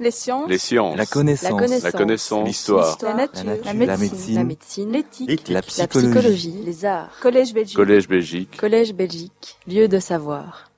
Les 0.00 0.10
sciences. 0.10 0.48
Les 0.48 0.56
sciences. 0.56 0.96
La 0.96 1.04
connaissance. 1.04 1.82
La 1.82 1.92
connaissance. 1.92 2.46
L'histoire. 2.48 2.96
La 3.02 3.14
nature. 3.14 3.44
La 3.44 3.72
La 3.74 3.74
nature. 3.74 3.98
médecine. 3.98 4.90
La. 4.90 4.98
L'éthique. 4.98 5.48
La 5.50 5.60
psychologie. 5.60 6.54
Les 6.64 6.86
arts. 6.86 7.10
Collège 7.20 7.52
Belgique. 7.52 7.76
Collège 7.76 8.08
Belgique. 8.08 8.56
Collège 8.56 8.94
Belgique. 8.94 9.58
Lieu 9.66 9.88
de 9.88 10.00
savoir. 10.00 10.70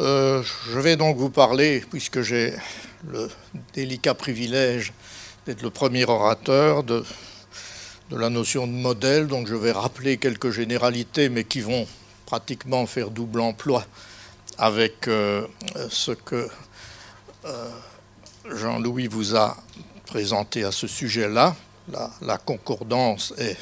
Euh, 0.00 0.42
je 0.70 0.78
vais 0.80 0.96
donc 0.96 1.18
vous 1.18 1.28
parler, 1.28 1.84
puisque 1.90 2.22
j'ai 2.22 2.54
le 3.06 3.28
délicat 3.74 4.14
privilège 4.14 4.94
d'être 5.44 5.60
le 5.60 5.68
premier 5.68 6.06
orateur 6.06 6.82
de, 6.82 7.04
de 8.10 8.16
la 8.16 8.30
notion 8.30 8.66
de 8.66 8.72
modèle. 8.72 9.26
Donc 9.26 9.48
je 9.48 9.54
vais 9.54 9.72
rappeler 9.72 10.16
quelques 10.16 10.50
généralités, 10.50 11.28
mais 11.28 11.44
qui 11.44 11.60
vont 11.60 11.86
pratiquement 12.24 12.86
faire 12.86 13.10
double 13.10 13.40
emploi 13.42 13.84
avec 14.56 15.08
euh, 15.08 15.46
ce 15.90 16.12
que 16.12 16.48
euh, 17.44 17.68
Jean-Louis 18.54 19.06
vous 19.06 19.36
a 19.36 19.56
présenté 20.06 20.64
à 20.64 20.72
ce 20.72 20.86
sujet-là. 20.86 21.56
La, 22.20 22.38
concordance 22.38 23.34
est 23.38 23.56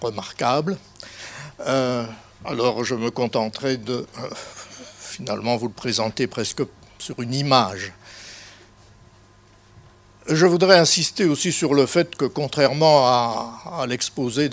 remarquable. 0.00 0.76
Euh, 1.66 2.04
alors 2.44 2.84
je 2.84 2.94
me 2.94 3.10
contenterai 3.10 3.76
de 3.78 3.94
euh, 3.94 4.28
finalement 4.98 5.56
vous 5.56 5.68
le 5.68 5.72
présenter 5.72 6.26
presque 6.26 6.62
sur 6.98 7.20
une 7.20 7.34
image. 7.34 7.92
Je 10.28 10.46
voudrais 10.46 10.78
insister 10.78 11.24
aussi 11.24 11.52
sur 11.52 11.74
le 11.74 11.86
fait 11.86 12.14
que 12.16 12.24
contrairement 12.24 13.06
à, 13.06 13.80
à 13.80 13.86
l'exposé 13.86 14.50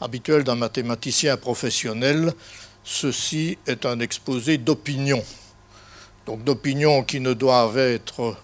habituel 0.00 0.44
d'un 0.44 0.56
mathématicien 0.56 1.36
professionnel, 1.36 2.32
ceci 2.82 3.58
est 3.66 3.86
un 3.86 4.00
exposé 4.00 4.58
d'opinion. 4.58 5.22
Donc 6.26 6.42
d'opinions 6.44 7.02
qui 7.02 7.20
ne 7.20 7.34
doivent 7.34 7.78
être 7.78 8.36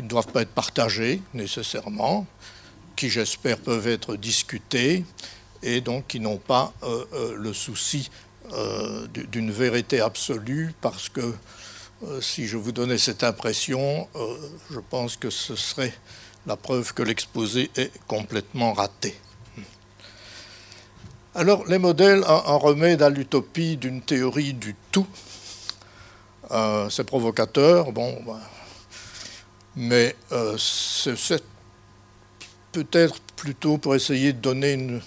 qui 0.00 0.04
ne 0.04 0.08
doivent 0.08 0.28
pas 0.28 0.40
être 0.40 0.54
partagées 0.54 1.20
nécessairement, 1.34 2.26
qui 2.96 3.10
j'espère 3.10 3.58
peuvent 3.58 3.86
être 3.86 4.16
discutées 4.16 5.04
et 5.62 5.82
donc 5.82 6.06
qui 6.06 6.20
n'ont 6.20 6.38
pas 6.38 6.72
euh, 6.82 7.04
euh, 7.12 7.34
le 7.36 7.52
souci 7.52 8.10
euh, 8.54 9.06
du- 9.08 9.26
d'une 9.26 9.50
vérité 9.50 10.00
absolue 10.00 10.72
parce 10.80 11.10
que 11.10 11.34
si 12.22 12.46
je 12.46 12.56
vous 12.56 12.72
donnais 12.72 12.96
cette 12.96 13.22
impression, 13.24 14.08
je 14.70 14.80
pense 14.80 15.18
que 15.18 15.28
ce 15.28 15.54
serait 15.54 15.92
la 16.46 16.56
preuve 16.56 16.94
que 16.94 17.02
l'exposé 17.02 17.70
est 17.76 17.92
complètement 18.06 18.72
raté. 18.72 19.14
Alors, 21.34 21.66
les 21.66 21.76
modèles 21.76 22.24
en, 22.24 22.58
remède 22.58 23.02
à 23.02 23.10
l'utopie 23.10 23.76
d'une 23.76 24.00
théorie 24.00 24.54
du 24.54 24.74
tout. 24.90 25.06
C'est 26.88 27.04
provocateur, 27.04 27.92
bon, 27.92 28.18
ben, 28.26 28.40
mais 29.76 30.16
euh, 30.32 30.56
c'est 30.58 31.42
peut-être 32.72 33.20
plutôt 33.36 33.78
pour 33.78 33.94
essayer 33.94 34.32
de 34.32 34.38
donner 34.38 34.72
une, 34.72 35.00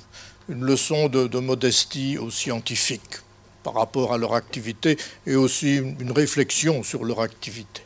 leçon 0.50 1.08
de, 1.08 1.28
de 1.28 1.40
modestie 1.40 2.18
aux 2.18 2.30
scientifiques 2.30 3.20
par 3.64 3.76
rapport 3.76 4.14
à 4.14 4.18
leur 4.18 4.34
activité 4.34 4.98
et 5.26 5.36
aussi 5.36 5.78
une 5.78 6.12
réflexion 6.12 6.84
sur 6.84 7.06
leur 7.06 7.22
activité. 7.22 7.82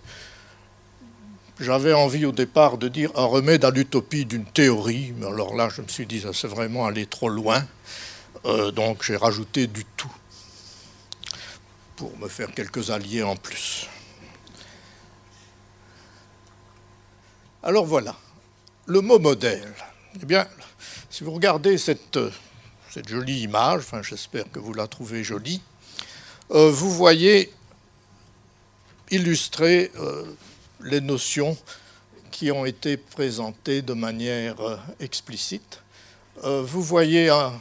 J'avais 1.59 1.94
envie 1.94 2.25
au 2.25 2.31
départ 2.31 2.78
de 2.78 2.88
dire 2.88 3.12
un 3.16 3.25
remède 3.25 3.66
à 3.66 3.72
l'utopie 3.72 4.25
d'une 4.25 4.45
théorie, 4.45 5.14
mais 5.17 5.25
alors 5.25 5.56
là 5.56 5.69
je 5.69 5.81
me 5.81 5.88
suis 5.88 6.06
dit 6.06 6.22
ça 6.22 6.34
c'est 6.34 6.47
vraiment 6.47 6.86
aller 6.86 7.06
trop 7.06 7.30
loin, 7.30 7.66
Euh, 8.45 8.72
donc 8.72 9.03
j'ai 9.03 9.17
rajouté 9.17 9.66
du 9.67 9.84
tout 9.84 10.14
pour 11.95 12.16
me 12.19 12.28
faire 12.28 12.53
quelques 12.53 12.91
alliés 12.91 13.23
en 13.23 13.36
plus. 13.36 13.88
Alors 17.67 17.83
voilà, 17.83 18.15
le 18.85 19.01
mot 19.01 19.19
modèle. 19.19 19.73
Eh 20.21 20.25
bien, 20.25 20.47
si 21.09 21.25
vous 21.25 21.33
regardez 21.33 21.77
cette, 21.77 22.15
euh, 22.15 22.31
jolie 23.05 23.41
image, 23.41 23.79
enfin 23.79 24.01
j'espère 24.01 24.49
que 24.49 24.57
vous 24.57 24.73
la 24.73 24.88
trouvez 24.88 25.22
jolie, 25.22 25.61
euh, 26.51 26.72
vous 26.72 26.89
voyez 26.89 27.53
illustrer 29.11 29.91
euh, 29.97 30.23
les 30.79 31.01
notions 31.01 31.57
qui 32.31 32.51
ont 32.51 32.66
été 32.66 32.95
présentées 32.95 33.81
de 33.81 33.94
manière 33.94 34.56
explicite. 35.01 35.81
Vous 36.41 36.81
voyez 36.81 37.27
un, 37.27 37.51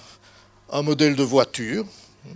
un 0.70 0.82
modèle 0.82 1.16
de 1.16 1.24
voiture 1.24 1.84
hein, 2.28 2.34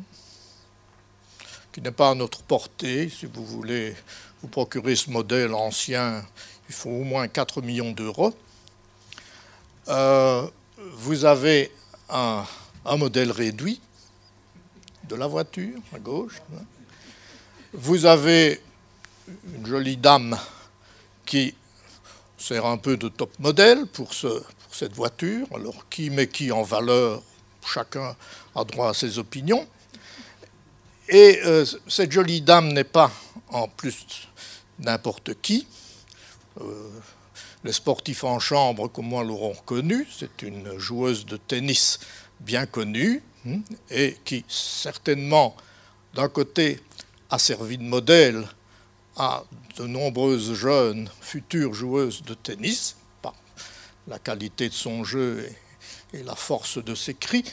qui 1.71 1.81
n'est 1.81 1.93
pas 1.93 2.11
à 2.11 2.15
notre 2.17 2.43
portée. 2.43 3.09
Si 3.09 3.27
vous 3.27 3.47
voulez 3.47 3.95
vous 4.43 4.49
procurer 4.49 4.97
ce 4.97 5.11
modèle 5.11 5.55
ancien, 5.55 6.25
il 6.71 6.73
faut 6.73 6.91
au 6.91 7.03
moins 7.03 7.27
4 7.27 7.63
millions 7.63 7.91
d'euros. 7.91 8.33
Euh, 9.89 10.47
vous 10.95 11.25
avez 11.25 11.73
un, 12.09 12.45
modèle 12.97 13.33
réduit 13.33 13.81
de 15.09 15.17
la 15.17 15.27
voiture 15.27 15.81
à 15.93 15.99
gauche. 15.99 16.41
hein. 16.55 16.63
Vous 17.73 18.07
avez 18.07 18.63
une 19.53 19.67
jolie 19.67 19.97
dame 19.97 20.39
qui 21.27 21.57
sert 22.39 22.65
un 22.67 22.77
peu 22.77 22.97
de 22.97 23.09
top 23.09 23.37
modèle 23.41 23.87
pour, 23.87 24.15
ce, 24.15 24.29
pour 24.29 24.73
cette 24.73 24.93
voiture. 24.93 25.49
Alors 25.53 25.89
qui 25.89 26.09
met 26.09 26.29
qui 26.29 26.53
en 26.53 26.63
valeur 26.63 27.21
Chacun 27.67 28.15
a 28.55 28.65
droit 28.65 28.91
à 28.91 28.95
ses 28.95 29.19
opinions. 29.19 29.67
Et 31.09 31.41
euh, 31.45 31.65
cette 31.89 32.13
jolie 32.13 32.41
dame 32.41 32.73
n'est 32.73 32.85
pas 32.85 33.11
en 33.49 33.67
plus 33.67 34.29
n'importe 34.79 35.35
qui. 35.43 35.67
Euh, 36.61 36.91
les 37.65 37.73
sportifs 37.73 38.25
en 38.25 38.39
chambre, 38.39 38.89
comme 38.89 39.07
moi, 39.07 39.23
l'auront 39.23 39.53
reconnue. 39.53 40.07
C'est 40.11 40.43
une 40.43 40.79
joueuse 40.79 41.27
de 41.27 41.37
tennis 41.37 42.01
bien 42.41 42.67
connue 42.67 43.23
hein, 43.47 43.61
et 43.91 44.17
qui, 44.25 44.45
certainement, 44.49 45.55
d'un 46.15 46.29
côté, 46.29 46.81
a 47.29 47.39
servi 47.39 47.79
de 47.79 47.83
modèle 47.83 48.47
à 49.17 49.45
de 49.77 49.87
nombreuses 49.87 50.55
jeunes 50.55 51.11
futures 51.21 51.75
joueuses 51.75 52.23
de 52.23 52.35
tennis 52.35 52.97
par 53.23 53.35
la 54.09 54.19
qualité 54.19 54.69
de 54.69 54.75
son 54.75 55.05
jeu 55.05 55.47
et, 56.13 56.19
et 56.19 56.23
la 56.23 56.35
force 56.35 56.83
de 56.83 56.95
ses 56.95 57.15
cris. 57.15 57.45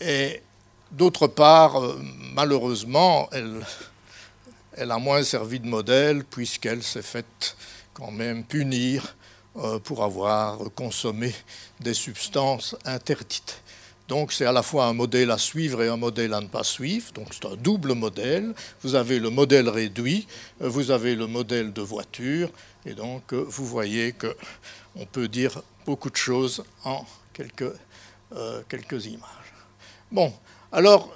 Et 0.00 0.42
d'autre 0.90 1.26
part, 1.26 1.82
euh, 1.82 2.00
malheureusement, 2.34 3.28
elle, 3.32 3.64
elle 4.72 4.90
a 4.90 4.98
moins 4.98 5.22
servi 5.22 5.58
de 5.58 5.66
modèle 5.66 6.24
puisqu'elle 6.24 6.82
s'est 6.82 7.02
faite 7.02 7.56
quand 7.98 8.12
même 8.12 8.44
punir 8.44 9.16
euh, 9.56 9.80
pour 9.80 10.04
avoir 10.04 10.58
consommé 10.76 11.34
des 11.80 11.94
substances 11.94 12.76
interdites. 12.84 13.60
Donc 14.06 14.32
c'est 14.32 14.46
à 14.46 14.52
la 14.52 14.62
fois 14.62 14.86
un 14.86 14.92
modèle 14.92 15.30
à 15.32 15.36
suivre 15.36 15.82
et 15.82 15.88
un 15.88 15.96
modèle 15.96 16.32
à 16.32 16.40
ne 16.40 16.46
pas 16.46 16.62
suivre. 16.62 17.12
Donc 17.12 17.28
c'est 17.32 17.44
un 17.46 17.56
double 17.56 17.94
modèle. 17.94 18.54
Vous 18.82 18.94
avez 18.94 19.18
le 19.18 19.30
modèle 19.30 19.68
réduit, 19.68 20.28
euh, 20.62 20.68
vous 20.68 20.92
avez 20.92 21.16
le 21.16 21.26
modèle 21.26 21.72
de 21.72 21.82
voiture, 21.82 22.50
et 22.86 22.94
donc 22.94 23.32
euh, 23.32 23.44
vous 23.48 23.66
voyez 23.66 24.12
que 24.12 24.34
on 24.94 25.04
peut 25.04 25.26
dire 25.26 25.60
beaucoup 25.84 26.10
de 26.10 26.16
choses 26.16 26.64
en 26.84 27.04
quelques, 27.32 27.72
quelques 28.68 29.06
images. 29.06 29.52
Bon, 30.10 30.32
alors 30.72 31.08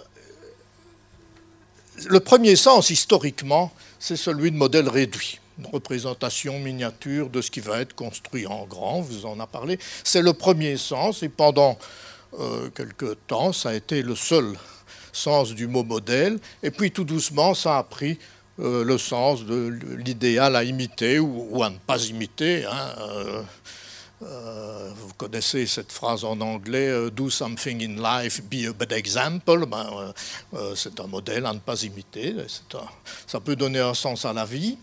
le 2.07 2.21
premier 2.21 2.57
sens 2.57 2.91
historiquement, 2.91 3.73
c'est 3.99 4.17
celui 4.17 4.51
de 4.51 4.57
modèle 4.57 4.89
réduit 4.89 5.42
une 5.59 5.67
représentation 5.67 6.59
miniature 6.59 7.31
de 7.31 7.41
ce 7.43 7.51
qui 7.51 7.61
va 7.61 7.81
être 7.81 7.95
construit 7.95 8.47
en 8.47 8.65
grand, 8.67 9.01
vous 9.01 9.27
en 9.27 9.39
a 9.41 9.47
parlé. 9.47 9.79
C'est 10.05 10.23
le 10.23 10.33
premier 10.33 10.77
sens, 10.77 11.23
et 11.23 11.29
pendant 11.29 11.79
euh, 12.39 12.71
quelque 12.71 13.15
temps, 13.27 13.53
ça 13.53 13.71
a 13.71 13.75
été 13.75 14.03
le 14.03 14.15
seul 14.15 14.57
sens 15.13 15.55
du 15.55 15.67
mot 15.67 15.85
modèle, 15.85 16.39
et 16.63 16.71
puis 16.71 16.91
tout 16.91 17.05
doucement, 17.05 17.55
ça 17.55 17.79
a 17.79 17.83
pris 17.83 18.19
euh, 18.61 18.85
le 18.85 18.99
sens 18.99 19.47
de 19.47 19.79
l'idéal 19.97 20.57
à 20.57 20.63
imiter 20.63 21.19
ou, 21.19 21.63
à 21.63 21.71
ne 21.71 21.79
pas 21.79 22.03
imiter. 22.05 22.67
Hein, 22.67 22.95
euh, 23.01 23.43
euh, 24.23 24.93
vous 24.95 25.15
connaissez 25.15 25.67
cette 25.67 25.91
phrase 25.91 26.23
en 26.23 26.39
anglais 26.41 27.11
Do 27.11 27.31
something 27.31 27.83
in 27.83 28.01
life, 28.01 28.43
be 28.43 28.69
a 28.69 28.73
bad 28.73 28.93
example. 28.93 29.65
Ben, 29.67 30.13
c'est 30.77 31.01
un 31.01 31.07
modèle 31.07 31.47
à 31.47 31.55
ne 31.55 31.59
pas 31.59 31.83
imiter. 31.83 32.37
Ça 33.27 33.41
peut 33.41 33.57
donner 33.57 33.81
un 33.81 33.95
sens 33.95 34.25
à 34.27 34.33
la 34.33 34.45
vie. 34.45 34.77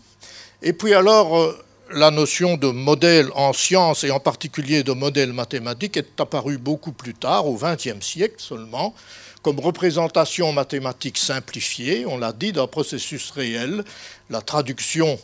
Et 0.62 0.72
puis 0.72 0.94
alors, 0.94 1.38
euh, 1.38 1.58
la 1.92 2.10
notion 2.10 2.56
de 2.56 2.68
modèle 2.68 3.28
en 3.34 3.52
sciences 3.52 4.04
et 4.04 4.10
en 4.10 4.20
particulier 4.20 4.82
de 4.82 4.92
modèle 4.92 5.32
mathématique 5.32 5.96
est 5.96 6.20
apparue 6.20 6.58
beaucoup 6.58 6.92
plus 6.92 7.14
tard, 7.14 7.46
au 7.46 7.56
XXe 7.56 8.04
siècle 8.04 8.36
seulement, 8.38 8.94
comme 9.42 9.58
représentation 9.58 10.52
mathématique 10.52 11.18
simplifiée, 11.18 12.04
on 12.06 12.18
l'a 12.18 12.32
dit, 12.32 12.52
d'un 12.52 12.66
processus 12.66 13.30
réel, 13.30 13.84
la 14.28 14.42
traduction 14.42 15.18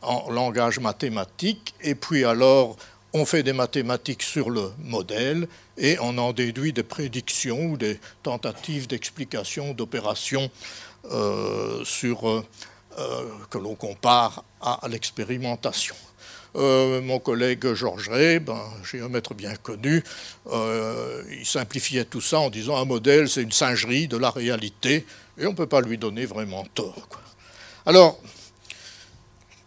en 0.00 0.30
langage 0.30 0.78
mathématique, 0.78 1.74
et 1.82 1.94
puis 1.94 2.24
alors 2.24 2.76
on 3.12 3.24
fait 3.24 3.42
des 3.42 3.52
mathématiques 3.52 4.22
sur 4.22 4.50
le 4.50 4.70
modèle 4.84 5.48
et 5.76 5.96
on 6.00 6.18
en 6.18 6.32
déduit 6.32 6.72
des 6.72 6.82
prédictions 6.82 7.66
ou 7.66 7.76
des 7.76 7.98
tentatives 8.22 8.86
d'explication 8.86 9.72
d'opérations 9.72 10.50
euh, 11.10 11.84
sur, 11.84 12.28
euh, 12.28 12.44
que 13.50 13.58
l'on 13.58 13.74
compare 13.74 14.44
à, 14.60 14.80
l'expérimentation. 14.88 15.94
Euh, 16.56 17.00
mon 17.02 17.18
collègue 17.18 17.74
Georges 17.74 18.08
Ray, 18.08 18.40
ben, 18.40 18.60
géomètre 18.82 19.34
bien 19.34 19.54
connu, 19.56 20.02
euh, 20.50 21.22
il 21.30 21.46
simplifiait 21.46 22.06
tout 22.06 22.20
ça 22.20 22.40
en 22.40 22.50
disant 22.50 22.76
un 22.76 22.84
modèle, 22.84 23.28
c'est 23.28 23.42
une 23.42 23.52
singerie 23.52 24.08
de 24.08 24.16
la 24.16 24.30
réalité, 24.30 25.04
et 25.38 25.46
on 25.46 25.50
ne 25.50 25.56
peut 25.56 25.66
pas 25.66 25.80
lui 25.80 25.98
donner 25.98 26.24
vraiment 26.24 26.64
tort. 26.74 27.08
Alors, 27.84 28.18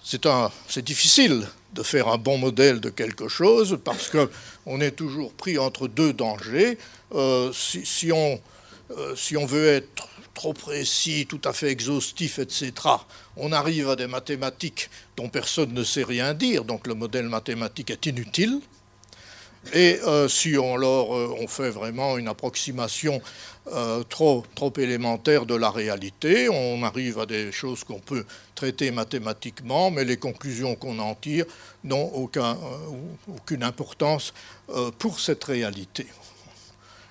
c'est 0.04 0.84
difficile 0.84 1.48
de 1.74 1.84
faire 1.84 2.10
un 2.10 2.18
bon 2.18 2.38
modèle 2.38 2.81
de 2.81 2.89
quelque 2.89 3.30
chose 3.30 3.80
parce 3.84 4.10
qu'on 4.10 4.81
est 4.81 4.92
toujours 4.92 5.31
pris 5.31 5.57
entre 5.57 5.88
deux 5.88 6.12
dangers. 6.12 6.77
Euh, 7.13 7.54
si, 7.54 8.12
on, 8.12 8.42
si 9.16 9.38
on 9.38 9.45
veut 9.45 9.68
être 9.68 10.10
trop 10.34 10.54
précis, 10.54 11.25
tout 11.30 11.39
à 11.45 11.54
fait 11.54 11.69
exhaustif, 11.69 12.39
etc., 12.39 12.72
on 13.38 13.51
arrive 13.51 13.89
à 13.89 13.95
des 13.95 14.07
mathématiques 14.07 14.89
dont 15.18 15.30
personne 15.30 15.74
ne 15.74 15.83
sait 15.83 16.04
rien 16.04 16.33
dire, 16.33 16.63
donc 16.63 16.88
le 16.88 16.94
modèle 16.94 17.30
mathématique 17.30 17.92
est 17.92 18.06
inutile. 18.06 18.62
Et 19.74 20.00
euh, 20.07 20.28
si 20.28 20.56
euh, 20.56 20.62
on 20.62 21.48
fait 21.48 21.69
vraiment 21.69 22.18
une 22.18 22.28
approximation 22.28 23.22
euh, 23.72 24.04
trop, 24.04 24.44
élémentaire 24.78 25.45
de 25.45 25.54
la 25.54 25.69
réalité, 25.69 26.50
on 26.50 26.81
arrive 26.83 27.19
à 27.19 27.28
des 27.28 27.51
choses 27.51 27.83
qu'on 27.83 28.00
peut 28.00 28.25
traiter 28.56 28.89
mathématiquement, 28.89 29.92
mais 29.92 30.04
les 30.04 30.18
conclusions 30.18 30.75
qu'on 30.75 30.98
en 30.98 31.13
tire 31.13 31.45
n'ont 31.84 32.12
aucun, 32.13 32.57
aucune 33.27 33.63
importance 33.63 34.34
pour 34.98 35.19
cette 35.19 35.44
réalité. 35.44 36.07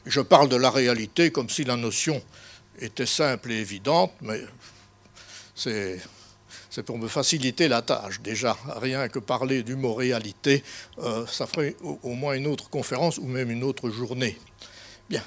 Je 0.07 0.21
parle 0.21 0.49
de 0.49 0.57
la 0.57 0.71
réalité 0.71 1.31
comme 1.31 1.49
si 1.49 1.63
la 1.63 1.77
notion 1.77 2.21
était 2.81 3.07
simple 3.07 3.53
et 3.53 3.61
évidente, 3.61 4.13
mais 4.23 4.41
c'est 5.61 6.83
pour 6.83 6.99
me 6.99 7.09
faciliter 7.09 7.69
la 7.69 7.83
tâche. 7.83 8.21
Déjà, 8.21 8.57
rien 8.77 9.09
que 9.09 9.19
parler 9.19 9.63
du 9.63 9.77
mot 9.77 9.95
réalité, 9.95 10.63
euh, 11.03 11.27
ça 11.27 11.47
ferait 11.47 11.77
au, 11.83 12.15
moins 12.15 12.35
une 12.35 12.47
autre 12.47 12.71
conférence 12.71 13.19
ou 13.19 13.27
même 13.27 13.51
une 13.51 13.65
autre 13.65 13.91
journée. 13.91 14.39
Bien. 15.09 15.23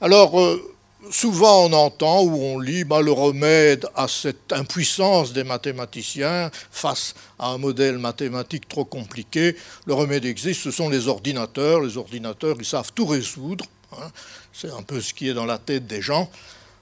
Alors, 0.00 0.40
euh, 0.40 0.76
souvent 1.10 1.66
on 1.66 1.72
entend 1.72 2.22
ou 2.22 2.34
on 2.42 2.58
lit 2.58 2.84
bah, 2.84 3.00
le 3.00 3.12
remède 3.12 3.86
à 3.94 4.08
cette 4.08 4.52
impuissance 4.52 5.32
des 5.32 5.44
mathématiciens 5.44 6.50
face 6.70 7.14
à 7.38 7.48
un 7.48 7.58
modèle 7.58 7.98
mathématique 7.98 8.68
trop 8.68 8.84
compliqué. 8.84 9.56
Le 9.86 9.94
remède 9.94 10.24
existe, 10.24 10.62
ce 10.62 10.70
sont 10.70 10.88
les 10.88 11.08
ordinateurs. 11.08 11.80
Les 11.80 11.96
ordinateurs, 11.96 12.56
ils 12.58 12.64
savent 12.64 12.92
tout 12.94 13.06
résoudre. 13.06 13.66
Hein. 13.92 14.10
C'est 14.52 14.70
un 14.70 14.82
peu 14.82 15.00
ce 15.00 15.14
qui 15.14 15.28
est 15.28 15.34
dans 15.34 15.46
la 15.46 15.58
tête 15.58 15.86
des 15.86 16.02
gens. 16.02 16.30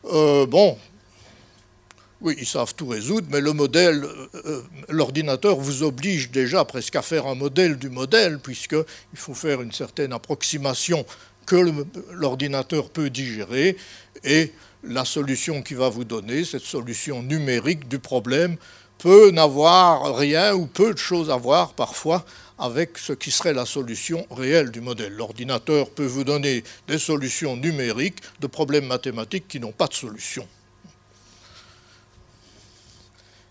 Euh, 0.07 0.47
bon, 0.47 0.79
oui, 2.25 2.35
ils 2.39 2.47
savent 2.47 2.75
tout 2.75 2.87
résoudre, 2.87 3.29
mais 3.31 3.43
le 3.43 3.53
modèle, 3.53 4.03
euh, 4.03 4.29
euh, 4.47 4.63
l'ordinateur 4.89 5.57
vous 5.57 5.83
oblige 5.83 6.31
déjà 6.31 6.65
presque 6.65 6.97
à 6.97 7.03
faire 7.03 7.27
un 7.27 7.35
modèle 7.35 7.77
du 7.77 7.91
modèle, 7.91 8.39
puisqu'il 8.39 9.19
faut 9.19 9.35
faire 9.35 9.61
une 9.61 9.73
certaine 9.73 10.13
approximation 10.15 11.05
que 11.45 11.57
l'ordinateur 12.13 12.89
peut 12.89 13.11
digérer, 13.11 13.77
et 14.25 14.53
la 14.83 15.05
solution 15.05 15.61
qu'il 15.63 15.77
va 15.77 15.91
vous 15.91 16.05
donner, 16.05 16.45
cette 16.45 16.63
solution 16.63 17.23
numérique 17.23 17.89
du 17.89 17.99
problème, 17.99 18.57
peut 18.97 19.31
n'avoir 19.31 20.17
rien 20.17 20.55
ou 20.55 20.65
peu 20.65 20.95
de 20.95 20.99
choses 20.99 21.31
à 21.31 21.37
voir 21.37 21.75
parfois 21.75 22.25
avec 22.59 22.97
ce 22.97 23.13
qui 23.13 23.31
serait 23.31 23.53
la 23.53 23.67
solution 23.67 24.27
réelle 24.31 24.71
du 24.71 24.81
modèle. 24.81 25.13
L'ordinateur 25.13 25.91
peut 25.91 26.07
vous 26.07 26.25
donner 26.25 26.65
des 26.89 26.99
solutions 26.99 27.55
numériques 27.55 28.21
de 28.41 28.47
problèmes 28.47 28.87
mathématiques 28.87 29.47
qui 29.47 29.61
n'ont 29.61 29.73
pas 29.73 29.89
de 29.89 29.95
solution. 29.95 30.49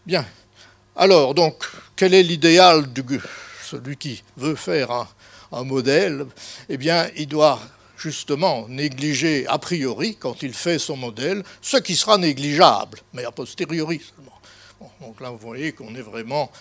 Bien. 0.06 0.26
Alors, 0.98 1.34
donc, 1.34 1.64
quel 1.96 2.14
est 2.14 2.24
l'idéal 2.24 2.92
de 2.92 3.04
celui 3.64 3.96
qui 3.96 4.22
veut 4.36 4.56
faire 4.56 5.08
un, 5.50 5.64
modèle? 5.64 6.26
Eh 6.68 6.76
bien, 6.76 7.10
il 7.16 7.28
doit 7.28 7.58
justement 7.98 8.68
négliger 8.68 9.48
a 9.48 9.58
priori, 9.60 10.18
quand 10.18 10.44
il 10.44 10.54
fait 10.54 10.78
son 10.78 10.98
modèle, 10.98 11.42
ce 11.62 11.78
qui 11.78 11.96
sera 11.96 12.18
négligeable, 12.18 13.00
mais 13.14 13.24
a 13.24 13.32
posteriori 13.32 14.02
seulement. 14.02 14.92
donc 15.00 15.22
là, 15.22 15.30
vous 15.30 15.38
voyez 15.38 15.72
qu'on 15.72 15.96
est 15.96 16.02
vraiment 16.02 16.52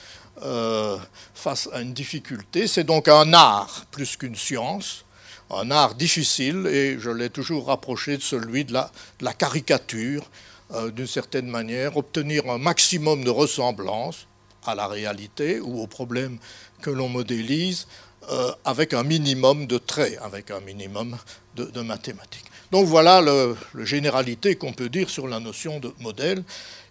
euh, 0.42 0.96
face 1.34 1.68
à 1.72 1.80
une 1.80 1.92
difficulté. 1.92 2.68
C'est 2.68 2.84
donc 2.84 3.08
un 3.08 3.32
art 3.32 3.86
plus 3.90 4.16
qu'une 4.16 4.36
science, 4.36 5.04
un 5.50 5.68
art 5.72 5.96
difficile, 5.96 6.68
et 6.68 6.96
je 7.00 7.10
l'ai 7.10 7.28
toujours 7.28 7.66
rapproché 7.66 8.16
de 8.18 8.22
celui 8.22 8.64
de 8.64 8.72
la 9.20 9.34
caricature. 9.34 10.30
Euh, 10.74 10.90
d'une 10.90 11.06
certaine 11.06 11.48
manière, 11.48 11.96
obtenir 11.98 12.48
un 12.48 12.56
maximum 12.56 13.24
de 13.24 13.30
ressemblance 13.30 14.26
à 14.64 14.74
la 14.74 14.86
réalité 14.86 15.60
ou 15.60 15.82
au 15.82 15.86
problème 15.86 16.38
que 16.80 16.88
l'on 16.88 17.08
modélise 17.08 17.86
euh, 18.30 18.52
avec 18.64 18.94
un 18.94 19.02
minimum 19.02 19.66
de 19.66 19.76
traits, 19.76 20.18
avec 20.22 20.50
un 20.50 20.60
minimum 20.60 21.16
de, 21.56 21.80
mathématiques. 21.82 22.46
Donc 22.70 22.86
voilà 22.86 23.20
le, 23.20 23.54
généralité 23.84 24.54
qu'on 24.54 24.72
peut 24.72 24.88
dire 24.88 25.10
sur 25.10 25.28
la 25.28 25.40
notion 25.40 25.78
de 25.78 25.92
modèle. 26.00 26.42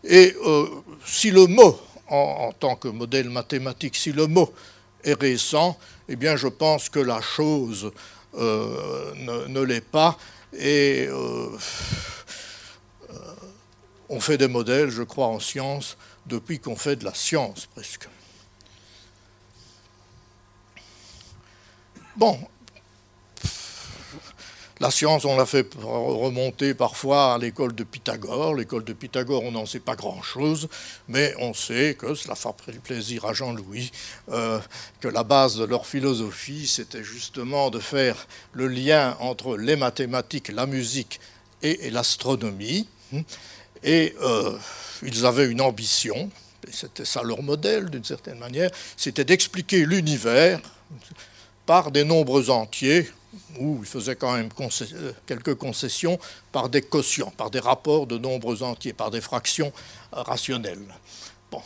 Et 0.03 0.35
euh, 0.45 0.67
si 1.03 1.31
le 1.31 1.47
mot, 1.47 1.79
en, 2.07 2.51
tant 2.51 2.75
que 2.75 2.87
modèle 2.87 3.31
mathématique, 3.31 3.95
si 3.95 4.11
le 4.11 4.27
mot 4.27 4.53
est 5.03 5.19
récent, 5.19 5.75
eh 6.07 6.15
bien 6.15 6.35
je 6.35 6.49
pense 6.49 6.87
que 6.89 6.99
la 6.99 7.21
chose 7.21 7.91
ne, 8.35 9.47
ne 9.47 9.61
l'est 9.61 9.81
pas. 9.81 10.19
Et 10.53 11.07
on 14.11 14.19
fait 14.19 14.37
des 14.37 14.49
modèles, 14.49 14.89
je 14.89 15.03
crois, 15.03 15.27
en 15.27 15.39
science 15.39 15.97
depuis 16.25 16.59
qu'on 16.59 16.75
fait 16.75 16.97
de 16.97 17.05
la 17.05 17.13
science 17.13 17.65
presque. 17.65 18.07
Bon, 22.17 22.37
la 24.81 24.91
science, 24.91 25.23
on 25.23 25.37
l'a 25.37 25.45
fait 25.45 25.67
remonter 25.81 26.73
parfois 26.73 27.35
à 27.35 27.37
l'école 27.37 27.73
de 27.73 27.85
Pythagore. 27.85 28.53
L'école 28.53 28.83
de 28.83 28.91
Pythagore, 28.93 29.43
on 29.43 29.51
n'en 29.51 29.65
sait 29.65 29.79
pas 29.79 29.95
grand-chose, 29.95 30.67
mais 31.07 31.33
on 31.39 31.53
sait 31.53 31.95
que 31.97 32.13
cela 32.13 32.35
fait 32.35 32.79
plaisir 32.81 33.25
à 33.25 33.33
Jean-Louis, 33.33 33.91
euh, 34.29 34.59
que 34.99 35.07
la 35.07 35.23
base 35.23 35.55
de 35.55 35.63
leur 35.63 35.85
philosophie, 35.85 36.67
c'était 36.67 37.03
justement 37.03 37.69
de 37.69 37.79
faire 37.79 38.27
le 38.51 38.67
lien 38.67 39.15
entre 39.21 39.55
les 39.55 39.77
mathématiques, 39.77 40.49
la 40.49 40.65
musique 40.65 41.21
et 41.61 41.89
l'astronomie. 41.91 42.87
Et 43.83 44.15
euh, 44.21 44.57
ils 45.03 45.25
avaient 45.25 45.47
une 45.47 45.61
ambition, 45.61 46.29
c'était 46.71 47.05
ça 47.05 47.23
leur 47.23 47.41
modèle 47.41 47.89
d'une 47.89 48.03
certaine 48.03 48.37
manière, 48.37 48.69
c'était 48.95 49.25
d'expliquer 49.25 49.85
l'univers 49.85 50.59
par 51.65 51.91
des 51.91 52.03
nombres 52.03 52.49
entiers, 52.49 53.09
où 53.59 53.79
ils 53.81 53.87
faisaient 53.87 54.15
quand 54.15 54.33
même 54.33 54.49
euh, 54.59 55.11
quelques 55.25 55.55
concessions, 55.55 56.19
par 56.51 56.69
des 56.69 56.81
quotients, 56.81 57.31
par 57.35 57.49
des 57.49 57.59
rapports 57.59 58.05
de 58.05 58.17
nombres 58.17 58.61
entiers, 58.61 58.93
par 58.93 59.09
des 59.09 59.21
fractions 59.21 59.71
euh, 60.13 60.21
rationnelles. 60.21 60.85
Bon. 61.51 61.61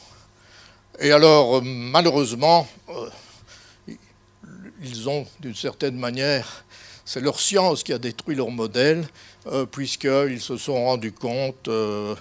Et 1.00 1.12
alors, 1.12 1.62
malheureusement, 1.62 2.67
ils 4.81 5.10
ont 5.10 5.27
d'une 5.41 5.55
certaine 5.55 5.98
manière 5.98 6.65
c'est 7.05 7.22
leur 7.22 7.39
science 7.39 7.84
qui 7.84 7.93
a 7.93 8.00
détruit 8.00 8.36
leur 8.36 8.50
modèle, 8.50 9.07
euh, 9.48 9.66
puisqu'ils 9.66 10.42
se 10.42 10.58
sont 10.58 10.86
rendus 10.86 11.12
compte 11.12 11.68
euh, 11.68 12.16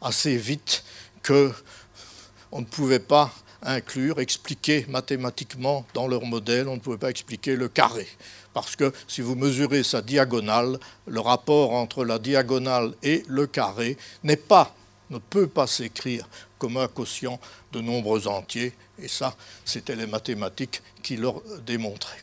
assez 0.00 0.36
vite 0.36 0.84
qu'on 1.26 2.60
ne 2.60 2.64
pouvait 2.64 2.98
pas 2.98 3.32
inclure, 3.62 4.20
expliquer 4.20 4.84
mathématiquement 4.88 5.86
dans 5.94 6.06
leur 6.06 6.24
modèle, 6.24 6.68
on 6.68 6.74
ne 6.74 6.80
pouvait 6.80 6.98
pas 6.98 7.10
expliquer 7.10 7.56
le 7.56 7.68
carré. 7.68 8.06
Parce 8.52 8.76
que 8.76 8.92
si 9.08 9.20
vous 9.20 9.34
mesurez 9.34 9.82
sa 9.82 10.02
diagonale, 10.02 10.78
le 11.06 11.20
rapport 11.20 11.72
entre 11.72 12.04
la 12.04 12.18
diagonale 12.18 12.94
et 13.02 13.24
le 13.26 13.46
carré 13.46 13.96
n'est 14.22 14.36
pas, 14.36 14.74
ne 15.10 15.18
peut 15.18 15.48
pas 15.48 15.66
s'écrire 15.66 16.28
comme 16.58 16.76
un 16.76 16.88
quotient 16.88 17.40
de 17.72 17.80
nombres 17.80 18.28
entiers. 18.28 18.72
Et 18.98 19.08
ça, 19.08 19.34
c'était 19.64 19.96
les 19.96 20.06
mathématiques 20.06 20.82
qui 21.02 21.16
leur 21.16 21.42
démontraient. 21.66 22.22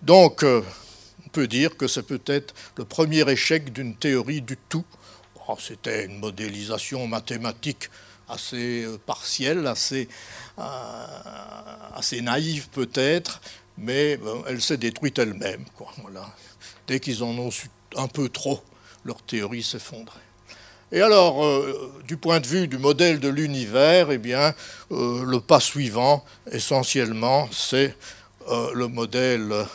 Donc, 0.00 0.42
euh, 0.42 0.62
peut 1.34 1.48
dire 1.48 1.76
que 1.76 1.88
c'est 1.88 2.04
peut-être 2.04 2.54
le 2.76 2.84
premier 2.84 3.28
échec 3.28 3.72
d'une 3.72 3.96
théorie 3.96 4.40
du 4.40 4.56
tout. 4.56 4.84
Oh, 5.48 5.56
c'était 5.58 6.04
une 6.06 6.20
modélisation 6.20 7.08
mathématique 7.08 7.90
assez 8.28 8.84
euh, 8.84 8.98
partielle, 9.04 9.66
assez, 9.66 10.08
euh, 10.58 10.62
assez 11.92 12.22
naïve 12.22 12.68
peut-être, 12.68 13.40
mais 13.76 14.18
elle 14.46 14.62
s'est 14.62 14.76
détruite 14.76 15.18
elle-même. 15.18 15.64
Dès 16.86 17.00
qu'ils 17.00 17.24
en 17.24 17.36
ont 17.36 17.50
su 17.50 17.68
un 17.96 18.06
peu 18.06 18.28
trop, 18.28 18.62
leur 19.04 19.20
théorie 19.22 19.64
s'effondrait. 19.64 20.20
Et 20.92 21.00
alors, 21.00 21.44
euh, 21.44 21.92
du 22.06 22.16
point 22.16 22.38
de 22.38 22.46
vue 22.46 22.68
du 22.68 22.78
modèle 22.78 23.18
de 23.18 23.28
l'univers, 23.28 24.12
eh 24.12 24.18
bien, 24.18 24.54
le 24.90 25.38
pas 25.38 25.58
suivant, 25.58 26.24
essentiellement, 26.52 27.48
c'est 27.50 27.96
le 28.48 28.86
modèle 28.86 29.66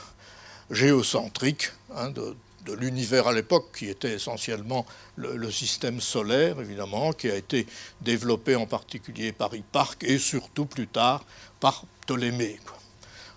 géocentrique 0.72 1.72
hein, 1.96 2.12
de, 2.12 2.36
l'univers 2.80 3.28
à 3.28 3.34
l'époque, 3.34 3.72
qui 3.76 3.90
était 3.90 4.14
essentiellement 4.14 4.86
le, 5.16 5.50
système 5.50 6.00
solaire, 6.00 6.60
évidemment, 6.60 7.14
qui 7.14 7.30
a 7.30 7.36
été 7.36 7.66
développé 8.02 8.56
en 8.56 8.68
particulier 8.68 9.32
par 9.32 9.56
Hipparque 9.56 10.04
et 10.04 10.20
surtout 10.20 10.66
plus 10.66 10.88
tard 10.88 11.24
par 11.60 11.86
Ptolémée. 12.02 12.60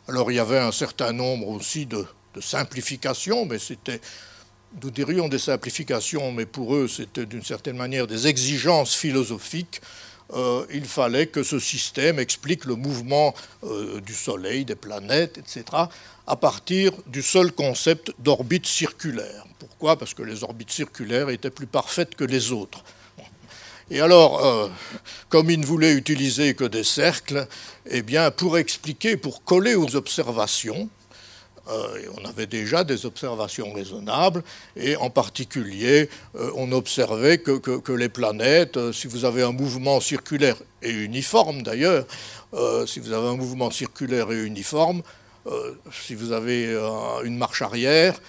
Alors 0.09 0.31
il 0.31 0.35
y 0.35 0.39
avait 0.39 0.59
un 0.59 0.73
certain 0.73 1.12
nombre 1.12 1.49
aussi 1.49 1.87
de, 1.87 2.05
simplifications, 2.41 3.47
mais 3.47 3.59
c'était, 3.59 4.01
nous 4.83 4.91
dirions 4.91 5.29
des 5.29 5.39
simplifications, 5.39 6.31
mais 6.33 6.45
pour 6.45 6.75
eux 6.75 6.89
c'était 6.89 7.25
d'une 7.25 7.45
certaine 7.45 7.77
manière 7.77 8.07
des 8.07 8.27
exigences 8.27 8.95
philosophiques. 8.95 9.81
Euh, 10.35 10.64
il 10.73 10.85
fallait 10.85 11.26
que 11.26 11.43
ce 11.43 11.59
système 11.59 12.19
explique 12.19 12.64
le 12.64 12.75
mouvement 12.75 13.35
euh, 13.64 14.00
du 14.00 14.14
Soleil, 14.14 14.64
des 14.64 14.75
planètes, 14.75 15.38
etc., 15.38 15.64
à 16.26 16.37
partir 16.37 16.93
du 17.07 17.23
seul 17.23 17.52
concept 17.52 18.12
d'orbite 18.19 18.67
circulaire. 18.67 19.45
Pourquoi? 19.59 19.99
Parce 19.99 20.14
que 20.14 20.23
les 20.23 20.45
orbites 20.45 20.71
circulaires 20.71 21.29
étaient 21.29 21.50
plus 21.50 21.67
parfaites 21.67 22.14
que 22.14 22.25
les 22.25 22.52
autres. 22.52 22.83
Et 23.91 24.00
alors, 24.00 24.45
euh, 24.45 24.69
comme 25.29 25.50
il 25.50 25.61
ne 25.61 25.67
voulait 25.67 25.93
utiliser 25.93 26.55
que 26.55 26.64
des 26.64 26.85
cercles, 26.85 27.47
eh 27.87 28.02
bien, 28.02 28.31
pour 28.31 28.57
expliquer, 28.57 29.17
pour 29.17 29.45
coller 29.45 29.75
aux 29.75 29.97
observations, 29.97 30.88
euh, 31.73 32.07
on 32.21 32.25
avait 32.29 32.47
déjà 32.47 32.85
des 32.85 33.07
observations 33.07 33.73
raisonnables, 33.73 34.43
et 34.76 34.97
en 34.97 35.11
particulier, 35.11 36.09
euh, 36.37 36.50
on 36.57 36.73
observait 36.73 37.38
que, 37.38 37.93
les 37.93 38.09
planètes, 38.09 38.93
si 38.93 39.07
vous 39.07 39.25
avez 39.25 39.43
un 39.43 39.52
mouvement 39.52 40.00
circulaire 40.00 40.57
et 40.83 40.91
uniforme 40.91 41.62
d'ailleurs, 41.62 42.07
si 42.87 43.00
vous 43.00 43.12
avez 43.12 43.29
un 43.29 43.37
mouvement 43.37 43.71
circulaire 43.71 44.31
et 44.31 44.43
uniforme, 44.43 45.02
si 45.91 46.14
vous 46.14 46.33
avez 46.33 46.75
une 47.25 47.38
marche 47.38 47.62
arrière, 47.62 48.21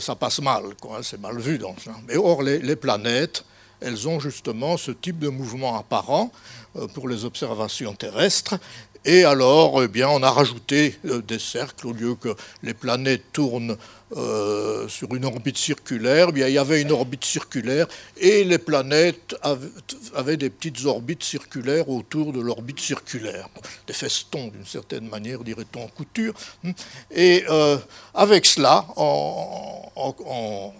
ça 0.00 0.14
passe 0.14 0.40
mal, 0.40 0.64
c'est 1.02 1.20
mal 1.20 1.38
vu. 1.38 1.58
Dans 1.58 1.74
Mais 2.06 2.16
or, 2.16 2.42
les 2.42 2.76
planètes, 2.76 3.44
elles 3.82 4.08
ont 4.08 4.20
justement 4.20 4.76
ce 4.76 4.90
type 4.90 5.18
de 5.18 5.28
mouvement 5.28 5.76
apparent 5.78 6.30
euh, 6.76 6.86
pour 6.86 7.08
les 7.08 7.24
observations 7.24 7.94
terrestres. 7.94 8.58
Et 9.04 9.24
alors, 9.24 9.82
eh 9.82 9.88
bien, 9.88 10.08
on 10.08 10.22
a 10.22 10.30
rajouté 10.30 10.96
euh, 11.06 11.20
des 11.22 11.40
cercles 11.40 11.88
au 11.88 11.92
lieu 11.92 12.14
que 12.14 12.36
les 12.62 12.74
planètes 12.74 13.24
tournent 13.32 13.76
euh, 14.16 14.86
sur 14.88 15.12
une 15.14 15.24
orbite 15.24 15.58
circulaire. 15.58 16.26
Eh 16.28 16.32
bien, 16.32 16.46
il 16.46 16.54
y 16.54 16.58
avait 16.58 16.82
une 16.82 16.92
orbite 16.92 17.24
circulaire 17.24 17.88
et 18.16 18.44
les 18.44 18.58
planètes 18.58 19.34
avaient, 20.14 20.36
des 20.36 20.50
petites 20.50 20.84
orbites 20.84 21.24
circulaires 21.24 21.88
autour 21.88 22.32
de 22.32 22.40
l'orbite 22.40 22.78
circulaire, 22.78 23.48
des 23.88 23.92
festons 23.92 24.48
d'une 24.48 24.66
certaine 24.66 25.08
manière, 25.08 25.42
dirait-on 25.42 25.84
en 25.84 25.88
couture. 25.88 26.34
Et 27.10 27.44
avec 28.14 28.46
cela, 28.46 28.86
on 28.96 30.72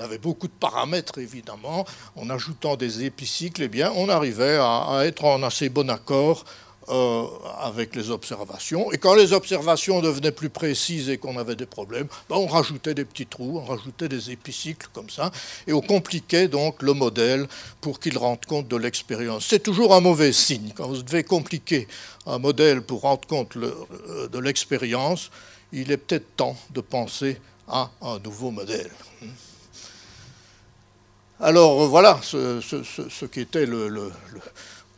avait 0.00 0.18
beaucoup 0.18 0.46
de 0.46 0.52
paramètres, 0.52 1.18
évidemment. 1.18 1.84
En 2.16 2.30
ajoutant 2.30 2.76
des 2.76 3.04
épicycles, 3.04 3.62
eh 3.62 3.68
bien, 3.68 3.92
on 3.96 4.08
arrivait 4.08 4.58
à, 4.60 5.02
être 5.04 5.24
en 5.24 5.42
assez 5.42 5.68
bon 5.68 5.90
accord 5.90 6.44
euh, 6.90 7.26
avec 7.60 7.94
les 7.94 8.10
observations. 8.10 8.90
Et 8.92 8.98
quand 8.98 9.14
les 9.14 9.32
observations 9.32 10.00
devenaient 10.00 10.32
plus 10.32 10.48
précises 10.48 11.08
et 11.08 11.18
qu'on 11.18 11.36
avait 11.36 11.56
des 11.56 11.66
problèmes, 11.66 12.06
ben, 12.28 12.36
on 12.36 12.46
rajoutait 12.46 12.94
des 12.94 13.04
petits 13.04 13.26
trous, 13.26 13.58
on 13.58 13.64
rajoutait 13.64 14.08
des 14.08 14.30
épicycles 14.30 14.88
comme 14.92 15.10
ça, 15.10 15.30
et 15.66 15.72
on 15.72 15.80
compliquait 15.80 16.48
donc 16.48 16.82
le 16.82 16.94
modèle 16.94 17.46
pour 17.80 18.00
qu'il 18.00 18.16
rende 18.16 18.44
compte 18.46 18.68
de 18.68 18.76
l'expérience. 18.76 19.46
C'est 19.46 19.62
toujours 19.62 19.94
un 19.94 20.00
mauvais 20.00 20.32
signe. 20.32 20.72
Quand 20.74 20.88
vous 20.88 21.02
devez 21.02 21.24
compliquer 21.24 21.88
un 22.26 22.38
modèle 22.38 22.82
pour 22.82 23.02
rendre 23.02 23.26
compte 23.28 23.56
euh, 23.56 24.28
de 24.28 24.38
l'expérience, 24.38 25.30
il 25.72 25.92
est 25.92 25.98
peut-être 25.98 26.36
temps 26.36 26.56
de 26.70 26.80
penser 26.80 27.38
à 27.68 27.90
un 28.00 28.18
nouveau 28.20 28.50
modèle. 28.50 28.90
Alors 31.40 31.86
voilà 31.86 32.18
ce, 32.22 32.60
ce, 32.60 33.24
qu'était 33.26 33.64
le, 33.64 34.10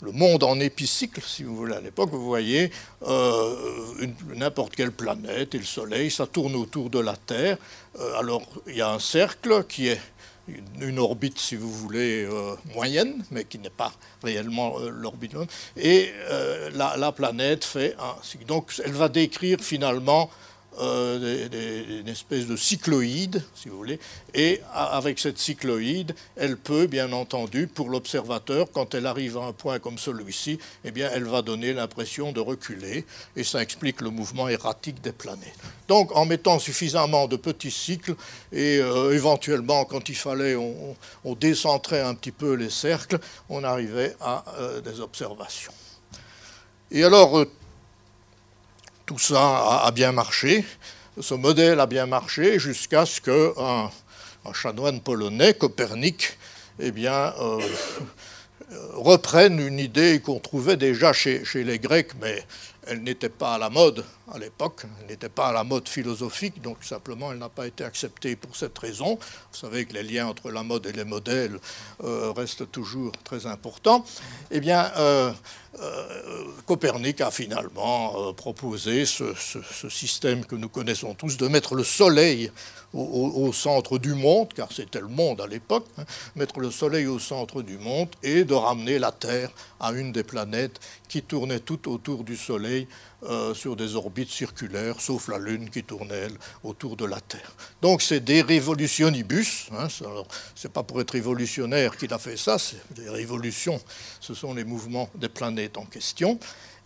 monde 0.02 0.42
en 0.44 0.58
épicycle, 0.60 1.20
si 1.24 1.44
vous 1.44 1.56
voulez, 1.56 1.74
à 1.74 1.80
l'époque. 1.80 2.10
Vous 2.10 2.24
voyez 2.24 2.70
euh, 3.06 3.54
n'importe 4.34 4.74
quelle 4.74 4.92
planète 4.92 5.54
et 5.54 5.58
le 5.58 5.64
Soleil, 5.64 6.10
ça 6.10 6.26
tourne 6.26 6.54
autour 6.54 6.90
de 6.90 6.98
la 6.98 7.16
Terre. 7.16 7.58
Euh, 7.98 8.18
alors 8.18 8.42
il 8.66 8.76
y 8.76 8.82
a 8.82 8.90
un 8.90 8.98
cercle 8.98 9.64
qui 9.64 9.88
est 9.88 10.00
une, 10.80 10.98
orbite, 10.98 11.38
si 11.38 11.54
vous 11.54 11.70
voulez, 11.70 12.28
moyenne, 12.74 13.24
mais 13.30 13.44
qui 13.44 13.58
n'est 13.60 13.70
pas 13.70 13.92
réellement 14.24 14.78
l'orbite. 14.80 15.36
Et 15.76 16.10
la, 16.74 16.96
la, 16.96 17.12
planète 17.12 17.64
fait 17.64 17.94
un... 18.00 18.16
Donc 18.48 18.72
elle 18.84 18.92
va 18.92 19.08
décrire 19.08 19.60
finalement 19.60 20.28
euh, 20.78 21.98
une 22.00 22.08
espèce 22.08 22.46
de 22.46 22.56
cycloïde, 22.56 23.42
si 23.54 23.68
vous 23.68 23.76
voulez, 23.76 23.98
et 24.34 24.60
avec 24.72 25.18
cette 25.18 25.38
cycloïde, 25.38 26.14
elle 26.36 26.56
peut, 26.56 26.86
bien 26.86 27.12
entendu, 27.12 27.66
pour 27.66 27.90
l'observateur, 27.90 28.68
quand 28.72 28.94
elle 28.94 29.06
arrive 29.06 29.36
à 29.36 29.42
un 29.42 29.52
point 29.52 29.78
comme 29.78 29.98
celui-ci, 29.98 30.58
eh 30.84 30.90
bien, 30.90 31.10
elle 31.12 31.24
va 31.24 31.42
donner 31.42 31.72
l'impression 31.72 32.32
de 32.32 32.40
reculer, 32.40 33.04
et 33.36 33.44
ça 33.44 33.62
explique 33.62 34.00
le 34.00 34.10
mouvement 34.10 34.48
erratique 34.48 35.00
des 35.02 35.12
planètes. 35.12 35.58
Donc, 35.88 36.16
en 36.16 36.24
mettant 36.24 36.58
suffisamment 36.58 37.26
de 37.26 37.36
petits 37.36 37.72
cycles, 37.72 38.14
et 38.52 38.78
euh, 38.78 39.12
éventuellement, 39.12 39.84
quand 39.84 40.08
il 40.08 40.16
fallait, 40.16 40.56
on, 40.56 41.34
décentrait 41.34 42.00
un 42.00 42.14
petit 42.14 42.32
peu 42.32 42.54
les 42.54 42.70
cercles, 42.70 43.18
on 43.48 43.64
arrivait 43.64 44.14
à 44.20 44.44
euh, 44.58 44.80
des 44.80 45.00
observations. 45.00 45.72
Et 46.90 47.04
alors, 47.04 47.44
tout 49.10 49.18
ça 49.18 49.82
a, 49.82 49.90
bien 49.90 50.12
marché. 50.12 50.64
Ce 51.20 51.34
modèle 51.34 51.80
a 51.80 51.86
bien 51.86 52.06
marché 52.06 52.60
jusqu'à 52.60 53.04
ce 53.04 53.20
qu'un 53.20 53.90
un 54.44 54.52
chanoine 54.52 55.00
polonais, 55.00 55.52
Copernic, 55.52 56.38
eh 56.78 56.92
euh, 56.96 57.58
reprenne 58.94 59.58
une 59.58 59.80
idée 59.80 60.20
qu'on 60.20 60.38
trouvait 60.38 60.76
déjà 60.76 61.12
chez, 61.12 61.42
les 61.54 61.80
Grecs, 61.80 62.12
mais 62.20 62.46
elle 62.86 63.02
n'était 63.02 63.28
pas 63.28 63.54
à 63.54 63.58
la 63.58 63.68
mode 63.68 64.04
à 64.32 64.38
l'époque, 64.38 64.82
elle 65.00 65.06
n'était 65.08 65.28
pas 65.28 65.48
à 65.48 65.52
la 65.52 65.64
mode 65.64 65.88
philosophique, 65.88 66.62
donc 66.62 66.78
simplement 66.82 67.32
elle 67.32 67.38
n'a 67.38 67.48
pas 67.48 67.66
été 67.66 67.84
acceptée 67.84 68.36
pour 68.36 68.56
cette 68.56 68.78
raison. 68.78 69.16
Vous 69.16 69.58
savez 69.58 69.84
que 69.86 69.94
les 69.94 70.02
liens 70.02 70.28
entre 70.28 70.50
la 70.50 70.62
mode 70.62 70.86
et 70.86 70.92
les 70.92 71.04
modèles 71.04 71.58
euh, 72.04 72.32
restent 72.36 72.70
toujours 72.70 73.12
très 73.24 73.46
importants. 73.46 74.04
Eh 74.50 74.60
bien, 74.60 74.90
euh, 74.96 75.32
euh, 75.80 76.44
Copernic 76.66 77.20
a 77.20 77.30
finalement 77.30 78.32
proposé 78.34 79.04
ce, 79.06 79.34
système 79.88 80.44
que 80.44 80.54
nous 80.54 80.68
connaissons 80.68 81.14
tous 81.14 81.36
de 81.36 81.48
mettre 81.48 81.74
le 81.74 81.84
Soleil 81.84 82.50
au, 82.92 83.52
centre 83.52 83.98
du 83.98 84.14
monde, 84.14 84.52
car 84.52 84.72
c'était 84.72 85.00
le 85.00 85.08
monde 85.08 85.40
à 85.40 85.46
l'époque, 85.46 85.86
hein, 85.96 86.04
mettre 86.34 86.58
le 86.58 86.70
Soleil 86.72 87.06
au 87.06 87.20
centre 87.20 87.62
du 87.62 87.78
monde 87.78 88.08
et 88.22 88.42
de 88.44 88.54
ramener 88.54 88.98
la 88.98 89.12
Terre 89.12 89.50
à 89.78 89.92
une 89.92 90.10
des 90.10 90.24
planètes 90.24 90.80
qui 91.08 91.22
tournait 91.22 91.60
tout 91.60 91.88
autour 91.88 92.24
du 92.24 92.36
Soleil 92.36 92.88
euh, 93.22 93.52
sur 93.52 93.76
des 93.76 93.96
orbites 93.96 94.30
circulaires, 94.30 95.00
sauf 95.00 95.28
la 95.28 95.38
Lune 95.38 95.68
qui 95.68 95.82
tourne, 95.84 96.10
elle, 96.10 96.32
autour 96.64 96.96
de 96.96 97.04
la 97.04 97.20
Terre. 97.20 97.52
Donc 97.82 98.00
c'est 98.00 98.20
des 98.20 98.40
révolutionibus. 98.40 99.68
Hein, 99.72 99.88
c'est 100.54 100.72
pas 100.72 100.82
pour 100.82 101.00
être 101.02 101.10
révolutionnaire 101.10 101.96
qu'il 101.98 102.12
a 102.14 102.18
fait 102.18 102.38
ça, 102.38 102.58
c'est 102.58 102.80
des 102.94 103.10
révolutions. 103.10 103.78
Ce 104.20 104.32
sont 104.32 104.54
les 104.54 104.64
mouvements 104.64 105.10
des 105.14 105.28
planètes 105.28 105.76
en 105.76 105.84
question. 105.84 106.38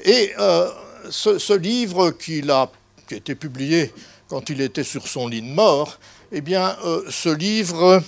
Et 0.02 0.32
euh, 0.38 0.70
ce, 1.08 1.52
livre 1.56 2.08
a, 2.08 2.12
qui 2.12 3.14
a 3.14 3.16
été 3.16 3.36
publié 3.36 3.92
quand 4.28 4.50
il 4.50 4.60
était 4.60 4.82
sur 4.82 5.06
son 5.06 5.28
lit 5.28 5.42
de 5.42 5.46
mort, 5.46 6.00
eh 6.32 6.40
bien, 6.40 6.76
euh, 6.84 7.04
ce 7.10 7.28
livre 7.28 8.02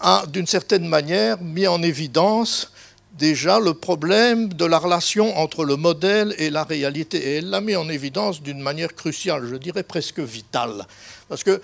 a, 0.00 0.26
d'une 0.26 0.46
certaine 0.46 0.86
manière, 0.86 1.40
mis 1.40 1.66
en 1.66 1.82
évidence 1.82 2.70
déjà 3.18 3.58
le 3.58 3.74
problème 3.74 4.48
de 4.52 4.64
la 4.64 4.78
relation 4.78 5.36
entre 5.38 5.64
le 5.64 5.76
modèle 5.76 6.34
et 6.38 6.50
la 6.50 6.64
réalité. 6.64 7.18
Et 7.18 7.34
elle 7.36 7.50
l'a 7.50 7.60
mis 7.60 7.76
en 7.76 7.88
évidence 7.88 8.42
d'une 8.42 8.60
manière 8.60 8.94
cruciale, 8.94 9.46
je 9.48 9.56
dirais 9.56 9.82
presque 9.82 10.20
vitale. 10.20 10.86
Parce 11.28 11.42
que 11.42 11.50
euh, 11.50 11.60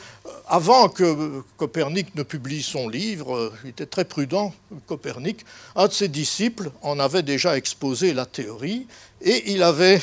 avant 0.48 0.88
que 0.88 1.42
Copernic 1.56 2.14
ne 2.14 2.22
publie 2.22 2.62
son 2.62 2.88
livre, 2.88 3.36
euh, 3.36 3.52
il 3.64 3.70
était 3.70 3.86
très 3.86 4.04
prudent, 4.04 4.52
Copernic, 4.86 5.44
un 5.76 5.88
de 5.88 5.92
ses 5.92 6.08
disciples 6.08 6.70
en 6.82 6.98
avait 6.98 7.22
déjà 7.22 7.56
exposé 7.56 8.14
la 8.14 8.26
théorie 8.26 8.86
et 9.20 9.52
il 9.52 9.62
avait 9.62 10.00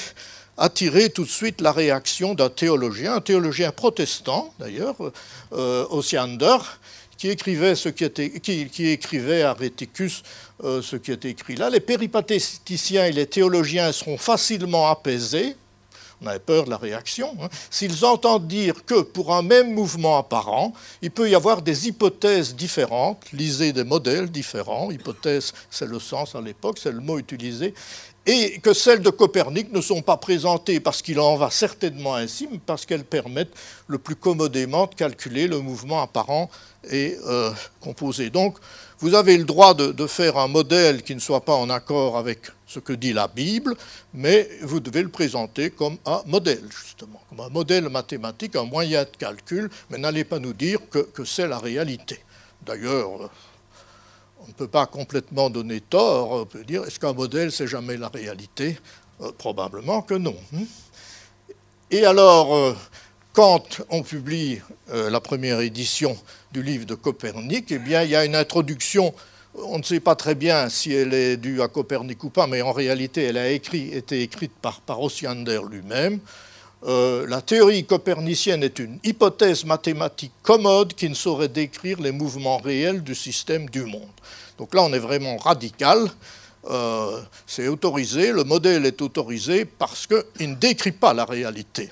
attiré 0.58 1.10
tout 1.10 1.24
de 1.24 1.29
suite 1.29 1.62
la 1.62 1.72
réaction 1.72 2.36
d'un 2.36 2.50
théologien, 2.50 3.15
un 3.15 3.22
théologien 3.22 3.72
protestant 3.72 4.53
d'ailleurs, 4.60 4.96
euh, 5.53 5.86
Osiander, 5.89 6.58
qui 7.20 7.30
écrivait, 7.30 7.76
ce 7.76 7.90
qui, 7.90 8.06
était, 8.06 8.30
qui, 8.40 8.88
écrivait 8.88 9.44
à 9.44 9.54
Réticus 9.54 10.24
euh, 10.64 10.82
ce 10.82 10.96
qui 10.96 11.12
est 11.12 11.26
écrit 11.26 11.58
là. 11.58 11.70
Les 11.70 11.82
péripatéticiens 11.82 13.08
et 13.08 13.12
les 13.12 13.28
théologiens 13.28 13.92
seront 13.92 14.18
facilement 14.18 14.88
apaisés. 14.90 15.58
On 16.22 16.28
avait 16.28 16.40
peur 16.40 16.64
de 16.64 16.70
la 16.70 16.78
réaction. 16.78 17.36
Hein, 17.42 17.50
s'ils 17.70 18.06
entendent 18.06 18.48
dire 18.48 18.86
que 18.86 19.02
pour 19.02 19.34
un 19.34 19.42
même 19.42 19.74
mouvement 19.74 20.18
apparent, 20.18 20.74
il 21.02 21.12
peut 21.12 21.30
y 21.30 21.36
avoir 21.36 21.62
des 21.62 21.90
hypothèses 21.90 22.56
différentes, 22.56 23.26
lisez 23.34 23.74
des 23.74 23.84
modèles 23.84 24.32
différents. 24.32 24.90
Hypothèse, 24.90 25.54
c'est 25.70 25.88
le 25.88 26.00
sens 26.00 26.36
à 26.36 26.42
l'époque, 26.42 26.80
c'est 26.82 26.92
le 26.92 27.02
mot 27.02 27.20
utilisé. 27.20 27.74
Et 28.26 28.60
que 28.60 28.74
celles 28.74 29.02
de 29.02 29.10
Copernic 29.10 29.72
ne 29.72 29.82
sont 29.82 30.02
pas 30.02 30.18
présentées 30.18 30.80
parce 30.80 31.02
qu'il 31.02 31.20
en 31.20 31.36
va 31.36 31.50
certainement 31.50 32.16
ainsi, 32.16 32.48
mais 32.52 32.60
parce 32.64 32.86
qu'elles 32.86 33.06
permettent 33.06 33.54
le 33.88 33.98
plus 33.98 34.16
commodément 34.16 34.88
de 34.88 34.96
calculer 34.96 35.48
le 35.48 35.60
mouvement 35.60 36.02
apparent 36.02 36.50
et 36.92 37.18
euh, 37.26 37.52
composé. 37.80 38.30
Donc, 38.30 38.58
vous 39.00 39.16
avez 39.16 39.38
le 39.38 39.46
droit 39.46 39.74
de, 39.74 40.08
faire 40.08 40.38
un 40.38 40.50
modèle 40.50 41.04
qui 41.04 41.16
ne 41.16 41.20
soit 41.20 41.46
pas 41.46 41.56
en 41.56 41.70
accord 41.70 42.18
avec 42.18 42.42
ce 42.68 42.80
que 42.80 42.92
dit 42.92 43.14
la 43.14 43.28
Bible, 43.30 43.76
mais 44.14 44.50
vous 44.62 44.82
devez 44.82 45.02
le 45.02 45.10
présenter 45.10 45.70
comme 45.70 45.98
un 46.06 46.22
modèle, 46.26 46.64
justement, 46.70 47.22
comme 47.30 47.40
un 47.40 47.50
modèle 47.50 47.88
mathématique, 47.88 48.58
un 48.58 48.66
moyen 48.66 49.04
de 49.04 49.18
calcul, 49.18 49.70
mais 49.90 49.98
n'allez 49.98 50.26
pas 50.26 50.40
nous 50.40 50.54
dire 50.54 50.80
que, 50.90 51.00
que 51.00 51.24
c'est 51.24 51.48
la 51.48 51.60
réalité. 51.60 52.20
D'ailleurs, 52.66 53.30
on 54.41 54.48
ne 54.48 54.53
peut 54.53 54.67
pas 54.67 54.86
complètement 54.86 55.50
donner 55.50 55.81
tort, 55.81 56.31
on 56.31 56.46
peut 56.46 56.63
dire, 56.63 56.84
est-ce 56.86 57.00
qu'un 57.00 57.13
modèle, 57.13 57.51
c'est 57.51 57.67
jamais 57.67 57.98
la 57.98 58.08
réalité? 58.08 58.77
Euh, 59.22 59.31
Probablement 59.38 60.01
que 60.01 60.13
non. 60.13 60.36
Hein. 60.55 60.63
Et 61.91 62.05
alors, 62.05 62.55
euh, 62.55 62.75
quand 63.34 63.81
on 63.89 64.03
publie 64.03 64.62
euh, 64.91 65.10
la 65.10 65.19
première 65.19 65.60
édition 65.60 66.17
du 66.51 66.63
livre 66.63 66.86
de 66.86 66.96
Copernic, 66.96 67.72
eh 67.72 67.79
bien, 67.79 68.03
il 68.03 68.12
y 68.12 68.15
a 68.15 68.25
une 68.25 68.36
introduction. 68.36 69.13
On 69.55 69.77
ne 69.77 69.84
sait 69.84 70.00
pas 70.00 70.15
très 70.15 70.36
bien 70.36 70.69
si 70.69 70.93
elle 70.93 71.13
est 71.13 71.38
due 71.38 71.62
à 71.62 71.67
Copernic 71.67 72.24
ou 72.24 72.29
pas, 72.29 72.48
mais 72.48 72.62
en 72.62 72.72
réalité, 72.72 73.24
elle 73.24 73.38
a 73.38 73.50
été 73.50 74.22
écrite 74.22 74.53
par, 74.62 74.81
par 74.81 75.00
lui-même. 75.00 76.19
La 76.84 77.42
théorie 77.42 77.86
copernicienne 77.86 78.64
est 78.64 78.80
une 78.80 79.00
hypothèse 79.04 79.66
mathématique 79.66 80.32
commode 80.44 80.94
qui 80.94 81.10
ne 81.10 81.14
saurait 81.14 81.50
décrire 81.50 82.00
les 82.00 82.12
mouvements 82.12 82.58
réels 82.58 83.04
du 83.04 83.16
système 83.16 83.70
du 83.70 83.84
monde. 83.84 84.08
Donc 84.58 84.74
là, 84.74 84.84
on 84.84 84.94
est 84.94 85.00
vraiment 85.00 85.38
radical. 85.38 86.10
Euh, 86.66 87.22
c'est 87.48 87.70
autorisé, 87.70 88.34
le 88.34 88.44
modèle 88.44 88.86
est 88.86 89.02
autorisé 89.02 89.64
parce 89.64 90.06
qu'il 90.06 90.50
ne 90.50 90.56
décrit 90.56 90.92
pas 90.92 91.14
la 91.14 91.24
réalité. 91.24 91.90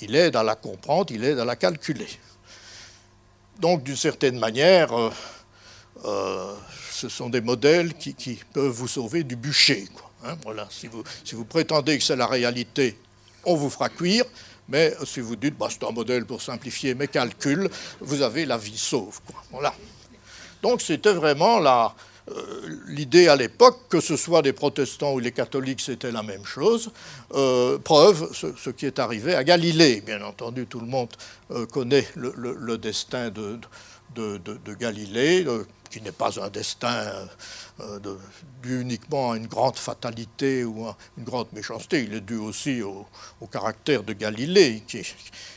Il 0.00 0.16
aide 0.16 0.34
à 0.34 0.42
la 0.42 0.56
comprendre, 0.56 1.12
il 1.12 1.24
aide 1.24 1.38
à 1.38 1.44
la 1.44 1.54
calculer. 1.54 2.08
Donc, 3.60 3.84
d'une 3.84 3.96
certaine 3.96 4.38
manière, 4.38 4.92
euh, 4.92 5.10
euh, 6.04 6.54
ce 6.90 7.08
sont 7.08 7.28
des 7.28 7.40
modèles 7.40 7.94
qui, 7.94 8.40
peuvent 8.52 8.72
vous 8.72 8.88
sauver 8.88 9.22
du 9.22 9.36
bûcher. 9.36 9.86
Hein, 10.24 10.36
voilà. 10.42 10.66
si, 10.70 10.88
vous, 10.88 11.44
prétendez 11.44 11.96
que 11.98 12.04
c'est 12.04 12.16
la 12.16 12.26
réalité, 12.26 12.98
on 13.44 13.54
vous 13.54 13.70
fera 13.70 13.88
cuire. 13.88 14.24
Mais 14.68 14.94
si 15.04 15.20
vous 15.20 15.36
dites, 15.36 15.58
bah, 15.58 15.68
c'est 15.68 15.84
un 15.84 15.90
modèle 15.90 16.24
pour 16.24 16.40
simplifier 16.40 16.94
mes 16.94 17.08
calculs, 17.08 17.68
vous 18.00 18.22
avez 18.22 18.46
la 18.46 18.56
vie 18.56 18.78
sauve. 18.78 19.18
Voilà. 19.50 19.74
Donc 20.62 20.80
c'était 20.80 21.12
vraiment 21.12 21.60
euh, 22.30 22.78
l'idée 22.86 23.28
à 23.28 23.36
l'époque, 23.36 23.78
que 23.88 24.00
ce 24.00 24.16
soit 24.16 24.42
des 24.42 24.52
protestants 24.52 25.14
ou 25.14 25.18
les 25.18 25.32
catholiques, 25.32 25.80
c'était 25.80 26.12
la 26.12 26.22
même 26.22 26.44
chose. 26.44 26.90
Euh, 27.34 27.78
preuve, 27.78 28.30
ce, 28.32 28.70
qui 28.70 28.86
est 28.86 28.98
arrivé 28.98 29.34
à 29.34 29.42
Galilée. 29.42 30.00
Bien 30.02 30.22
entendu, 30.22 30.66
tout 30.66 30.80
le 30.80 30.86
monde 30.86 31.08
euh, 31.50 31.66
connaît 31.66 32.06
le, 32.14 32.78
destin 32.78 33.30
de, 33.30 33.58
Galilée, 34.78 35.46
qui 35.90 36.00
n'est 36.00 36.12
pas 36.12 36.40
un 36.40 36.48
destin 36.48 37.12
dû 38.62 38.80
uniquement 38.80 39.32
à 39.32 39.36
une 39.36 39.46
grande 39.46 39.76
fatalité 39.76 40.64
ou 40.64 40.86
à 40.86 40.96
une 41.18 41.24
grande 41.24 41.48
méchanceté. 41.52 42.04
Il 42.04 42.14
est 42.14 42.20
dû 42.20 42.36
aussi 42.36 42.82
au, 42.82 43.06
caractère 43.50 44.02
de 44.02 44.12
Galilée, 44.12 44.82
qui 44.86 45.02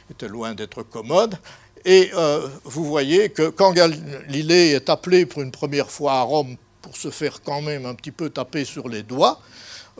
était 0.10 0.28
loin 0.28 0.54
d'être 0.54 0.84
commode. 0.84 1.38
Et 1.86 2.12
euh, 2.14 2.48
vous 2.64 2.86
voyez 2.86 3.30
que 3.30 3.50
quand 3.50 3.74
Galilée 3.74 4.72
est 4.72 4.90
appelé 4.90 5.26
pour 5.26 5.42
une 5.42 5.52
première 5.52 5.90
fois 5.90 6.14
à 6.14 6.22
Rome 6.22 6.56
pour 6.82 6.96
se 6.96 7.10
faire 7.10 7.42
quand 7.42 7.62
même 7.62 7.86
un 7.86 7.96
petit 7.96 8.12
peu 8.12 8.30
taper 8.30 8.64
sur 8.64 8.88
les 8.88 9.04
doigts, 9.04 9.42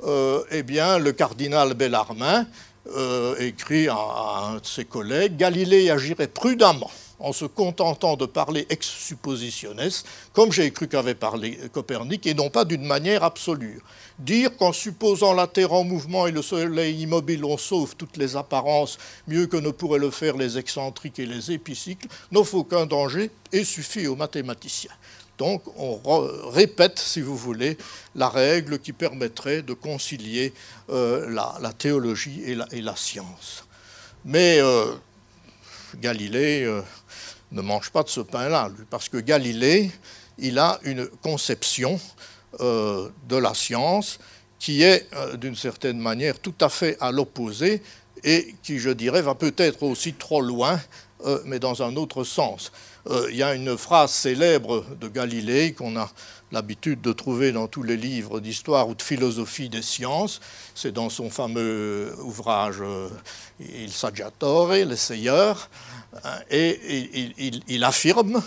euh, 0.06 0.44
eh 0.52 0.64
bien, 0.64 0.98
le 0.98 1.12
cardinal 1.12 1.74
Bellarmin 1.74 2.48
euh, 2.96 3.36
écrit 3.40 3.88
à, 3.90 3.96
un 3.96 4.56
de 4.56 4.66
ses 4.66 4.86
collègues 4.86 5.38
Galilée 5.38 5.90
agirait 5.90 6.28
prudemment 6.28 6.92
en 7.20 7.34
se 7.34 7.46
contentant 7.46 8.18
de 8.18 8.26
parler 8.26 8.66
ex 8.70 8.88
suppositionnes, 8.88 9.90
comme 10.34 10.52
j'ai 10.52 10.72
cru 10.72 10.88
qu'avait 10.88 11.16
parlé 11.16 11.58
Copernic, 11.72 12.26
et 12.28 12.34
non 12.34 12.50
pas 12.50 12.66
d'une 12.66 12.86
manière 12.86 13.24
absolue. 13.24 13.82
Dire 14.20 14.56
qu'en 14.58 14.74
supposant 14.74 15.34
la 15.34 15.48
Terre 15.48 15.74
en 15.74 15.84
mouvement 15.84 16.28
et 16.28 16.32
le 16.32 16.42
Soleil 16.42 17.02
immobile, 17.02 17.46
on 17.46 17.58
sauve 17.58 17.96
toutes 17.96 18.18
les 18.18 18.36
apparences 18.36 18.98
mieux 19.28 19.48
que 19.48 19.58
ne 19.58 19.72
pourraient 19.72 20.00
le 20.00 20.12
faire 20.12 20.38
les 20.38 20.58
excentriques 20.58 21.20
et 21.20 21.26
les 21.26 21.52
épicycles, 21.52 22.08
n'offre 22.32 22.56
aucun 22.56 22.86
danger 22.86 23.32
et 23.52 23.64
suffit 23.64 24.08
aux 24.08 24.16
mathématiciens. 24.16 24.92
Donc 25.38 25.64
on 25.78 26.00
répète, 26.50 27.00
si 27.00 27.22
vous 27.22 27.36
voulez, 27.36 27.78
la 28.16 28.30
règle 28.30 28.80
qui 28.80 28.94
permettrait 28.94 29.64
de 29.64 29.74
concilier 29.74 30.54
euh, 30.90 31.30
la, 31.30 31.74
théologie 31.74 32.44
et 32.46 32.82
la, 32.82 32.96
science. 32.96 33.66
Mais 34.26 34.60
euh, 34.60 34.94
Galilée 36.00 36.64
euh, 36.64 36.82
ne 37.54 37.62
mange 37.62 37.92
pas 37.92 38.04
de 38.04 38.10
ce 38.10 38.20
pain-là, 38.20 38.70
parce 38.90 39.08
que 39.08 39.18
Galilée, 39.18 39.92
il 40.38 40.60
a 40.60 40.80
une 40.84 41.08
conception 41.22 42.00
euh, 42.60 43.10
de 43.28 43.38
la 43.38 43.54
science 43.54 44.20
qui 44.60 44.84
est, 44.84 45.08
euh, 45.14 45.38
d'une 45.38 45.56
certaine 45.56 46.00
manière, 46.00 46.40
tout 46.40 46.56
à 46.62 46.70
fait 46.70 46.98
à 47.00 47.12
l'opposé 47.12 47.82
et 48.24 48.56
qui, 48.64 48.80
je 48.80 48.90
dirais, 48.90 49.22
va 49.22 49.36
peut-être 49.36 49.84
aussi 49.84 50.14
trop 50.14 50.42
loin, 50.42 50.80
euh, 51.26 51.40
mais 51.46 51.60
dans 51.60 51.84
un 51.84 51.96
autre 51.96 52.24
sens. 52.24 52.72
Il 53.30 53.36
y 53.36 53.44
a 53.44 53.54
une 53.54 53.78
phrase 53.78 54.12
célèbre 54.12 54.86
de 55.02 55.10
Galilée 55.10 55.74
qu'on 55.74 55.98
a 55.98 56.10
l'habitude 56.54 57.02
de 57.02 57.12
trouver 57.12 57.52
dans 57.52 57.68
tous 57.68 57.84
les 57.84 57.98
livres 57.98 58.40
d'histoire 58.40 58.88
ou 58.88 58.96
de 58.96 59.02
philosophie 59.02 59.68
des 59.68 59.82
sciences. 59.82 60.40
C'est 60.76 60.94
dans 60.94 61.10
son 61.10 61.30
fameux 61.30 62.16
ouvrage 62.22 62.82
Il 63.60 63.92
Saggiatore, 63.92 64.72
l'essayeur, 64.74 65.70
et 66.50 66.80
il 67.68 67.84
affirme 67.84 68.42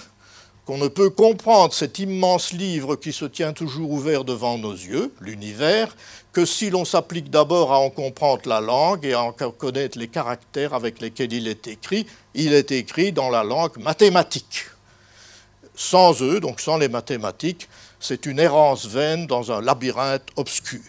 qu'on 0.67 0.79
ne 0.79 0.89
peut 0.89 1.11
comprendre 1.11 1.73
cet 1.73 2.01
immense 2.01 2.53
livre 2.53 2.97
qui 2.97 3.13
se 3.13 3.25
tient 3.25 3.53
toujours 3.53 3.93
ouvert 3.93 4.25
devant 4.25 4.59
nos 4.59 4.73
yeux, 4.73 5.13
l'univers, 5.21 5.97
que 6.33 6.45
si 6.45 6.71
l'on 6.71 6.85
s'applique 6.85 7.31
d'abord 7.31 7.73
à 7.73 7.79
en 7.79 7.89
comprendre 7.89 8.43
la 8.47 8.61
langue 8.61 9.07
et 9.07 9.15
à 9.15 9.23
en 9.23 9.33
connaître 9.33 9.97
les 9.97 10.09
caractères 10.09 10.75
avec 10.75 11.01
lesquels 11.01 11.33
il 11.33 11.47
est 11.47 11.69
écrit. 11.69 12.05
Il 12.35 12.53
est 12.53 12.73
écrit 12.73 13.13
dans 13.13 13.31
la 13.31 13.45
langue 13.45 13.79
mathématique. 13.79 14.65
Sans 15.77 16.21
eux, 16.21 16.41
donc 16.41 16.61
sans 16.61 16.79
les 16.79 16.89
mathématiques, 16.89 17.69
c'est 18.01 18.27
une 18.27 18.39
errance 18.39 18.87
vaine 18.87 19.27
dans 19.27 19.53
un 19.53 19.61
labyrinthe 19.61 20.29
obscur. 20.37 20.83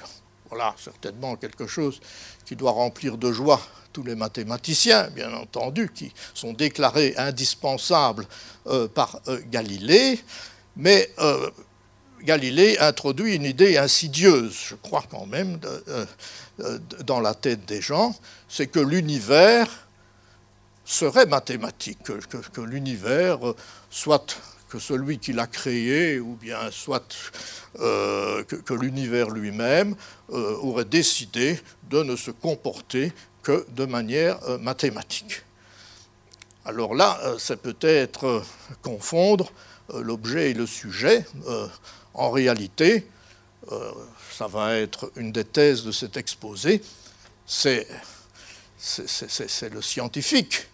Voilà 0.49 0.73
certainement 0.77 1.35
quelque 1.35 1.67
chose 1.67 1.99
qui 2.45 2.55
doit 2.55 2.71
remplir 2.71 3.17
de 3.17 3.31
joie 3.31 3.59
tous 3.97 4.03
les 4.03 4.15
mathématiciens, 4.15 5.09
bien 5.09 5.33
entendu, 5.33 5.89
qui 5.93 6.13
sont 6.35 6.53
déclarés 6.53 7.15
indispensables 7.17 8.27
euh, 8.67 8.87
par 8.87 9.19
euh, 9.27 9.39
Galilée, 9.49 10.19
mais 10.75 11.11
euh, 11.17 11.49
Galilée 12.21 12.77
introduit 12.77 13.35
une 13.35 13.45
idée 13.45 13.77
insidieuse, 13.77 14.55
je 14.69 14.75
crois 14.75 15.03
quand 15.09 15.25
même, 15.25 15.59
dans 17.05 17.19
la 17.19 17.33
tête 17.33 17.65
des 17.65 17.81
gens, 17.81 18.15
c'est 18.47 18.67
que 18.67 18.79
l'univers 18.79 19.67
serait 20.85 21.25
mathématique, 21.25 21.99
que, 22.03 22.61
l'univers 22.61 23.39
soit 23.89 24.35
que 24.69 24.79
celui 24.79 25.17
qui 25.17 25.33
l'a 25.33 25.47
créé, 25.47 26.19
ou 26.19 26.35
bien 26.35 26.71
soit 26.71 27.15
que, 27.75 28.73
l'univers 28.73 29.29
lui-même 29.29 29.95
aurait 30.29 30.85
décidé 30.85 31.59
de 31.89 32.03
ne 32.03 32.15
se 32.15 32.31
comporter 32.31 33.13
que 33.47 33.65
de 33.69 33.85
manière 33.85 34.43
euh, 34.43 34.57
mathématique. 34.57 35.41
Alors 36.65 36.93
là, 36.93 37.17
euh, 37.23 37.37
c'est 37.39 37.61
peut-être 37.61 38.25
euh, 38.25 38.41
confondre 38.81 39.53
l'objet 39.93 40.51
et 40.51 40.53
le 40.53 40.67
sujet. 40.67 41.25
En 42.13 42.29
réalité, 42.29 43.07
ça 44.33 44.47
va 44.47 44.75
être 44.75 45.09
une 45.15 45.31
des 45.31 45.45
thèses 45.45 45.85
de 45.85 45.93
cet 45.93 46.17
exposé, 46.17 46.81
c'est 47.45 47.87
le 49.71 49.81
scientifique 49.81 50.67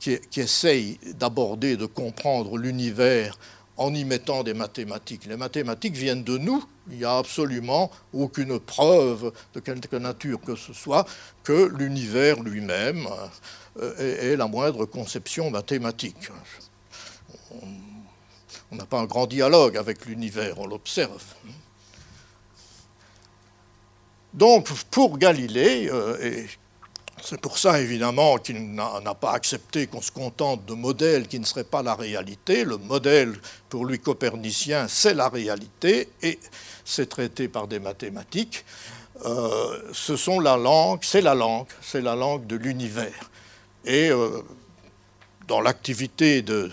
qui, 0.00 0.40
essaye 0.40 0.98
d'aborder, 1.18 1.76
de 1.76 1.86
comprendre 1.86 2.56
l'univers 2.56 3.38
en 3.76 3.94
y 3.94 4.04
mettant 4.04 4.42
des 4.42 4.54
mathématiques. 4.54 5.26
Les 5.26 5.36
mathématiques 5.36 5.94
viennent 5.94 6.24
de 6.24 6.38
nous, 6.38 6.64
il 6.90 6.98
n'y 6.98 7.04
a 7.04 7.18
absolument 7.18 7.90
aucune 8.12 8.58
preuve 8.58 9.32
de 9.54 9.60
quelque 9.60 9.96
nature 9.96 10.40
que 10.40 10.56
ce 10.56 10.72
soit 10.72 11.06
que 11.44 11.70
l'univers 11.78 12.42
lui-même 12.42 13.06
euh, 13.80 14.32
est 14.32 14.36
la 14.36 14.48
moindre 14.48 14.86
conception 14.86 15.50
mathématique. 15.50 16.30
On 18.72 18.76
n'a 18.76 18.86
pas 18.86 19.00
un 19.00 19.06
grand 19.06 19.26
dialogue 19.26 19.76
avec 19.76 20.06
l'univers, 20.06 20.58
on 20.58 20.66
l'observe. 20.66 21.22
Donc, 24.32 24.68
pour 24.90 25.18
Galilée, 25.18 25.88
euh, 25.90 26.46
c'est 27.22 27.40
pour 27.40 27.58
ça, 27.58 27.80
évidemment, 27.80 28.38
qu'il 28.38 28.74
n'a 28.74 29.14
pas 29.14 29.32
accepté 29.32 29.86
qu'on 29.86 30.02
se 30.02 30.10
contente 30.10 30.64
de 30.66 30.74
modèles 30.74 31.28
qui 31.28 31.38
ne 31.38 31.44
seraient 31.44 31.64
pas 31.64 31.82
la 31.82 31.94
réalité. 31.94 32.64
Le 32.64 32.76
modèle, 32.78 33.34
pour 33.68 33.84
lui 33.84 33.98
copernicien, 33.98 34.88
c'est 34.88 35.14
la 35.14 35.28
réalité 35.28 36.08
et 36.22 36.38
c'est 36.84 37.08
traité 37.08 37.48
par 37.48 37.68
des 37.68 37.78
mathématiques. 37.78 38.64
ce 39.24 40.16
sont 40.16 40.40
la 40.40 40.56
langue, 40.56 41.00
c'est 41.02 41.20
la 41.20 41.34
langue, 41.34 41.68
c'est 41.82 42.00
la 42.00 42.16
langue 42.16 42.46
de 42.46 42.56
l'univers. 42.56 43.30
Et 43.84 44.10
dans 45.50 45.60
l'activité 45.60 46.42
de, 46.42 46.70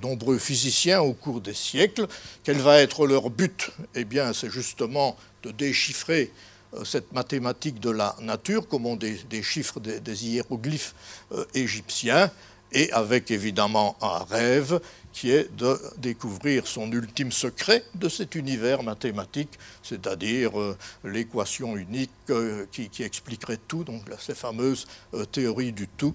nombreux 0.00 0.38
physiciens 0.38 1.00
au 1.00 1.14
cours 1.14 1.40
des 1.40 1.52
siècles. 1.52 2.06
Quel 2.44 2.58
va 2.58 2.80
être 2.80 3.08
leur 3.08 3.28
but? 3.28 3.70
Eh 3.96 4.04
bien, 4.04 4.32
c'est 4.32 4.50
justement 4.50 5.16
de 5.42 5.50
déchiffrer 5.50 6.30
euh, 6.30 6.53
cette 6.84 7.12
mathématique 7.12 7.80
de 7.80 7.90
la 7.90 8.16
nature, 8.20 8.66
comme 8.68 8.86
on 8.86 8.96
déchiffre 8.96 9.80
des, 9.80 10.00
des 10.00 10.26
hiéroglyphes 10.26 10.94
euh, 11.32 11.44
égyptiens, 11.54 12.30
et 12.74 12.90
avec 12.92 13.30
évidemment 13.30 13.96
un 14.02 14.24
rêve 14.24 14.80
qui 15.12 15.30
est 15.30 15.54
de 15.56 15.80
découvrir 15.96 16.66
son 16.66 16.90
ultime 16.90 17.30
secret 17.30 17.84
de 17.94 18.08
cet 18.08 18.34
univers 18.34 18.82
mathématique, 18.82 19.50
c'est-à-dire 19.82 20.58
euh, 20.58 20.76
l'équation 21.04 21.76
unique 21.76 22.10
euh, 22.30 22.66
qui, 22.72 22.90
expliquerait 23.02 23.60
tout, 23.68 23.84
donc 23.84 24.02
ces 24.18 24.34
fameuses 24.34 24.86
euh, 25.14 25.24
théories 25.24 25.72
du 25.72 25.86
tout 25.86 26.12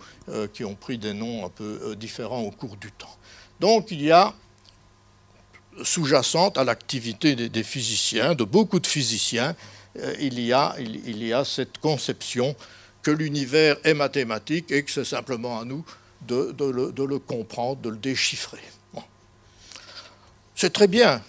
qui 0.53 0.65
ont 0.65 0.75
pris 0.75 0.97
des 0.97 1.13
noms 1.13 1.45
un 1.45 1.49
peu 1.49 1.95
différents 1.95 2.41
au 2.41 2.51
cours 2.51 2.75
du 2.75 2.91
temps. 2.91 3.15
Donc 3.59 3.91
il 3.91 4.01
y 4.01 4.11
a 4.11 4.33
sous-jacente 5.81 6.57
à 6.57 6.63
l'activité 6.63 7.35
des, 7.35 7.63
physiciens, 7.63 8.35
de 8.35 8.43
beaucoup 8.43 8.79
de 8.79 8.87
physiciens, 8.87 9.55
il 10.19 10.39
y 10.39 10.53
a, 10.53 10.75
il 10.79 11.23
y 11.23 11.33
a 11.33 11.43
cette 11.43 11.79
conception 11.79 12.55
que 13.01 13.11
l'univers 13.11 13.77
est 13.83 13.93
mathématique 13.93 14.71
et 14.71 14.83
que 14.83 14.91
c'est 14.91 15.05
simplement 15.05 15.59
à 15.59 15.65
nous 15.65 15.85
de, 16.21 16.53
le, 16.59 17.19
comprendre, 17.19 17.81
de 17.81 17.89
le 17.89 17.97
déchiffrer. 17.97 18.61
C'est 20.55 20.73
très 20.73 20.87
bien, 20.87 21.21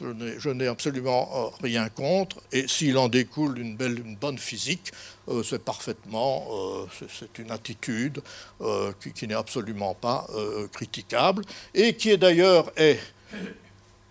je 0.00 0.50
n'ai 0.50 0.68
absolument 0.68 1.28
euh, 1.34 1.56
rien 1.60 1.88
contre, 1.88 2.36
et 2.52 2.68
s'il 2.68 2.96
en 2.98 3.08
découle 3.08 3.58
une, 3.58 3.76
belle, 3.76 3.98
une 3.98 4.14
bonne 4.14 4.38
physique, 4.38 4.92
euh, 5.28 5.42
c'est 5.42 5.58
parfaitement, 5.58 6.46
euh, 6.52 6.86
c'est 7.18 7.38
une 7.40 7.50
attitude 7.50 8.20
qui, 9.00 9.26
n'est 9.26 9.34
absolument 9.34 9.94
pas 9.94 10.28
critiquable, 10.72 11.44
et 11.74 11.96
qui 11.96 12.10
est 12.10 12.16
d'ailleurs 12.16 12.70
est 12.76 13.00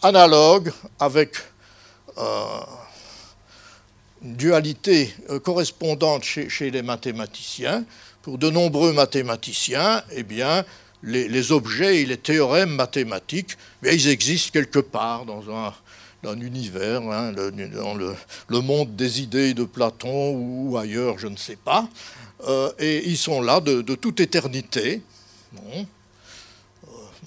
analogue 0.01 0.73
avec 0.99 1.37
dualité 4.25 5.13
correspondante 5.43 6.23
chez, 6.23 6.71
les 6.71 6.81
mathématiciens, 6.81 7.85
pour 8.21 8.37
de 8.37 8.49
nombreux 8.49 8.91
mathématiciens, 8.91 10.03
eh 10.11 10.23
bien, 10.23 10.65
les, 11.03 11.51
objets 11.51 12.01
et 12.01 12.05
les 12.05 12.17
théorèmes 12.17 12.71
mathématiques, 12.71 13.57
mais 13.81 13.93
ils 13.95 14.07
existent 14.07 14.51
quelque 14.51 14.79
part 14.79 15.25
dans 15.25 15.43
un, 15.51 15.73
univers, 16.41 17.03
hein, 17.03 17.33
dans 17.33 17.93
le, 17.93 18.61
monde 18.61 18.95
des 18.95 19.21
idées 19.21 19.53
de 19.53 19.63
Platon 19.63 20.31
ou 20.31 20.77
ailleurs, 20.77 21.19
je 21.19 21.27
ne 21.27 21.37
sais 21.37 21.57
pas. 21.57 21.87
Euh, 22.47 22.71
et 22.79 23.07
ils 23.07 23.17
sont 23.17 23.41
là 23.41 23.59
de, 23.59 23.81
toute 23.95 24.19
éternité. 24.19 25.01
Euh, 25.55 25.83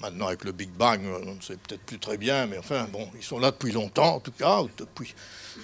maintenant, 0.01 0.27
avec 0.27 0.43
le 0.43 0.51
Big 0.51 0.69
Bang, 0.69 1.01
on 1.05 1.35
ne 1.35 1.41
sait 1.41 1.57
peut-être 1.57 1.81
plus 1.81 1.99
très 1.99 2.17
bien, 2.17 2.45
mais 2.47 2.57
enfin, 2.57 2.87
bon, 2.91 3.07
ils 3.15 3.23
sont 3.23 3.39
là 3.39 3.51
depuis 3.51 3.71
longtemps, 3.71 4.15
en 4.15 4.19
tout 4.19 4.31
cas, 4.31 4.61
depuis 4.77 5.13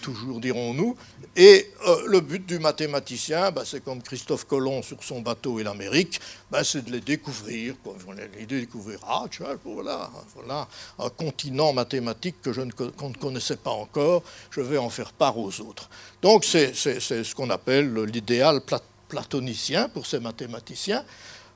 toujours 0.02 0.40
dirons-nous. 0.40 0.96
Et 1.36 1.72
euh, 1.88 2.04
le 2.08 2.22
but 2.22 2.46
du 2.46 2.60
mathématicien, 2.60 3.52
bah, 3.52 3.64
c'est 3.66 3.84
comme 3.84 4.02
Christophe 4.02 4.46
Colomb 4.46 4.82
sur 4.82 5.04
son 5.04 5.22
bateau 5.22 5.60
et 5.60 5.64
l'Amérique, 5.64 6.20
bah, 6.52 6.64
c'est 6.64 6.84
de 6.86 6.92
les 6.92 7.02
découvrir. 7.02 7.76
Quoi. 7.84 7.96
de 8.16 8.46
découvrir, 8.46 9.00
ah, 9.08 9.26
voilà, 9.64 10.10
voilà 10.34 10.68
un 11.00 11.10
continent 11.10 11.74
mathématique 11.74 12.42
que 12.42 12.54
je 12.54 12.62
ne, 12.62 12.72
qu'on 12.72 13.10
ne 13.10 13.16
connaissait 13.16 13.58
pas 13.58 13.72
encore, 13.72 14.24
je 14.52 14.62
vais 14.62 14.78
en 14.78 14.90
faire 14.90 15.14
part 15.14 15.38
aux 15.38 15.62
autres. 15.62 15.90
Donc 16.22 16.46
c'est, 16.46 16.74
ce 16.74 17.36
qu'on 17.36 17.50
appelle 17.50 17.94
l'idéal 17.94 18.62
platonicien 19.08 19.90
pour 19.90 20.06
ces 20.06 20.20
mathématiciens. 20.20 21.04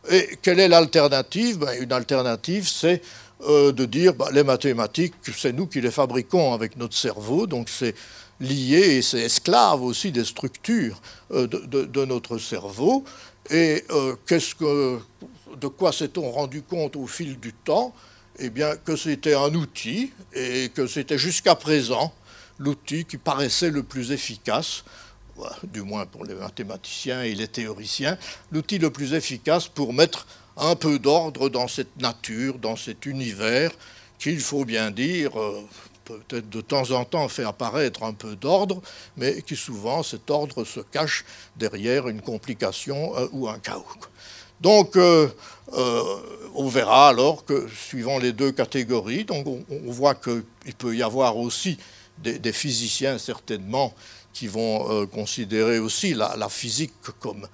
Et 0.10 0.38
quelle 0.42 0.60
est 0.60 0.68
l'alternative 0.68 1.60
ben, 1.60 1.82
Une 1.82 1.92
alternative, 1.92 2.68
c'est 2.68 3.02
euh, 3.48 3.72
de 3.72 3.86
dire 3.86 4.14
bah, 4.14 4.30
les 4.32 4.44
mathématiques, 4.44 5.14
c'est 5.36 5.54
nous 5.54 5.68
qui 5.68 5.82
les 5.82 5.92
fabriquons 5.92 6.54
avec 6.54 6.78
notre 6.78 6.96
cerveau, 6.96 7.48
donc 7.48 7.70
c'est 7.70 7.96
lié 8.40 8.98
et 8.98 9.02
c'est 9.02 9.22
esclave 9.22 9.82
aussi 9.82 10.12
des 10.12 10.26
structures 10.26 11.02
euh, 11.32 11.48
de, 11.48 12.06
notre 12.06 12.38
cerveau. 12.38 13.04
Et 13.50 13.84
euh, 13.92 14.16
qu'est-ce 14.26 14.56
que, 14.56 15.00
de 15.60 15.68
quoi 15.68 15.92
s'est-on 15.92 16.32
rendu 16.32 16.62
compte 16.62 16.96
au 16.96 17.08
fil 17.08 17.40
du 17.40 17.54
temps? 17.54 17.94
Eh 18.40 18.50
bien, 18.50 18.76
que 18.78 18.96
c'était 18.96 19.36
un 19.36 19.54
outil 19.54 20.12
et 20.34 20.70
que 20.74 20.88
c'était 20.88 21.18
jusqu'à 21.18 21.56
présent 21.56 22.14
l'outil 22.58 23.06
qui 23.06 23.18
paraissait 23.18 23.72
le 23.72 23.84
plus 23.84 24.12
efficace, 24.12 24.84
du 25.64 25.82
moins 25.82 26.06
pour 26.06 26.26
les 26.26 26.36
mathématiciens 26.36 27.24
et 27.24 27.34
les 27.34 27.48
théoriciens, 27.48 28.18
l'outil 28.52 28.78
le 28.78 28.90
plus 28.90 29.14
efficace 29.14 29.68
pour 29.68 29.94
mettre 29.94 30.28
un 30.58 30.76
peu 30.76 31.00
d'ordre 31.00 31.50
dans 31.50 31.68
cette 31.68 32.00
nature, 32.00 32.60
dans 32.60 32.76
cet 32.76 33.06
univers, 33.06 33.72
qu'il 34.20 34.40
faut 34.40 34.66
bien 34.66 34.92
dire, 34.92 35.40
euh, 35.40 35.66
peut-être 36.04 36.50
de 36.50 36.62
temps 36.62 36.92
en 36.92 37.06
temps 37.06 37.28
fait 37.30 37.46
apparaître 37.46 38.04
un 38.04 38.14
peu 38.14 38.36
d'ordre, 38.36 38.82
mais 39.16 39.42
qui 39.42 39.56
souvent 39.56 40.04
cet 40.04 40.30
ordre 40.30 40.66
se 40.66 40.82
cache 40.82 41.24
derrière 41.56 42.08
une 42.08 42.22
complication 42.22 43.16
euh, 43.18 43.28
ou 43.32 43.48
un 43.48 43.60
chaos. 43.60 43.86
Donc, 44.60 44.98
euh, 44.98 45.30
on 46.54 46.68
verra 46.68 47.08
alors 47.08 47.46
que, 47.46 47.70
suivant 47.70 48.18
les 48.18 48.34
deux 48.34 48.52
catégories, 48.52 49.24
donc 49.24 49.48
on, 49.48 49.92
voit 49.92 50.16
qu'il 50.16 50.44
peut 50.78 50.96
y 50.96 51.02
avoir 51.02 51.38
aussi 51.38 51.78
des, 52.18 52.52
physiciens 52.52 53.18
certainement 53.18 53.94
qui 54.34 54.48
vont 54.48 55.06
considérer 55.08 55.80
aussi 55.80 56.14
la, 56.14 56.50
physique 56.50 56.94
comme 57.20 57.48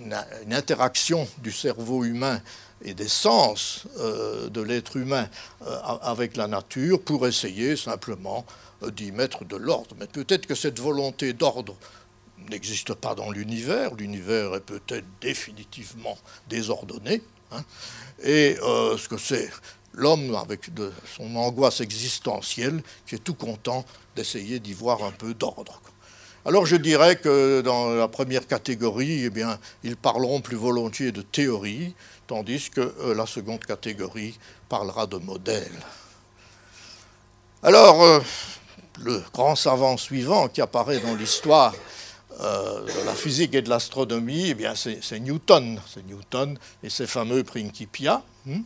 une, 0.00 0.54
interaction 0.54 1.26
du 1.38 1.52
cerveau 1.52 2.04
humain 2.04 2.40
et 2.84 2.94
des 2.94 3.08
sens 3.08 3.84
euh, 3.98 4.48
de 4.48 4.60
l'être 4.60 4.96
humain 4.96 5.28
euh, 5.66 5.78
avec 6.02 6.36
la 6.36 6.48
nature 6.48 7.00
pour 7.00 7.26
essayer 7.26 7.76
simplement 7.76 8.44
euh, 8.82 8.90
d'y 8.90 9.12
mettre 9.12 9.44
de 9.44 9.56
l'ordre. 9.56 9.94
Mais 9.98 10.06
peut-être 10.06 10.46
que 10.46 10.54
cette 10.54 10.80
volonté 10.80 11.32
d'ordre 11.32 11.76
n'existe 12.50 12.94
pas 12.94 13.14
dans 13.14 13.30
l'univers. 13.30 13.94
L'univers 13.94 14.54
est 14.54 14.60
peut-être 14.60 15.06
définitivement 15.20 16.18
désordonné. 16.48 17.22
Hein. 17.54 17.64
et 18.24 18.56
ce 18.56 19.08
que 19.08 19.18
c'est 19.18 19.50
l'homme 19.92 20.34
avec 20.36 20.70
son 21.18 21.36
angoisse 21.36 21.82
existentielle 21.82 22.82
qui 23.06 23.16
est 23.16 23.18
tout 23.18 23.34
content 23.34 23.84
d'essayer 24.16 24.60
d'y 24.60 24.74
voir 24.74 25.02
un 25.04 25.12
peu 25.12 25.34
d'ordre. 25.34 25.80
Alors 26.44 26.66
je 26.66 26.74
dirais 26.74 27.16
que 27.16 27.60
dans 27.60 27.90
la 27.90 28.08
première 28.08 28.46
catégorie, 28.48 29.24
eh 29.24 29.30
bien, 29.30 29.58
ils 29.84 29.96
parleront 29.96 30.40
plus 30.40 30.56
volontiers 30.56 31.12
de 31.12 31.22
théorie, 31.22 31.94
tandis 32.26 32.68
que 32.68 32.80
euh, 32.80 33.14
la 33.14 33.26
seconde 33.26 33.64
catégorie 33.64 34.36
parlera 34.68 35.06
de 35.06 35.18
modèle. 35.18 35.72
Alors, 37.62 38.02
euh, 38.02 38.20
le 38.98 39.22
grand 39.32 39.54
savant 39.54 39.96
suivant 39.96 40.48
qui 40.48 40.60
apparaît 40.60 40.98
dans 40.98 41.14
l'histoire 41.14 41.74
euh, 42.40 42.80
de 42.80 43.06
la 43.06 43.14
physique 43.14 43.54
et 43.54 43.62
de 43.62 43.68
l'astronomie, 43.68 44.48
eh 44.48 44.54
bien, 44.54 44.74
c'est 44.74 45.20
Newton. 45.20 45.80
C'est 45.86 46.04
Newton 46.04 46.58
et 46.82 46.90
ses 46.90 47.06
fameux 47.06 47.44
Principia. 47.44 48.20
Hmm. 48.46 48.62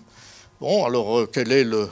bon, 0.60 0.86
alors, 0.86 1.26
quel 1.30 1.52
est 1.52 1.64
le, 1.64 1.90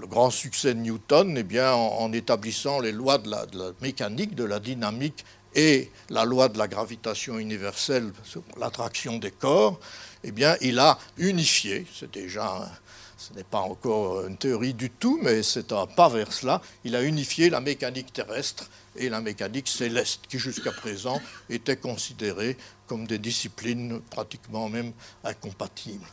le 0.00 0.06
grand 0.06 0.30
succès 0.30 0.74
de 0.74 0.80
Newton, 0.80 1.36
eh 1.36 1.42
bien, 1.42 1.72
en, 1.72 2.12
établissant 2.12 2.80
les 2.80 2.92
lois 2.92 3.18
de 3.18 3.30
la, 3.30 3.46
mécanique, 3.80 4.34
de 4.34 4.44
la 4.44 4.60
dynamique 4.60 5.24
et 5.54 5.90
la 6.10 6.24
loi 6.24 6.48
de 6.48 6.58
la 6.58 6.68
gravitation 6.68 7.38
universelle 7.38 8.12
sur 8.22 8.42
l'attraction 8.58 9.18
des 9.18 9.30
corps, 9.30 9.80
eh 10.24 10.32
bien, 10.32 10.56
il 10.60 10.78
a 10.78 10.98
unifié, 11.16 11.86
c'est 11.94 12.10
déjà, 12.10 12.70
ce 13.16 13.32
n'est 13.32 13.44
pas 13.44 13.60
encore 13.60 14.26
une 14.26 14.36
théorie 14.36 14.74
du 14.74 14.90
tout, 14.90 15.18
mais 15.22 15.42
c'est 15.42 15.72
un 15.72 15.86
pas 15.86 16.08
vers 16.08 16.32
cela, 16.32 16.60
il 16.84 16.94
a 16.94 17.02
unifié 17.02 17.48
la 17.48 17.60
mécanique 17.60 18.12
terrestre 18.12 18.68
et 18.96 19.08
la 19.08 19.20
mécanique 19.20 19.68
céleste, 19.68 20.22
qui 20.28 20.38
jusqu'à 20.38 20.72
présent 20.72 21.20
étaient 21.48 21.76
considérées 21.76 22.56
comme 22.86 23.06
des 23.06 23.18
disciplines 23.18 24.00
pratiquement 24.10 24.68
même 24.68 24.92
incompatibles. 25.24 26.06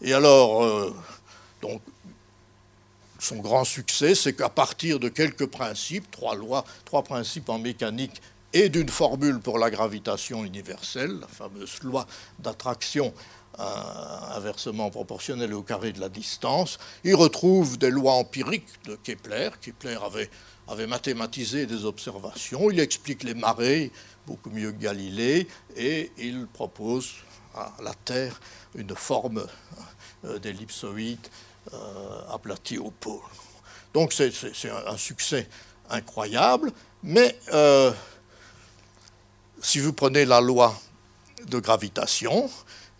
Et 0.00 0.12
alors, 0.12 0.64
euh, 0.64 0.94
donc, 1.60 1.80
son 3.22 3.36
grand 3.36 3.64
succès, 3.64 4.14
c'est 4.14 4.32
qu'à 4.32 4.48
partir 4.48 4.98
de 4.98 5.08
quelques 5.08 5.46
principes, 5.46 6.10
trois 6.10 6.34
lois, 6.34 6.64
trois 6.84 7.02
principes 7.02 7.48
en 7.48 7.58
mécanique 7.58 8.20
et 8.52 8.68
d'une 8.68 8.88
formule 8.88 9.38
pour 9.38 9.58
la 9.58 9.70
gravitation 9.70 10.44
universelle, 10.44 11.20
la 11.20 11.28
fameuse 11.28 11.82
loi 11.82 12.06
d'attraction 12.40 13.14
euh, 13.60 13.64
inversement 14.34 14.90
proportionnelle 14.90 15.54
au 15.54 15.62
carré 15.62 15.92
de 15.92 16.00
la 16.00 16.08
distance. 16.08 16.78
Il 17.04 17.14
retrouve 17.14 17.78
des 17.78 17.90
lois 17.90 18.14
empiriques 18.14 18.84
de 18.86 18.96
Kepler. 18.96 19.50
Kepler 19.60 19.98
avait, 20.04 20.28
avait 20.66 20.88
mathématisé 20.88 21.66
des 21.66 21.84
observations. 21.84 22.70
Il 22.70 22.80
explique 22.80 23.22
les 23.22 23.34
marées 23.34 23.92
beaucoup 24.26 24.50
mieux 24.50 24.72
que 24.72 24.82
Galilée 24.82 25.46
et 25.76 26.10
il 26.18 26.46
propose 26.46 27.12
à 27.54 27.72
la 27.82 27.94
Terre 27.94 28.40
une 28.74 28.96
forme 28.96 29.46
euh, 30.24 30.38
d'ellipsoïde 30.38 31.28
aplati 32.30 32.78
au 32.78 32.90
pôle. 32.90 33.20
Donc 33.94 34.12
c'est 34.12 34.32
un 34.86 34.96
succès 34.96 35.48
incroyable. 35.90 36.72
Mais 37.02 37.38
si 39.60 39.78
vous 39.80 39.92
prenez 39.92 40.24
la 40.24 40.40
loi 40.40 40.74
de 41.46 41.58
gravitation, 41.58 42.50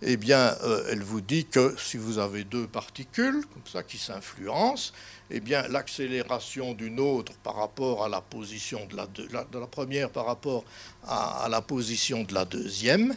eh 0.02 0.16
bien, 0.16 0.54
elle 0.90 1.02
vous 1.02 1.20
dit 1.20 1.46
que 1.46 1.74
si 1.78 1.96
vous 1.96 2.18
avez 2.18 2.44
deux 2.44 2.66
particules, 2.66 3.44
comme 3.52 3.66
ça, 3.66 3.82
qui 3.82 3.98
s'influencent, 3.98 4.92
eh 5.30 5.40
bien, 5.40 5.66
l'accélération 5.68 6.74
d'une 6.74 7.00
autre 7.00 7.32
par 7.42 7.56
rapport 7.56 8.04
à 8.04 8.08
la 8.08 8.20
position 8.20 8.84
de 8.86 8.96
la, 8.96 9.06
de 9.06 9.58
la, 9.58 9.66
première 9.66 10.10
par 10.10 10.26
rapport 10.26 10.64
à, 11.06 11.46
la 11.50 11.62
position 11.62 12.22
de 12.24 12.34
la 12.34 12.44
deuxième, 12.44 13.16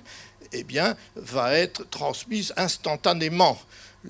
eh 0.52 0.64
bien, 0.64 0.96
va 1.16 1.54
être 1.54 1.90
transmise 1.90 2.54
instantanément. 2.58 3.58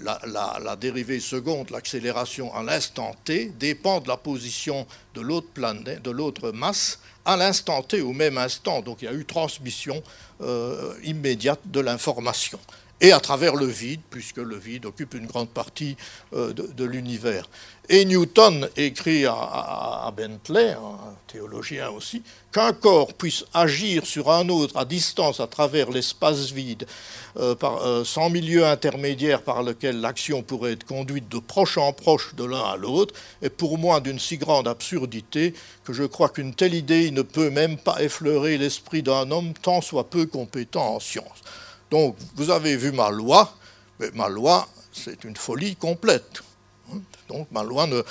La, 0.02 0.76
dérivée 0.76 1.22
seconde, 1.22 1.70
l'accélération 1.70 2.54
à 2.54 2.62
l'instant 2.64 3.16
t, 3.24 3.54
dépend 3.58 4.02
de 4.02 4.10
la 4.10 4.18
position 4.18 4.86
de 5.14 5.22
l'autre 5.22 6.52
masse 6.52 7.00
à 7.24 7.38
l'instant 7.38 7.82
t, 7.82 8.02
au 8.02 8.12
même 8.12 8.38
instant. 8.38 8.82
Donc 8.82 9.02
il 9.02 9.06
y 9.06 9.08
a 9.08 9.14
eu 9.14 9.24
transmission 9.24 10.04
euh, 10.42 10.94
immédiate 11.04 11.62
de 11.66 11.80
l'information 11.80 12.60
et 13.02 13.12
à 13.12 13.20
travers 13.20 13.56
le 13.56 13.66
vide, 13.66 14.02
puisque 14.10 14.38
le 14.38 14.58
vide 14.58 14.86
occupe 14.86 15.16
une 15.16 15.26
grande 15.26 15.50
partie 15.50 15.98
euh, 16.34 16.54
de, 16.54 16.86
l'univers. 16.86 17.50
Et 17.90 18.06
Newton 18.06 18.70
écrit 18.78 19.26
à, 19.26 20.12
Bentley, 20.16 20.72
un 20.72 21.16
théologien 21.28 21.90
aussi, 21.90 22.24
qu'un 22.52 22.72
corps 22.72 23.14
puisse 23.14 23.44
agir 23.54 24.06
sur 24.06 24.32
un 24.32 24.48
autre 24.48 24.78
à 24.78 24.86
distance 24.86 25.40
à 25.40 25.48
travers 25.48 25.92
l'espace 25.92 26.52
vide, 26.52 26.88
euh, 27.38 27.54
euh, 27.64 28.06
sans 28.06 28.30
milieu 28.30 28.66
intermédiaire 28.66 29.42
par 29.42 29.62
lequel 29.62 30.00
l'action 30.00 30.42
pourrait 30.42 30.72
être 30.72 30.86
conduite 30.86 31.28
de 31.28 31.40
proche 31.40 31.78
en 31.78 31.92
proche 31.92 32.34
de 32.36 32.46
l'un 32.46 32.64
à 32.64 32.78
l'autre, 32.78 33.14
est 33.42 33.50
pour 33.50 33.78
moi 33.78 34.00
d'une 34.00 34.20
si 34.20 34.38
grande 34.38 34.70
absurdité 34.70 35.54
que 35.84 35.92
je 35.92 36.04
crois 36.04 36.30
qu'une 36.30 36.56
telle 36.56 36.74
idée 36.74 37.12
ne 37.12 37.24
peut 37.24 37.50
même 37.50 37.78
pas 37.78 38.02
effleurer 38.02 38.58
l'esprit 38.58 39.04
d'un 39.04 39.30
homme 39.32 39.54
tant 39.62 39.82
soit 39.82 40.10
peu 40.10 40.26
compétent 40.26 40.96
en 40.96 41.00
science. 41.02 41.42
Donc, 41.90 42.18
vous 42.36 42.50
avez 42.50 42.78
vu 42.78 42.92
ma 42.92 43.10
loi, 43.10 43.56
mais 44.00 44.10
ma 44.14 44.28
loi, 44.28 44.68
c'est 44.92 45.24
une 45.24 45.36
folie 45.36 45.76
complète. 45.76 46.42
Donc, 47.28 47.48
ma 47.52 47.64
loi, 47.64 47.88
ne, 47.88 48.02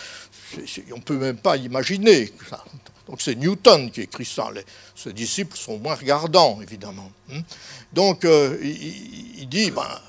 on 0.92 0.96
ne 0.96 1.02
peut 1.02 1.18
même 1.18 1.38
pas 1.38 1.56
imaginer 1.56 2.32
ça. 2.48 2.64
Donc, 3.06 3.20
c'est 3.20 3.34
Newton 3.34 3.90
qui 3.90 4.02
écrit 4.02 4.24
ça. 4.24 4.48
Ses 4.94 5.12
disciples 5.12 5.56
sont 5.56 5.78
moins 5.78 5.94
regardants, 5.94 6.60
évidemment. 6.62 7.10
Donc, 7.92 8.24
euh, 8.24 8.58
il, 8.62 9.46
dit, 9.48 9.70
ben, 9.70 10.00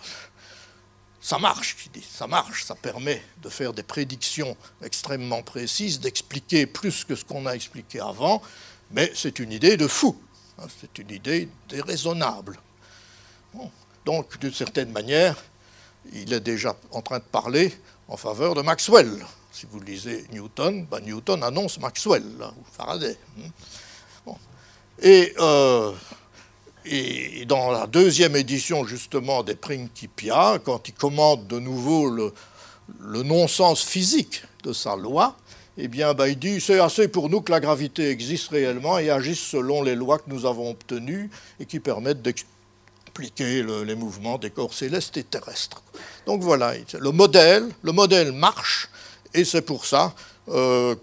ça 1.21 1.38
marche, 1.38 1.75
il 1.86 1.99
dit, 1.99 2.08
ça 2.10 2.25
marche, 2.25 2.63
ça 2.63 2.75
permet 2.75 3.21
de 3.41 3.49
faire 3.49 3.73
des 3.73 3.84
prédictions 3.84 4.56
extrêmement 4.82 5.43
précises, 5.43 5.99
d'expliquer 5.99 6.67
plus 6.67 7.04
que 7.04 7.15
ce 7.15 7.25
qu'on 7.25 7.45
a 7.45 7.51
expliqué 7.51 7.99
avant, 7.99 8.41
mais 8.91 9.12
c'est 9.13 9.39
une 9.39 9.51
idée 9.51 9.75
de 9.75 9.88
fou, 9.88 10.17
hein, 10.58 10.67
c'est 10.80 10.97
une 10.99 11.12
idée 11.12 11.49
déraisonnable. 11.67 12.58
Donc, 14.06 14.39
d'une 14.39 14.54
certaine 14.54 14.91
manière, 14.91 15.36
il 16.13 16.32
est 16.34 16.39
déjà 16.39 16.76
en 16.91 17.02
train 17.02 17.18
de 17.18 17.24
parler 17.24 17.74
en 18.08 18.18
faveur 18.18 18.54
de 18.54 18.62
Maxwell. 18.62 19.26
Si 19.52 19.65
vous 19.72 19.80
lisez 19.80 20.26
Newton, 20.32 20.86
ben 20.89 21.00
Newton 21.00 21.41
annonce 21.44 21.80
Maxwell, 21.80 22.24
ou 22.24 22.63
Faraday. 22.72 23.18
Hein. 23.39 24.34
Euh, 25.04 25.91
et, 26.86 27.46
dans 27.46 27.72
la 27.72 27.88
deuxième 27.88 28.36
édition, 28.36 28.86
justement, 28.86 29.44
des 29.44 29.56
Principia, 29.56 30.60
quand 30.63 30.88
il 30.88 30.94
commande 30.94 31.48
de 31.48 31.60
nouveau 31.60 32.10
le, 32.10 32.34
non-sens 33.24 33.84
physique 33.84 34.44
de 34.63 34.74
sa 34.74 34.96
loi, 34.96 35.36
eh 35.78 35.88
bien, 35.88 36.13
ben, 36.13 36.28
il 36.28 36.39
dit 36.39 36.62
c'est 36.62 36.80
assez 36.80 37.08
pour 37.08 37.30
nous 37.30 37.41
que 37.41 37.52
la 37.52 37.60
gravité 37.60 38.10
existe 38.10 38.50
réellement 38.50 38.98
et 38.98 39.10
agisse 39.10 39.39
selon 39.39 39.84
les 39.84 39.96
lois 39.96 40.20
que 40.20 40.30
nous 40.30 40.46
avons 40.46 40.70
obtenues 40.70 41.30
et 41.60 41.65
qui 41.65 41.80
permettent 41.80 42.22
expliquer 43.15 43.63
les 43.63 43.95
mouvements 43.95 44.38
des 44.38 44.49
corps 44.49 44.73
célestes 44.73 45.15
et 45.15 45.23
terrestres. 45.23 45.82
Donc 46.25 46.41
voilà, 46.41 46.73
le 46.99 47.12
modèle, 47.12 47.69
le 47.82 47.91
modèle 47.93 48.34
marche, 48.34 48.89
et 49.34 49.45
c'est 49.45 49.62
pour 49.62 49.86
ça 49.86 50.13
euh, 50.49 50.95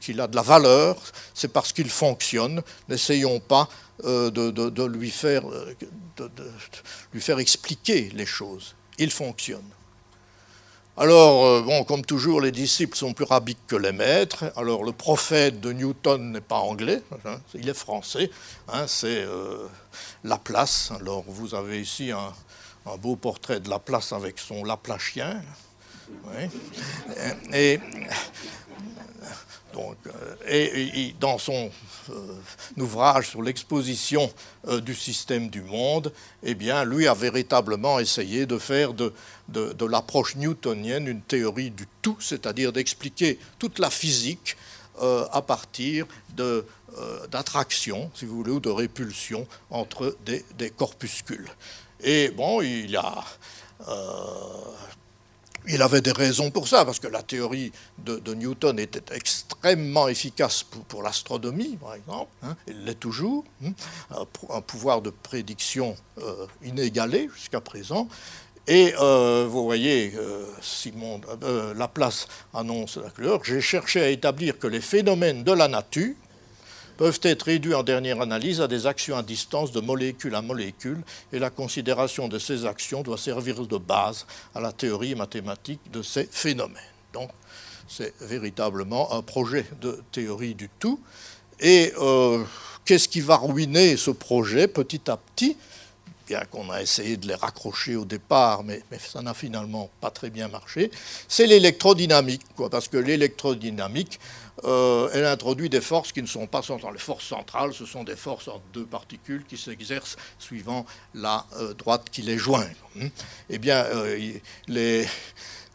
qu'il 0.00 0.20
a 0.20 0.26
de 0.26 0.34
la 0.34 0.42
valeur, 0.42 0.96
c'est 1.32 1.52
parce 1.52 1.72
qu'il 1.72 1.88
fonctionne. 1.88 2.60
N'essayons 2.88 3.38
pas 3.38 3.68
euh, 4.04 4.30
de, 4.30 4.84
lui 4.84 5.10
faire, 5.10 5.44
de, 6.16 6.30
lui 7.12 7.20
faire 7.20 7.38
expliquer 7.38 8.10
les 8.14 8.26
choses. 8.26 8.74
Il 8.98 9.12
fonctionne. 9.12 9.68
Alors, 11.00 11.46
euh, 11.46 11.62
bon, 11.62 11.82
comme 11.84 12.04
toujours, 12.04 12.42
les 12.42 12.52
disciples 12.52 12.94
sont 12.94 13.14
plus 13.14 13.24
rabiques 13.24 13.66
que 13.66 13.74
les 13.74 13.90
maîtres. 13.90 14.52
Alors, 14.54 14.84
le 14.84 14.92
prophète 14.92 15.58
de 15.58 15.72
Newton 15.72 16.32
n'est 16.32 16.42
pas 16.42 16.58
anglais, 16.58 17.00
hein, 17.24 17.38
il 17.54 17.66
est 17.70 17.74
français. 17.74 18.30
Hein, 18.68 18.86
c'est 18.86 19.22
euh, 19.24 19.66
Laplace. 20.24 20.92
Alors, 21.00 21.24
vous 21.26 21.54
avez 21.54 21.80
ici 21.80 22.10
un, 22.10 22.34
beau 22.98 23.16
portrait 23.16 23.60
de 23.60 23.70
Laplace 23.70 24.12
avec 24.12 24.38
son 24.38 24.62
Laplacien. 24.62 25.40
Et, 27.54 27.80
euh, 29.76 30.34
et, 30.48 31.14
dans 31.20 31.38
son 31.38 31.70
ouvrage 32.76 33.30
sur 33.30 33.42
l'exposition 33.42 34.32
du 34.82 34.94
système 34.94 35.48
du 35.48 35.62
monde, 35.62 36.12
eh 36.42 36.54
bien, 36.54 36.84
lui 36.84 37.06
a 37.06 37.14
véritablement 37.14 37.98
essayé 37.98 38.46
de 38.46 38.58
faire 38.58 38.94
de, 38.94 39.12
l'approche 39.86 40.36
newtonienne 40.36 41.06
une 41.06 41.22
théorie 41.22 41.70
du 41.70 41.86
tout, 42.02 42.16
c'est-à-dire 42.20 42.72
d'expliquer 42.72 43.38
toute 43.58 43.78
la 43.78 43.90
physique 43.90 44.56
euh, 45.02 45.26
à 45.32 45.40
partir 45.40 46.04
euh, 46.38 46.62
d'attraction, 47.30 48.10
si 48.14 48.26
vous 48.26 48.36
voulez, 48.36 48.50
ou 48.50 48.60
de 48.60 48.68
répulsion 48.68 49.46
entre 49.70 50.14
des, 50.26 50.70
corpuscules. 50.70 51.48
Et 52.02 52.28
bon, 52.28 52.60
il 52.60 52.94
a. 52.98 53.24
Euh, 55.70 55.74
il 55.74 55.82
avait 55.82 56.00
des 56.00 56.12
raisons 56.12 56.50
pour 56.50 56.68
ça, 56.68 56.84
parce 56.84 56.98
que 56.98 57.08
la 57.08 57.22
théorie 57.22 57.72
de, 57.98 58.34
Newton 58.34 58.78
était 58.78 59.14
extrêmement 59.14 60.08
efficace 60.08 60.64
pour, 60.88 61.02
l'astronomie, 61.02 61.76
par 61.80 61.94
exemple. 61.94 62.30
Hein, 62.42 62.56
elle 62.66 62.84
l'est 62.84 62.94
toujours. 62.98 63.44
Hein, 63.64 63.72
un, 64.10 64.60
pouvoir 64.60 65.02
de 65.02 65.10
prédiction 65.10 65.96
inégalé 66.62 67.28
jusqu'à 67.34 67.60
présent. 67.60 68.08
Et 68.70 68.94
euh, 69.00 69.48
vous 69.48 69.64
voyez, 69.64 70.12
euh, 70.16 70.44
Simon, 70.62 71.20
euh, 71.42 71.74
Laplace 71.74 72.28
annonce 72.54 72.98
la 72.98 73.10
couleur, 73.10 73.42
j'ai 73.42 73.60
cherché 73.60 74.00
à 74.00 74.08
établir 74.10 74.60
que 74.60 74.66
les 74.66 74.80
phénomènes 74.80 75.42
de 75.42 75.52
la 75.52 75.66
nature 75.66 76.14
peuvent 77.00 77.20
être 77.22 77.44
réduits 77.44 77.72
en 77.72 77.82
dernière 77.82 78.20
analyse 78.20 78.60
à 78.60 78.68
des 78.68 78.86
actions 78.86 79.16
à 79.16 79.22
distance 79.22 79.72
de 79.72 79.80
molécule 79.80 80.34
à 80.34 80.42
molécule, 80.42 81.00
et 81.32 81.38
la 81.38 81.48
considération 81.48 82.28
de 82.28 82.38
ces 82.38 82.66
actions 82.66 83.00
doit 83.02 83.16
servir 83.16 83.66
de 83.66 83.78
base 83.78 84.26
à 84.54 84.60
la 84.60 84.70
théorie 84.70 85.14
mathématique 85.14 85.80
de 85.90 86.02
ces 86.02 86.28
phénomènes. 86.30 86.76
Donc, 87.14 87.30
c'est 87.88 88.12
véritablement 88.20 89.14
un 89.14 89.22
projet 89.22 89.64
de 89.80 90.02
théorie 90.12 90.54
du 90.54 90.68
tout. 90.78 91.00
Et 91.58 91.94
qu'est-ce 92.84 93.08
qui 93.08 93.22
va 93.22 93.38
ruiner 93.38 93.96
ce 93.96 94.10
projet 94.10 94.68
petit 94.68 95.10
à 95.10 95.16
petit? 95.16 95.56
Bien 96.26 96.44
qu'on 96.50 96.70
a 96.70 96.82
essayé 96.82 97.16
de 97.16 97.26
les 97.26 97.34
raccrocher 97.34 97.96
au 97.96 98.04
départ, 98.04 98.62
mais, 98.62 98.82
ça 99.00 99.22
n'a 99.22 99.32
finalement 99.32 99.88
pas 100.02 100.10
très 100.10 100.28
bien 100.28 100.48
marché, 100.48 100.90
c'est 101.26 101.46
l'électrodynamique, 101.46 102.42
quoi, 102.54 102.68
parce 102.68 102.88
que 102.88 102.98
l'électrodynamique, 102.98 104.20
euh, 104.64 105.08
elle 105.12 105.24
introduit 105.24 105.68
des 105.68 105.80
forces 105.80 106.12
qui 106.12 106.22
ne 106.22 106.26
sont 106.26 106.46
pas 106.46 106.62
centrales. 106.62 106.92
Les 106.92 106.98
forces 106.98 107.26
centrales, 107.26 107.72
ce 107.72 107.86
sont 107.86 108.04
des 108.04 108.16
forces 108.16 108.48
en 108.48 108.60
deux 108.72 108.86
particules 108.86 109.44
qui 109.44 109.56
s'exercent 109.56 110.16
suivant 110.38 110.86
la 111.14 111.46
euh, 111.58 111.74
droite 111.74 112.08
qui 112.10 112.22
les 112.22 112.38
joint. 112.38 112.66
Eh 113.48 113.58
bien, 113.58 113.84
euh, 113.84 114.32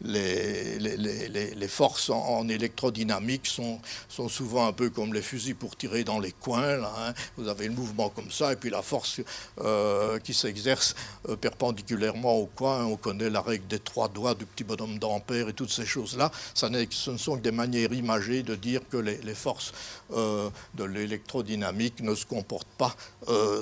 les 0.06 1.68
forces 1.68 2.10
en, 2.10 2.48
électrodynamique 2.48 3.48
sont, 3.48 3.80
sont, 4.08 4.30
souvent 4.30 4.68
un 4.68 4.74
peu 4.74 4.90
comme 4.90 5.14
les 5.14 5.22
fusils 5.22 5.56
pour 5.56 5.76
tirer 5.76 6.04
dans 6.04 6.20
les 6.20 6.32
coins. 6.32 6.84
Hein. 6.84 7.14
Vous 7.38 7.48
avez 7.48 7.68
le 7.68 7.74
mouvement 7.74 8.10
comme 8.10 8.32
ça, 8.32 8.54
et 8.54 8.56
puis 8.56 8.70
la 8.70 8.82
force 8.82 9.22
euh, 9.62 10.20
qui 10.20 10.34
s'exerce 10.34 10.96
euh, 11.30 11.36
perpendiculairement 11.36 12.36
au 12.36 12.46
coin. 12.46 12.86
On 12.86 12.98
connaît 12.98 13.30
la 13.30 13.42
règle 13.42 13.68
des 13.68 13.80
trois 13.80 14.08
doigts 14.08 14.36
du 14.36 14.46
petit 14.46 14.64
bonhomme 14.64 15.00
d'Ampère 15.00 15.50
et 15.50 15.54
toutes 15.54 15.72
ces 15.72 15.86
choses-là. 15.86 16.32
ce 16.54 16.66
ne 16.68 17.18
sont 17.18 17.38
que 17.38 17.42
des 17.42 17.52
manières 17.52 17.94
imagées 17.94 18.44
de 18.44 18.56
dire 18.56 18.82
que 18.90 18.98
les, 18.98 19.36
forces 19.36 19.74
euh, 20.14 20.50
de 20.76 20.84
l'électrodynamique 20.84 22.02
ne 22.02 22.16
se 22.16 22.26
comportent 22.26 22.68
pas 22.78 22.96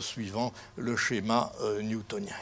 suivant 0.02 0.54
le 0.78 0.96
schéma 0.98 1.52
newtonien. 1.82 2.36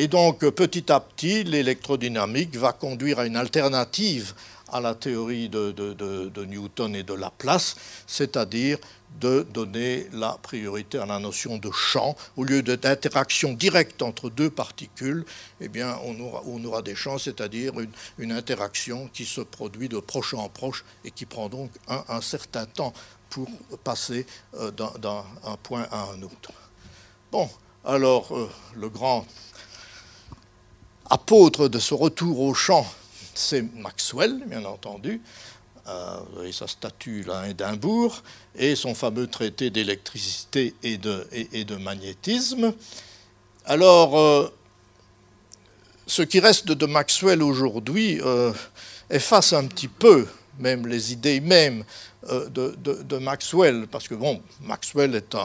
Et 0.00 0.06
donc, 0.06 0.48
petit 0.50 0.92
à 0.92 1.00
petit, 1.00 1.42
l'électrodynamique 1.42 2.56
va 2.56 2.72
conduire 2.72 3.18
à 3.18 3.26
une 3.26 3.34
alternative 3.34 4.32
à 4.70 4.80
la 4.80 4.94
théorie 4.94 5.48
de, 5.48 6.44
Newton 6.44 6.94
et 6.94 7.02
de 7.02 7.14
Laplace, 7.14 7.74
c'est-à-dire 8.06 8.78
de 9.20 9.44
donner 9.52 10.06
la 10.12 10.38
priorité 10.40 10.98
à 10.98 11.06
la 11.06 11.18
notion 11.18 11.58
de 11.58 11.72
champ. 11.72 12.14
Au 12.36 12.44
lieu 12.44 12.62
d'interaction 12.62 13.54
directe 13.54 14.00
entre 14.00 14.30
deux 14.30 14.50
particules, 14.50 15.24
eh 15.60 15.66
bien, 15.66 15.98
on, 16.04 16.64
aura, 16.64 16.80
des 16.80 16.94
champs, 16.94 17.18
c'est-à-dire 17.18 17.72
une, 18.18 18.30
interaction 18.30 19.10
qui 19.12 19.24
se 19.24 19.40
produit 19.40 19.88
de 19.88 19.98
proche 19.98 20.32
en 20.32 20.48
proche 20.48 20.84
et 21.04 21.10
qui 21.10 21.26
prend 21.26 21.48
donc 21.48 21.72
un, 21.88 22.20
certain 22.20 22.66
temps 22.66 22.92
pour 23.30 23.48
passer 23.82 24.26
euh, 24.54 24.70
d'un 24.70 25.24
point 25.64 25.88
à 25.90 26.04
un 26.12 26.22
autre. 26.22 26.52
Bon, 27.32 27.50
alors 27.84 28.36
euh, 28.36 28.48
le 28.76 28.88
grand 28.88 29.26
apôtre 31.10 31.68
de 31.68 31.78
ce 31.78 31.94
retour 31.94 32.40
au 32.40 32.54
champ, 32.54 32.86
c'est 33.34 33.62
Maxwell, 33.76 34.42
bien 34.46 34.64
entendu, 34.64 35.20
euh, 35.88 36.52
sa 36.52 36.66
statue 36.66 37.22
là 37.22 37.40
à 37.40 37.48
Édimbourg, 37.48 38.22
et 38.54 38.76
son 38.76 38.94
fameux 38.94 39.26
traité 39.26 39.70
d'électricité 39.70 40.74
et 40.82 40.98
de, 40.98 41.26
et, 41.32 41.64
magnétisme. 41.80 42.74
Alors, 43.64 44.18
euh, 44.18 44.52
ce 46.06 46.22
qui 46.22 46.40
reste 46.40 46.68
de 46.68 46.86
Maxwell 46.86 47.42
aujourd'hui 47.42 48.20
euh, 48.22 48.52
efface 49.10 49.52
un 49.52 49.66
petit 49.66 49.88
peu 49.88 50.26
même 50.58 50.86
les 50.86 51.12
idées 51.12 51.40
mêmes 51.40 51.84
euh, 52.28 52.48
de, 52.48 53.18
Maxwell, 53.18 53.86
parce 53.90 54.08
que 54.08 54.14
bon, 54.14 54.42
Maxwell 54.60 55.14
est 55.14 55.36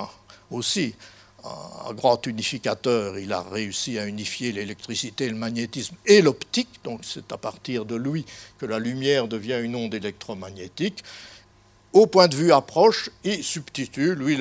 aussi 0.52 0.95
un 1.43 1.93
grand 1.93 2.25
unificateur. 2.25 3.17
Il 3.17 3.34
a 3.34 3.41
réussi 3.41 3.99
à 3.99 4.08
unifier 4.08 4.51
l'électricité, 4.51 5.29
le 5.29 5.36
magnétisme 5.36 5.95
et 6.06 6.21
l'optique. 6.21 6.69
Donc 6.84 7.01
c'est 7.03 7.32
à 7.32 7.38
partir 7.38 7.86
de 7.86 7.95
lui 7.95 8.25
que 8.58 8.65
la 8.65 8.79
lumière 8.79 9.27
devient 9.27 9.60
une 9.62 9.75
onde 9.75 9.93
électromagnétique. 9.93 11.03
Au 11.91 12.08
point 12.08 12.27
de 12.27 12.36
vue 12.36 12.51
approche, 12.51 13.10
il 13.23 13.43
substitue, 13.43 14.15
lui, 14.15 14.38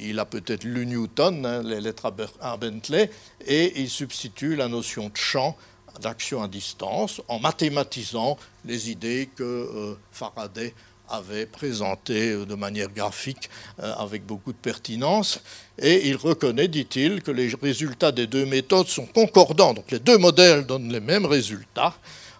il 0.00 0.18
a 0.18 0.24
peut-être 0.24 0.64
lu 0.64 0.86
Newton, 0.86 1.44
hein, 1.44 1.62
les 1.62 1.80
lettres 1.80 2.12
à 2.40 2.56
Bentley, 2.56 3.10
et 3.46 3.80
il 3.80 3.90
substitue 3.90 4.54
la 4.54 4.68
notion 4.68 5.08
de 5.08 5.16
champ 5.16 5.56
d'action 6.00 6.42
à 6.42 6.48
distance 6.48 7.20
en 7.28 7.38
mathématisant 7.38 8.38
les 8.64 8.90
idées 8.90 9.28
que 9.36 9.42
euh, 9.42 9.94
Faraday 10.10 10.74
avait 11.12 11.46
présenté 11.46 12.30
euh, 12.30 12.46
de 12.46 12.54
manière 12.54 12.88
graphique 12.88 13.50
euh, 13.80 13.92
avec 13.98 14.24
beaucoup 14.24 14.52
de 14.52 14.58
pertinence. 14.58 15.40
Et 15.78 16.08
il 16.08 16.16
reconnaît, 16.16 16.68
dit-il, 16.68 17.22
que 17.22 17.30
les 17.30 17.52
résultats 17.60 18.12
des 18.12 18.26
deux 18.26 18.46
méthodes 18.46 18.88
sont 18.88 19.06
concordants. 19.06 19.74
Donc 19.74 19.90
les 19.90 19.98
deux 19.98 20.18
modèles 20.18 20.66
donnent 20.66 20.90
les 20.90 21.00
mêmes 21.00 21.26
résultats, 21.26 21.94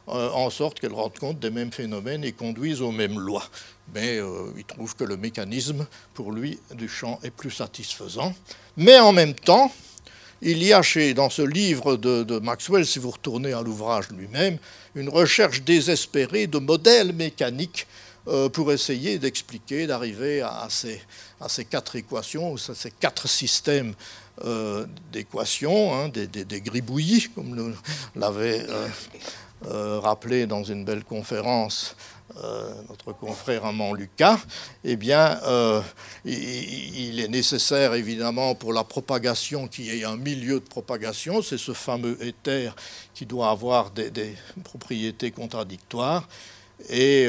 euh, 0.09 0.31
en 0.31 0.51
sorte 0.51 0.81
qu'elles 0.81 0.95
rendent 0.95 1.19
compte 1.19 1.39
des 1.39 1.51
mêmes 1.51 1.73
phénomènes 1.73 2.25
et 2.25 2.33
conduisent 2.33 2.81
aux 2.81 2.93
mêmes 2.93 3.19
lois. 3.19 3.45
Mais 3.95 4.21
il 4.57 4.65
trouve 4.65 4.97
que 4.97 5.05
le 5.05 5.19
mécanisme, 5.19 5.87
pour 6.15 6.33
lui, 6.33 6.59
du 6.75 6.89
champ 6.89 7.19
est 7.25 7.31
plus 7.31 7.51
satisfaisant. 7.51 8.33
Mais 8.77 8.99
en 8.99 9.13
même 9.13 9.35
temps, 9.35 9.71
il 10.41 10.63
y 10.63 10.73
a 10.73 10.83
chez, 10.83 11.15
dans 11.15 11.31
ce 11.31 11.43
livre 11.43 11.97
de, 11.97 12.39
Maxwell, 12.39 12.87
si 12.87 12.99
vous 12.99 13.11
retournez 13.11 13.53
à 13.53 13.61
l'ouvrage 13.61 14.09
lui-même, 14.11 14.59
une 14.95 15.09
recherche 15.09 15.63
désespérée 15.63 16.47
de 16.47 16.59
modèles 16.59 17.13
mécaniques 17.13 17.87
euh, 17.87 18.03
pour 18.53 18.73
essayer 18.73 19.19
d'expliquer, 19.19 19.87
d'arriver 19.87 20.43
à, 20.43 20.69
ces, 20.69 21.65
quatre 21.65 21.97
équations, 21.97 22.57
ces 22.57 22.91
quatre 22.91 23.29
systèmes 23.29 23.95
euh, 24.45 24.87
d'équations, 25.13 25.95
hein, 25.95 26.09
des, 26.09 26.61
gribouillis, 26.61 27.29
comme 27.35 27.75
l'avait 28.15 28.65
euh, 29.67 29.99
rappelé 30.01 30.47
dans 30.47 30.63
une 30.63 30.85
belle 30.85 31.05
conférence 31.05 31.97
notre 32.89 33.13
confrère 33.13 33.67
Amand 33.67 33.93
Lucas, 33.93 34.41
eh 34.85 34.97
bien, 34.97 35.39
il, 36.25 37.21
est 37.21 37.29
nécessaire 37.29 37.93
évidemment 37.93 38.55
pour 38.55 38.73
la 38.73 38.85
propagation 38.85 39.69
qu'il 39.69 39.85
y 39.85 40.01
ait 40.01 40.05
un 40.05 40.17
milieu 40.17 40.55
de 40.55 40.65
propagation, 40.65 41.43
c'est 41.43 41.59
ce 41.59 41.75
fameux 41.75 42.17
éther 42.25 42.75
qui 43.13 43.27
doit 43.27 43.51
avoir 43.51 43.91
des, 43.91 44.11
des 44.11 44.35
propriétés 44.65 45.31
contradictoires. 45.31 46.27
Et 46.89 47.29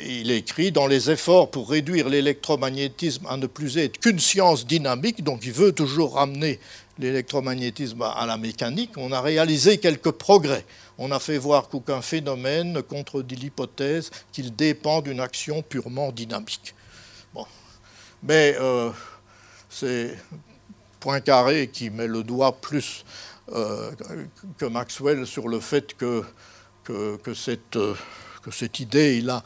il 0.00 0.30
écrit 0.30 0.72
dans 0.72 0.86
les 0.86 1.10
efforts 1.10 1.50
pour 1.50 1.70
réduire 1.70 2.08
l'électromagnétisme 2.08 3.26
à 3.26 3.36
ne 3.36 3.46
plus 3.46 3.78
être 3.78 3.98
qu'une 3.98 4.18
science 4.18 4.66
dynamique, 4.66 5.22
donc 5.22 5.44
il 5.44 5.52
veut 5.52 5.72
toujours 5.72 6.14
ramener 6.14 6.58
l'électromagnétisme 6.98 8.02
à 8.02 8.26
la 8.26 8.36
mécanique, 8.36 8.92
on 8.96 9.12
a 9.12 9.20
réalisé 9.20 9.78
quelques 9.78 10.10
progrès. 10.10 10.64
On 10.98 11.12
a 11.12 11.20
fait 11.20 11.38
voir 11.38 11.68
qu'aucun 11.68 12.02
phénomène 12.02 12.72
ne 12.72 12.80
contredit 12.80 13.36
l'hypothèse 13.36 14.10
qu'il 14.32 14.54
dépend 14.54 15.00
d'une 15.00 15.20
action 15.20 15.62
purement 15.62 16.10
dynamique. 16.10 16.74
Bon. 17.32 17.46
Mais 18.22 18.56
euh, 18.60 18.90
c'est 19.70 20.18
Poincaré 20.98 21.68
qui 21.68 21.90
met 21.90 22.08
le 22.08 22.24
doigt 22.24 22.60
plus 22.60 23.04
euh, 23.52 23.92
que 24.58 24.66
Maxwell 24.66 25.24
sur 25.24 25.46
le 25.46 25.60
fait 25.60 25.94
que, 25.96 26.24
que 26.82 27.34
cette 27.34 27.76
euh, 27.76 27.94
que 28.40 28.50
cette 28.50 28.80
idée 28.80 29.20
là 29.20 29.42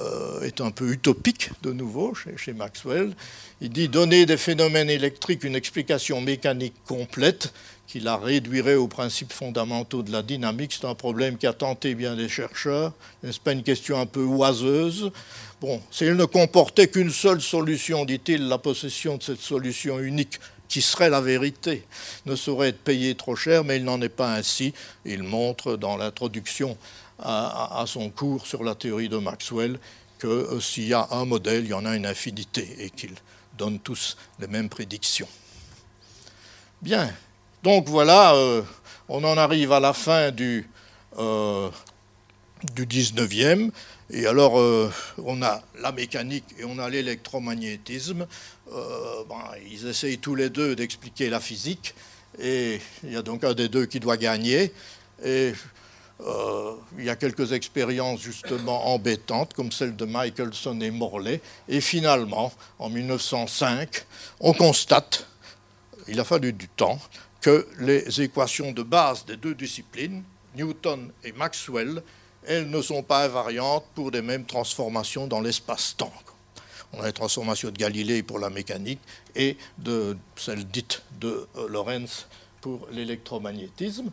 euh, 0.00 0.40
est 0.40 0.60
un 0.60 0.72
peu 0.72 0.90
utopique 0.90 1.50
de 1.62 1.72
nouveau 1.72 2.14
chez, 2.14 2.52
Maxwell. 2.52 3.14
Il 3.60 3.70
dit 3.70 3.88
donner 3.88 4.26
des 4.26 4.36
phénomènes 4.36 4.90
électriques 4.90 5.44
une 5.44 5.54
explication 5.54 6.20
mécanique 6.20 6.74
complète 6.84 7.52
qui 7.86 8.00
la 8.00 8.16
réduirait 8.16 8.74
aux 8.74 8.88
principes 8.88 9.32
fondamentaux 9.32 10.02
de 10.02 10.10
la 10.10 10.22
dynamique. 10.22 10.72
C'est 10.72 10.86
un 10.86 10.96
problème 10.96 11.36
qui 11.36 11.46
a 11.46 11.52
tenté 11.52 11.94
bien 11.94 12.16
des 12.16 12.28
chercheurs. 12.28 12.92
N'est-ce 13.22 13.38
pas 13.38 13.52
une 13.52 13.62
question 13.62 14.00
un 14.00 14.06
peu 14.06 14.24
oiseuse? 14.24 15.12
Bon, 15.60 15.80
s'il 15.92 16.14
ne 16.14 16.24
comportait 16.24 16.88
qu'une 16.88 17.10
seule 17.10 17.40
solution, 17.40 18.04
dit-il, 18.04 18.48
la 18.48 18.58
possession 18.58 19.16
de 19.16 19.22
cette 19.22 19.40
solution 19.40 20.00
unique 20.00 20.40
qui 20.68 20.82
serait 20.82 21.10
la 21.10 21.20
vérité, 21.20 21.84
ne 22.26 22.34
saurait 22.34 22.70
être 22.70 22.80
payée 22.80 23.14
trop 23.14 23.36
cher, 23.36 23.62
mais 23.62 23.76
il 23.76 23.84
n'en 23.84 24.00
est 24.00 24.08
pas 24.08 24.34
ainsi. 24.34 24.74
Il 25.04 25.22
montre 25.22 25.76
dans 25.76 25.96
l'introduction 25.96 26.76
à, 27.18 27.84
son 27.86 28.10
cours 28.10 28.46
sur 28.46 28.64
la 28.64 28.74
théorie 28.74 29.08
de 29.08 29.18
Maxwell 29.18 29.78
que 30.18 30.26
euh, 30.26 30.60
s'il 30.60 30.86
y 30.86 30.94
a 30.94 31.08
un 31.10 31.24
modèle, 31.24 31.64
il 31.64 31.70
y 31.70 31.74
en 31.74 31.84
a 31.84 31.96
une 31.96 32.06
infinité 32.06 32.76
et 32.78 32.90
qu'ils 32.90 33.14
donnent 33.56 33.78
tous 33.78 34.16
les 34.40 34.46
mêmes 34.46 34.68
prédictions. 34.68 35.28
Bien, 36.82 37.12
donc 37.62 37.88
voilà, 37.88 38.34
euh, 38.34 38.62
on 39.08 39.22
en 39.24 39.36
arrive 39.36 39.72
à 39.72 39.80
la 39.80 39.92
fin 39.92 40.30
du, 40.30 40.68
euh, 41.18 41.70
du 42.74 42.86
19e. 42.86 43.70
Et 44.10 44.26
alors, 44.26 44.54
on 45.16 45.42
a 45.42 45.62
la 45.80 45.90
mécanique 45.90 46.44
et 46.58 46.64
on 46.64 46.78
a 46.78 46.90
l'électromagnétisme. 46.90 48.26
ils 49.66 49.86
essayent 49.86 50.18
tous 50.18 50.34
les 50.34 50.50
deux 50.50 50.76
d'expliquer 50.76 51.30
la 51.30 51.40
physique. 51.40 51.94
Et 52.38 52.80
il 53.02 53.12
y 53.12 53.16
a 53.16 53.22
donc 53.22 53.44
un 53.44 53.54
des 53.54 53.68
deux 53.68 53.86
qui 53.86 54.00
doit 54.00 54.18
gagner. 54.18 54.74
Et 55.24 55.54
euh, 56.20 56.74
il 56.96 57.04
y 57.04 57.10
a 57.10 57.16
quelques 57.16 57.52
expériences 57.52 58.20
justement 58.20 58.94
embêtantes, 58.94 59.52
comme 59.52 59.72
celle 59.72 59.96
de 59.96 60.06
Michelson 60.06 60.80
et 60.80 60.90
Morley. 60.90 61.40
Et 61.68 61.80
finalement, 61.80 62.52
en 62.78 62.88
1905, 62.88 64.06
on 64.40 64.52
constate, 64.52 65.26
il 66.06 66.20
a 66.20 66.24
fallu 66.24 66.52
du 66.52 66.68
temps, 66.68 66.98
que 67.40 67.66
les 67.80 68.22
équations 68.22 68.72
de 68.72 68.82
base 68.82 69.26
des 69.26 69.36
deux 69.36 69.54
disciplines, 69.54 70.22
Newton 70.54 71.10
et 71.24 71.32
Maxwell, 71.32 72.02
elles 72.46 72.70
ne 72.70 72.80
sont 72.80 73.02
pas 73.02 73.24
invariantes 73.24 73.84
pour 73.94 74.10
les 74.10 74.22
mêmes 74.22 74.44
transformations 74.44 75.26
dans 75.26 75.40
l'espace-temps. 75.40 76.12
On 76.92 77.02
a 77.02 77.06
les 77.06 77.12
transformations 77.12 77.70
de 77.70 77.76
Galilée 77.76 78.22
pour 78.22 78.38
la 78.38 78.50
mécanique 78.50 79.00
et 79.34 79.56
de 79.78 80.16
celle 80.36 80.64
dite 80.64 81.02
de 81.20 81.48
euh, 81.56 81.68
Lorentz 81.68 82.28
pour 82.60 82.86
l'électromagnétisme. 82.92 84.10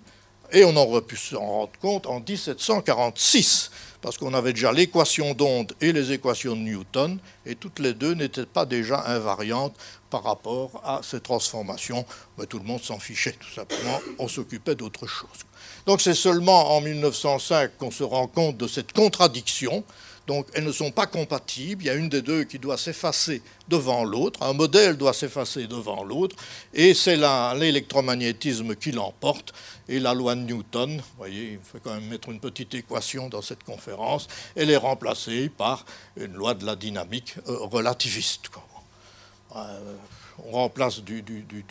Et 0.53 0.65
on 0.65 0.75
aurait 0.75 1.01
pu 1.01 1.15
s'en 1.15 1.39
rendre 1.39 1.71
compte 1.81 2.07
en 2.07 2.19
1746, 2.19 3.71
parce 4.01 4.17
qu'on 4.17 4.33
avait 4.33 4.51
déjà 4.51 4.73
l'équation 4.73 5.33
d'onde 5.33 5.73
et 5.79 5.93
les 5.93 6.11
équations 6.11 6.55
de 6.55 6.61
Newton, 6.61 7.19
et 7.45 7.55
toutes 7.55 7.79
les 7.79 7.93
deux 7.93 8.13
n'étaient 8.13 8.45
pas 8.45 8.65
déjà 8.65 9.05
invariantes 9.07 9.75
par 10.09 10.23
rapport 10.23 10.81
à 10.83 10.99
ces 11.03 11.21
transformations. 11.21 12.05
Mais 12.37 12.47
tout 12.47 12.59
le 12.59 12.65
monde 12.65 12.83
s'en 12.83 12.99
fichait, 12.99 13.31
tout 13.39 13.53
simplement, 13.53 13.99
on 14.19 14.27
s'occupait 14.27 14.75
d'autre 14.75 15.07
chose. 15.07 15.45
Donc 15.85 16.01
c'est 16.01 16.15
seulement 16.15 16.75
en 16.75 16.81
1905 16.81 17.77
qu'on 17.77 17.91
se 17.91 18.03
rend 18.03 18.27
compte 18.27 18.57
de 18.57 18.67
cette 18.67 18.91
contradiction 18.91 19.85
donc 20.27 20.47
elles 20.53 20.63
ne 20.63 20.71
sont 20.71 20.91
pas 20.91 21.07
compatibles. 21.07 21.83
Il 21.83 21.87
y 21.87 21.89
a 21.89 21.95
une 21.95 22.09
des 22.09 22.21
deux 22.21 22.43
qui 22.43 22.59
doit 22.59 22.77
s'effacer 22.77 23.41
devant 23.67 24.03
l'autre. 24.03 24.43
Un 24.43 24.53
modèle 24.53 24.97
doit 24.97 25.13
s'effacer 25.13 25.67
devant 25.67 26.03
l'autre. 26.03 26.35
Et 26.73 26.93
c'est 26.93 27.17
l'électromagnétisme 27.55 28.75
qui 28.75 28.91
l'emporte. 28.91 29.53
Et 29.89 29.99
la 29.99 30.13
loi 30.13 30.35
de 30.35 30.41
Newton, 30.41 30.97
vous 30.97 31.17
voyez, 31.17 31.53
il 31.53 31.59
faut 31.63 31.79
quand 31.83 31.93
même 31.93 32.07
mettre 32.07 32.29
une 32.29 32.39
petite 32.39 32.73
équation 32.75 33.29
dans 33.29 33.41
cette 33.41 33.63
conférence, 33.63 34.27
elle 34.55 34.69
est 34.69 34.77
remplacée 34.77 35.49
par 35.49 35.85
une 36.15 36.33
loi 36.33 36.53
de 36.53 36.65
la 36.65 36.75
dynamique 36.75 37.35
euh, 37.49 37.57
relativiste. 37.59 38.49
Euh, 39.55 39.95
on 40.45 40.51
remplace 40.51 41.01
du, 41.01 41.23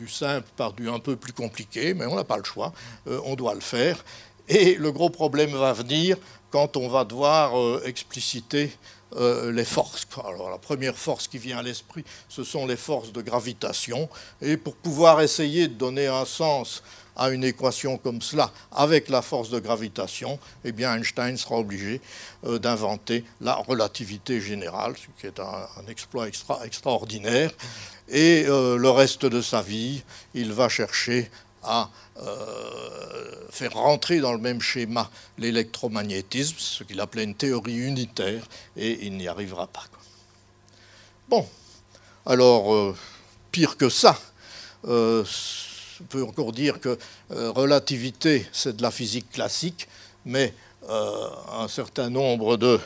simple 0.08 0.46
par 0.56 0.72
du 0.72 0.88
un 0.88 0.98
peu 0.98 1.16
plus 1.16 1.32
compliqué, 1.32 1.94
mais 1.94 2.06
on 2.06 2.14
n'a 2.14 2.24
pas 2.24 2.36
le 2.36 2.44
choix, 2.44 2.72
euh, 3.06 3.20
on 3.24 3.34
doit 3.34 3.54
le 3.54 3.60
faire. 3.60 4.04
Et 4.52 4.74
le 4.74 4.90
gros 4.90 5.10
problème 5.10 5.52
va 5.52 5.72
venir 5.72 6.16
quand 6.50 6.76
on 6.76 6.88
va 6.88 7.04
devoir 7.04 7.56
euh, 7.56 7.82
expliciter 7.86 8.72
euh, 9.14 9.52
les 9.52 9.64
forces. 9.64 10.08
Alors 10.24 10.50
la 10.50 10.58
première 10.58 10.96
force 10.96 11.28
qui 11.28 11.38
vient 11.38 11.58
à 11.58 11.62
l'esprit, 11.62 12.04
ce 12.28 12.42
sont 12.42 12.66
les 12.66 12.76
forces 12.76 13.12
de 13.12 13.22
gravitation. 13.22 14.08
Et 14.42 14.56
pour 14.56 14.74
pouvoir 14.74 15.20
essayer 15.20 15.68
de 15.68 15.74
donner 15.74 16.08
un 16.08 16.24
sens 16.24 16.82
à 17.14 17.30
une 17.30 17.44
équation 17.44 17.96
comme 17.96 18.20
cela 18.22 18.50
avec 18.72 19.08
la 19.08 19.22
force 19.22 19.50
de 19.50 19.60
gravitation, 19.60 20.36
eh 20.64 20.72
bien 20.72 20.96
Einstein 20.96 21.36
sera 21.36 21.56
obligé 21.56 22.00
euh, 22.44 22.58
d'inventer 22.58 23.24
la 23.40 23.54
relativité 23.54 24.40
générale, 24.40 24.94
ce 24.96 25.20
qui 25.20 25.28
est 25.28 25.38
un, 25.38 25.86
exploit 25.88 26.26
extraordinaire. 26.64 27.52
Et 28.08 28.46
le 28.46 28.90
reste 28.90 29.24
de 29.24 29.40
sa 29.40 29.62
vie, 29.62 30.02
il 30.34 30.52
va 30.52 30.68
chercher 30.68 31.30
à 31.62 31.90
euh, 32.20 33.48
faire 33.50 33.74
rentrer 33.74 34.20
dans 34.20 34.32
le 34.32 34.38
même 34.38 34.60
schéma 34.60 35.10
l'électromagnétisme, 35.38 36.56
ce 36.58 36.84
qu'il 36.84 37.00
appelait 37.00 37.24
une 37.24 37.34
théorie 37.34 37.78
unitaire, 37.78 38.44
et 38.76 39.06
il 39.06 39.16
n'y 39.16 39.28
arrivera 39.28 39.66
pas. 39.66 39.84
Bon, 41.28 41.46
alors, 42.26 42.94
pire 43.52 43.76
que 43.76 43.88
ça, 43.88 44.18
on 46.00 46.04
peut 46.04 46.22
encore 46.22 46.52
dire 46.52 46.80
que 46.80 46.98
euh, 47.30 47.50
relativité, 47.50 48.46
c'est 48.52 48.76
de 48.76 48.82
la 48.82 48.90
physique 48.90 49.30
classique, 49.30 49.88
mais 50.24 50.54
euh, 50.88 51.28
un 51.52 51.68
certain 51.68 52.10
nombre 52.10 52.56
de 52.56 52.80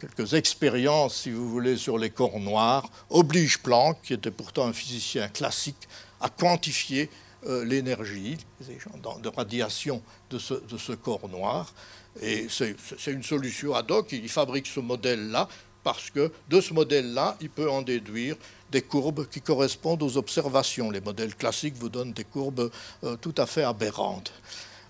quelques 0.00 0.34
expériences, 0.34 1.22
si 1.22 1.30
vous 1.30 1.48
voulez, 1.48 1.76
sur 1.76 1.98
les 1.98 2.10
corps 2.10 2.38
noirs, 2.40 2.88
obligent 3.10 3.58
Planck, 3.58 3.98
qui 4.02 4.14
était 4.14 4.30
pourtant 4.30 4.66
un 4.66 4.72
physicien 4.72 5.28
classique, 5.28 5.88
à 6.20 6.28
quantifier 6.28 7.10
euh, 7.46 7.64
l'énergie 7.64 8.36
de 8.60 9.28
radiation 9.28 10.02
de 10.30 10.38
ce, 10.38 10.92
corps 10.92 11.28
noir. 11.28 11.72
Et 12.20 12.48
c'est 12.48 13.12
une 13.12 13.22
solution 13.22 13.74
ad 13.74 13.90
hoc. 13.90 14.12
Il 14.12 14.28
fabrique 14.28 14.66
ce 14.66 14.80
modèle-là 14.80 15.48
parce 15.84 16.10
que 16.10 16.30
de 16.48 16.60
ce 16.60 16.74
modèle-là, 16.74 17.36
il 17.40 17.50
peut 17.50 17.70
en 17.70 17.82
déduire 17.82 18.36
des 18.70 18.82
courbes 18.82 19.26
qui 19.28 19.40
correspondent 19.40 20.02
aux 20.02 20.16
observations. 20.16 20.90
Les 20.90 21.00
modèles 21.00 21.34
classiques 21.34 21.76
vous 21.76 21.88
donnent 21.88 22.12
des 22.12 22.24
courbes 22.24 22.70
euh, 23.04 23.16
tout 23.16 23.34
à 23.38 23.46
fait 23.46 23.62
aberrantes. 23.62 24.32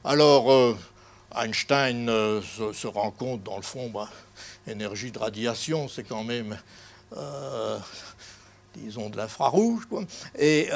Alors, 0.05 0.51
euh, 0.51 0.77
Einstein 1.37 2.09
euh, 2.09 2.41
se, 2.43 2.87
rend 2.87 3.11
compte, 3.11 3.43
dans 3.43 3.57
le 3.57 3.63
fond, 3.63 3.91
bah, 3.91 4.09
énergie 4.67 5.13
de 5.13 5.19
radiation, 5.19 5.89
c'est 5.89 6.05
quand 6.05 6.25
même, 6.25 6.59
disons, 8.75 9.11
de 9.11 9.17
l'infrarouge. 9.17 9.85
Et 10.39 10.69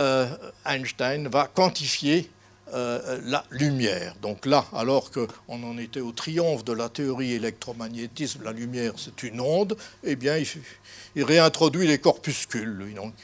Einstein 0.64 1.28
va 1.28 1.46
quantifier 1.46 2.30
la 2.72 3.44
lumière. 3.50 4.14
Donc 4.22 4.46
là, 4.46 4.64
alors 4.72 5.10
qu'on 5.10 5.62
en 5.62 5.76
était 5.78 6.00
au 6.00 6.12
triomphe 6.12 6.64
de 6.64 6.72
la 6.72 6.88
théorie 6.88 7.32
électromagnétisme, 7.32 8.42
la 8.44 8.52
lumière 8.52 8.94
c'est 8.96 9.22
une 9.22 9.40
onde, 9.40 9.76
eh 10.04 10.16
bien 10.16 10.36
il, 10.38 11.24
réintroduit 11.24 11.86
les 11.86 11.98
corpuscules, 11.98 12.74
lui. 12.76 12.94
Donc, 12.94 13.14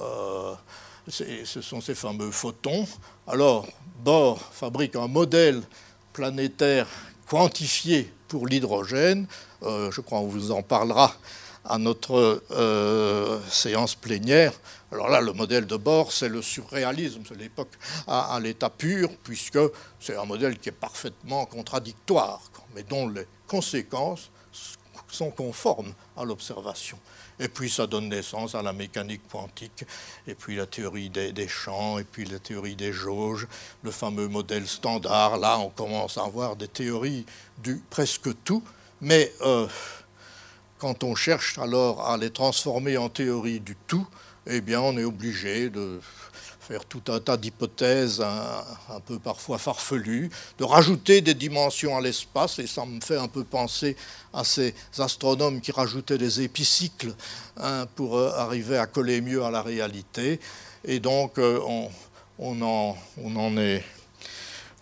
euh, 0.00 0.54
ce 1.08 1.60
sont 1.60 1.80
ces 1.80 1.94
fameux 1.94 2.30
photons. 2.30 2.86
Alors, 3.26 3.66
Bohr 4.04 4.40
fabrique 4.52 4.96
un 4.96 5.08
modèle 5.08 5.62
planétaire 6.12 6.86
quantifié 7.26 8.12
pour 8.28 8.46
l'hydrogène. 8.46 9.26
Euh, 9.62 9.90
je 9.90 10.00
crois 10.00 10.20
qu'on 10.20 10.26
vous 10.26 10.52
en 10.52 10.62
parlera 10.62 11.14
à 11.64 11.78
notre 11.78 12.42
euh, 12.50 13.40
séance 13.48 13.94
plénière. 13.94 14.52
Alors 14.92 15.08
là, 15.08 15.20
le 15.20 15.32
modèle 15.32 15.66
de 15.66 15.76
Bohr, 15.76 16.12
c'est 16.12 16.28
le 16.28 16.42
surréalisme, 16.42 17.22
c'est 17.28 17.36
l'époque 17.36 17.72
à, 18.06 18.34
à 18.34 18.40
l'état 18.40 18.70
pur, 18.70 19.08
puisque 19.22 19.58
c'est 20.00 20.16
un 20.16 20.24
modèle 20.24 20.58
qui 20.58 20.68
est 20.68 20.72
parfaitement 20.72 21.46
contradictoire, 21.46 22.40
mais 22.74 22.82
dont 22.82 23.08
les 23.08 23.26
conséquences 23.46 24.30
sont 25.08 25.30
conformes 25.30 25.92
à 26.16 26.24
l'observation. 26.24 26.98
Et 27.38 27.48
puis 27.48 27.70
ça 27.70 27.86
donne 27.86 28.08
naissance 28.08 28.54
à 28.54 28.62
la 28.62 28.72
mécanique 28.72 29.22
quantique, 29.30 29.84
et 30.26 30.34
puis 30.34 30.56
la 30.56 30.66
théorie 30.66 31.08
des, 31.08 31.48
champs, 31.48 31.98
et 31.98 32.04
puis 32.04 32.24
la 32.26 32.38
théorie 32.38 32.76
des 32.76 32.92
jauges, 32.92 33.48
le 33.82 33.90
fameux 33.90 34.28
modèle 34.28 34.66
standard. 34.66 35.38
Là, 35.38 35.58
on 35.58 35.70
commence 35.70 36.18
à 36.18 36.24
avoir 36.24 36.54
des 36.56 36.68
théories 36.68 37.24
du 37.58 37.82
presque 37.88 38.30
tout, 38.44 38.62
mais 39.00 39.32
euh, 39.40 39.66
quand 40.80 41.04
on 41.04 41.14
cherche 41.14 41.58
alors 41.58 42.08
à 42.08 42.16
les 42.16 42.30
transformer 42.30 42.96
en 42.96 43.08
théorie 43.08 43.60
du 43.60 43.76
tout, 43.86 44.06
eh 44.46 44.60
bien, 44.60 44.80
on 44.80 44.96
est 44.96 45.04
obligé 45.04 45.68
de 45.68 46.00
faire 46.60 46.84
tout 46.84 47.02
un 47.08 47.20
tas 47.20 47.36
d'hypothèses 47.36 48.20
un, 48.20 49.00
peu 49.00 49.18
parfois 49.18 49.58
farfelues, 49.58 50.30
de 50.58 50.64
rajouter 50.64 51.20
des 51.20 51.34
dimensions 51.34 51.96
à 51.96 52.00
l'espace, 52.00 52.58
et 52.58 52.66
ça 52.66 52.86
me 52.86 53.00
fait 53.00 53.18
un 53.18 53.28
peu 53.28 53.44
penser 53.44 53.96
à 54.32 54.42
ces 54.44 54.74
astronomes 54.98 55.60
qui 55.60 55.72
rajoutaient 55.72 56.18
des 56.18 56.40
épicycles 56.40 57.14
hein, 57.56 57.86
pour 57.94 58.16
euh, 58.16 58.32
arriver 58.36 58.78
à 58.78 58.86
coller 58.86 59.20
mieux 59.20 59.44
à 59.44 59.50
la 59.50 59.62
réalité. 59.62 60.40
Et 60.84 61.00
donc, 61.00 61.38
euh, 61.38 61.60
on, 62.38 62.62
en, 62.62 62.96
on, 63.18 63.36
en, 63.36 63.56
est, 63.58 63.84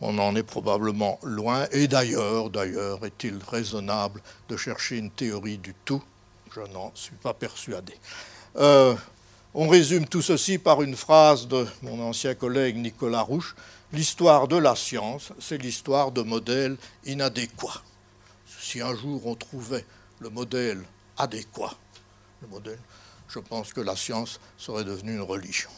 on 0.00 0.18
en 0.18 0.36
est 0.36 0.42
probablement 0.42 1.18
loin. 1.22 1.66
Et 1.72 1.88
d'ailleurs, 1.88 2.50
d'ailleurs, 2.50 3.04
est-il 3.04 3.38
raisonnable 3.50 4.20
de 4.48 4.56
chercher 4.56 4.98
une 4.98 5.10
théorie 5.10 5.58
du 5.58 5.74
tout? 5.84 6.02
Je 6.54 6.60
n'en 6.72 6.92
suis 6.94 7.16
pas 7.16 7.34
persuadé. 7.34 7.94
Euh, 8.56 8.94
on 9.54 9.68
résume 9.68 10.06
tout 10.06 10.22
ceci 10.22 10.58
par 10.58 10.82
une 10.82 10.96
phrase 10.96 11.48
de 11.48 11.66
mon 11.82 12.00
ancien 12.02 12.34
collègue 12.34 12.76
Nicolas 12.76 13.22
Rouche. 13.22 13.56
L'histoire 13.92 14.48
de 14.48 14.56
la 14.56 14.76
science, 14.76 15.32
c'est 15.40 15.58
l'histoire 15.58 16.12
de 16.12 16.22
modèles 16.22 16.76
inadéquats. 17.04 17.82
Si 18.60 18.80
un 18.80 18.94
jour 18.94 19.26
on 19.26 19.34
trouvait 19.34 19.84
le 20.20 20.28
modèle 20.28 20.82
adéquat, 21.16 21.74
je 23.28 23.38
pense 23.38 23.72
que 23.72 23.80
la 23.80 23.96
science 23.96 24.40
serait 24.58 24.84
devenue 24.84 25.14
une 25.14 25.22
religion. 25.22 25.70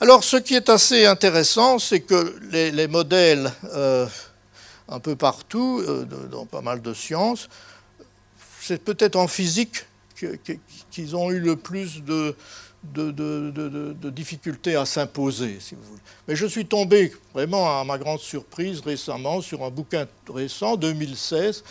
Alors, 0.00 0.22
ce 0.22 0.36
qui 0.36 0.54
est 0.54 0.68
assez 0.68 1.06
intéressant, 1.06 1.80
c'est 1.80 2.00
que 2.00 2.38
les, 2.52 2.86
modèles, 2.86 3.52
euh, 3.74 4.06
un 4.88 5.00
peu 5.00 5.16
partout, 5.16 5.82
euh, 5.84 6.04
dans 6.30 6.46
pas 6.46 6.60
mal 6.60 6.80
de 6.82 6.94
sciences, 6.94 7.48
c'est 8.60 8.80
peut-être 8.80 9.16
en 9.16 9.26
physique 9.26 9.86
qu'ils 10.92 11.16
ont 11.16 11.32
eu 11.32 11.40
le 11.40 11.56
plus 11.56 12.04
de, 12.04 12.36
difficultés 14.10 14.76
à 14.76 14.86
s'imposer, 14.86 15.58
si 15.58 15.74
vous 15.74 15.82
voulez. 15.82 16.00
Mais 16.28 16.36
je 16.36 16.46
suis 16.46 16.66
tombé 16.66 17.12
vraiment 17.34 17.80
à 17.80 17.82
ma 17.82 17.98
grande 17.98 18.20
surprise 18.20 18.78
récemment 18.80 19.40
sur 19.40 19.64
un 19.64 19.70
bouquin 19.70 20.06
récent, 20.32 20.76
2016. 20.76 21.64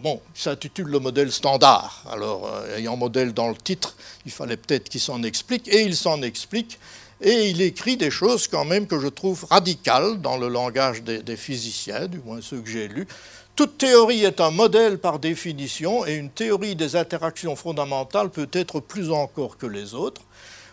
Bon, 0.00 0.22
s'intitule 0.32 0.88
Le 0.88 0.98
modèle 0.98 1.30
standard. 1.30 2.04
Alors, 2.10 2.46
euh, 2.46 2.78
ayant 2.78 2.96
modèle 2.96 3.34
dans 3.34 3.48
le 3.48 3.56
titre, 3.56 3.96
il 4.24 4.32
fallait 4.32 4.56
peut-être 4.56 4.88
qu'il 4.88 5.00
s'en 5.00 5.22
explique, 5.22 5.68
et 5.68 5.82
il 5.82 5.94
s'en 5.94 6.22
explique. 6.22 6.78
Et 7.20 7.48
il 7.48 7.62
écrit 7.62 7.96
des 7.96 8.10
choses 8.10 8.46
quand 8.46 8.64
même 8.64 8.86
que 8.86 9.00
je 9.00 9.08
trouve 9.08 9.46
radicales 9.48 10.20
dans 10.20 10.36
le 10.36 10.48
langage 10.48 11.02
des, 11.02 11.36
physiciens, 11.36 12.08
du 12.08 12.18
moins 12.18 12.40
ceux 12.42 12.60
que 12.60 12.68
j'ai 12.68 12.88
lus, 12.88 13.06
toute 13.54 13.78
théorie 13.78 14.24
est 14.24 14.40
un 14.40 14.50
modèle 14.50 14.98
par 14.98 15.18
définition 15.18 16.06
et 16.06 16.14
une 16.14 16.28
théorie 16.28 16.76
des 16.76 16.94
interactions 16.94 17.56
fondamentales 17.56 18.28
peut 18.28 18.50
être 18.52 18.80
plus 18.80 19.10
encore 19.10 19.56
que 19.56 19.66
les 19.66 19.94
autres. 19.94 20.20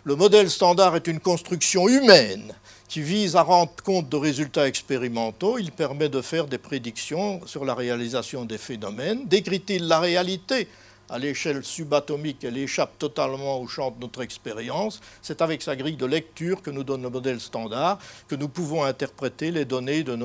Le 0.03 0.17
modèle 0.17 0.49
standard 0.49 0.97
est 0.97 1.07
une 1.07 1.21
construction 1.21 1.87
humaine 1.87 2.53
qui 2.89 3.01
vise 3.01 3.37
à 3.37 3.41
rendre 3.41 3.71
compte 3.85 4.09
de 4.09 4.17
résultats 4.17 4.67
expérimentaux. 4.67 5.57
Il 5.57 5.71
permet 5.71 6.09
de 6.09 6.21
faire 6.21 6.45
des 6.45 6.57
prédictions 6.57 7.39
sur 7.47 7.63
la 7.63 7.73
réalisation 7.73 8.43
des 8.43 8.57
phénomènes. 8.57 9.25
Décrit-il 9.27 9.87
la 9.87 10.01
réalité 10.01 10.67
à 11.13 11.19
l'échelle 11.19 11.63
subatomique, 11.63 12.43
elle 12.43 12.57
échappe 12.57 12.97
totalement 12.97 13.59
au 13.59 13.67
champ 13.67 13.91
de 13.91 14.01
notre 14.01 14.23
expérience. 14.23 14.99
C'est 15.21 15.43
avec 15.43 15.61
sa 15.61 15.75
grille 15.75 15.95
de 15.95 16.07
lecture 16.07 16.63
que 16.63 16.71
nous 16.71 16.83
donne 16.83 17.03
le 17.03 17.11
modèle 17.11 17.39
standard 17.39 17.99
que 18.27 18.33
nous 18.33 18.49
pouvons 18.49 18.83
interpréter 18.83 19.51
les 19.51 19.63
données 19.63 20.01
de 20.01 20.17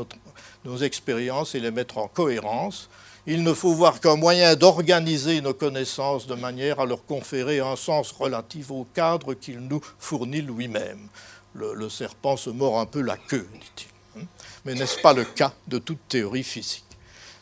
nos 0.64 0.76
expériences 0.78 1.54
et 1.54 1.60
les 1.60 1.70
mettre 1.70 1.98
en 1.98 2.08
cohérence. 2.08 2.88
Il 3.26 3.42
ne 3.42 3.52
faut 3.52 3.74
voir 3.74 4.00
qu'un 4.00 4.16
moyen 4.16 4.56
d'organiser 4.56 5.42
nos 5.42 5.52
connaissances 5.52 6.26
de 6.26 6.34
manière 6.34 6.80
à 6.80 6.86
leur 6.86 7.04
conférer 7.04 7.60
un 7.60 7.76
sens 7.76 8.10
relatif 8.10 8.70
au 8.70 8.86
cadre 8.94 9.34
qu'il 9.34 9.58
nous 9.58 9.82
fournit 9.98 10.40
lui-même. 10.40 11.08
Le, 11.52 11.74
le, 11.74 11.90
serpent 11.90 12.38
se 12.38 12.48
mord 12.48 12.80
un 12.80 12.86
peu 12.86 13.02
la 13.02 13.18
queue, 13.18 13.46
dit-il. 13.52 14.22
Hein. 14.22 14.26
Mais 14.64 14.74
n'est-ce 14.74 15.00
pas 15.00 15.12
le 15.12 15.24
cas 15.24 15.52
de 15.66 15.76
toute 15.76 16.08
théorie 16.08 16.44
physique? 16.44 16.84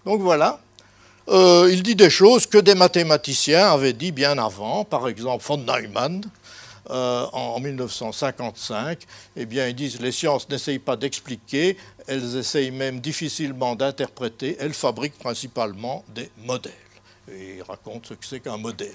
Donc 0.05 0.21
voilà, 0.21 0.61
euh, 1.29 1.69
il 1.73 1.83
dit 1.83 1.97
des 1.97 2.11
choses 2.11 2.47
que 2.47 2.59
des 2.59 2.75
mathématiciens 2.75 3.73
avaient 3.73 3.93
dit 3.93 4.13
bien 4.13 4.39
avant, 4.39 4.85
par 4.85 5.09
exemple 5.09 5.45
von 5.45 5.59
Neumann. 5.59 6.23
Euh, 6.89 7.27
en 7.33 7.59
1955, 7.59 9.01
eh 9.35 9.45
bien, 9.45 9.67
ils 9.67 9.75
disent 9.75 10.01
les 10.01 10.13
sciences 10.13 10.49
n'essayent 10.49 10.79
pas 10.79 10.95
d'expliquer, 10.95 11.77
elles 12.07 12.37
essayent 12.37 12.71
même 12.71 13.01
difficilement 13.01 13.75
d'interpréter, 13.75 14.57
elles 14.61 14.73
fabriquent 14.73 15.19
principalement 15.19 16.05
des 16.15 16.31
modèles. 16.45 16.73
Et 17.29 17.57
il 17.57 17.63
raconte 17.63 18.07
ce 18.07 18.15
que 18.15 18.25
c'est 18.25 18.39
qu'un 18.39 18.57
modèle 18.57 18.95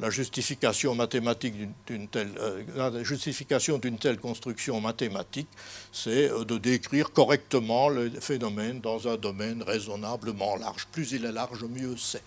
la 0.00 0.10
justification 0.10 0.94
mathématique 0.94 1.54
d'une 1.86 2.08
telle, 2.08 2.32
euh, 2.38 2.62
la 2.74 3.02
justification 3.02 3.78
d'une 3.78 3.98
telle 3.98 4.18
construction 4.18 4.80
mathématique, 4.80 5.48
c'est 5.92 6.30
euh, 6.30 6.44
de 6.44 6.58
décrire 6.58 7.12
correctement 7.12 7.88
le 7.88 8.10
phénomène 8.10 8.80
dans 8.80 9.06
un 9.08 9.16
domaine 9.16 9.62
raisonnablement 9.62 10.56
large. 10.56 10.86
Plus 10.90 11.12
il 11.12 11.24
est 11.24 11.32
large, 11.32 11.64
mieux 11.64 11.96
c'est. 11.96 12.22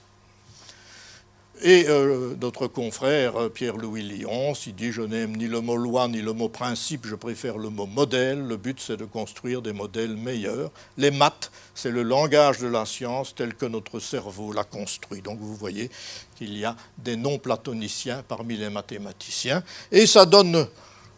Et 1.64 1.86
euh, 1.88 2.36
notre 2.40 2.68
confrère 2.68 3.36
euh, 3.36 3.50
Pierre-Louis 3.50 4.04
Lyon, 4.04 4.54
il 4.68 4.76
dit 4.76 4.92
Je 4.92 5.02
n'aime 5.02 5.36
ni 5.36 5.48
le 5.48 5.60
mot 5.60 5.76
loi 5.76 6.08
ni 6.08 6.22
le 6.22 6.32
mot 6.32 6.50
principe, 6.50 7.08
je 7.08 7.16
préfère 7.16 7.58
le 7.58 7.70
mot 7.70 7.88
modèle. 7.88 8.46
Le 8.48 8.58
but, 8.58 8.80
c'est 8.80 8.98
de 8.98 9.06
construire 9.06 9.64
des 9.64 9.74
modèles 9.74 10.16
meilleurs. 10.16 10.70
Les 10.98 11.10
maths, 11.10 11.52
c'est 11.74 11.90
le 11.90 12.04
langage 12.04 12.60
de 12.60 12.68
la 12.68 12.86
science 12.86 13.34
tel 13.34 13.56
que 13.56 13.66
notre 13.66 14.00
cerveau 14.00 14.54
l'a 14.54 14.64
construit. 14.64 15.22
Donc 15.22 15.40
vous 15.40 15.56
voyez 15.56 15.90
qu'il 16.38 16.56
y 16.56 16.64
a 16.64 16.76
des 17.00 17.16
non-platoniciens 17.16 18.24
parmi 18.28 18.56
les 18.56 18.70
mathématiciens. 18.70 19.64
Et 19.92 20.06
ça 20.06 20.28
donne 20.28 20.68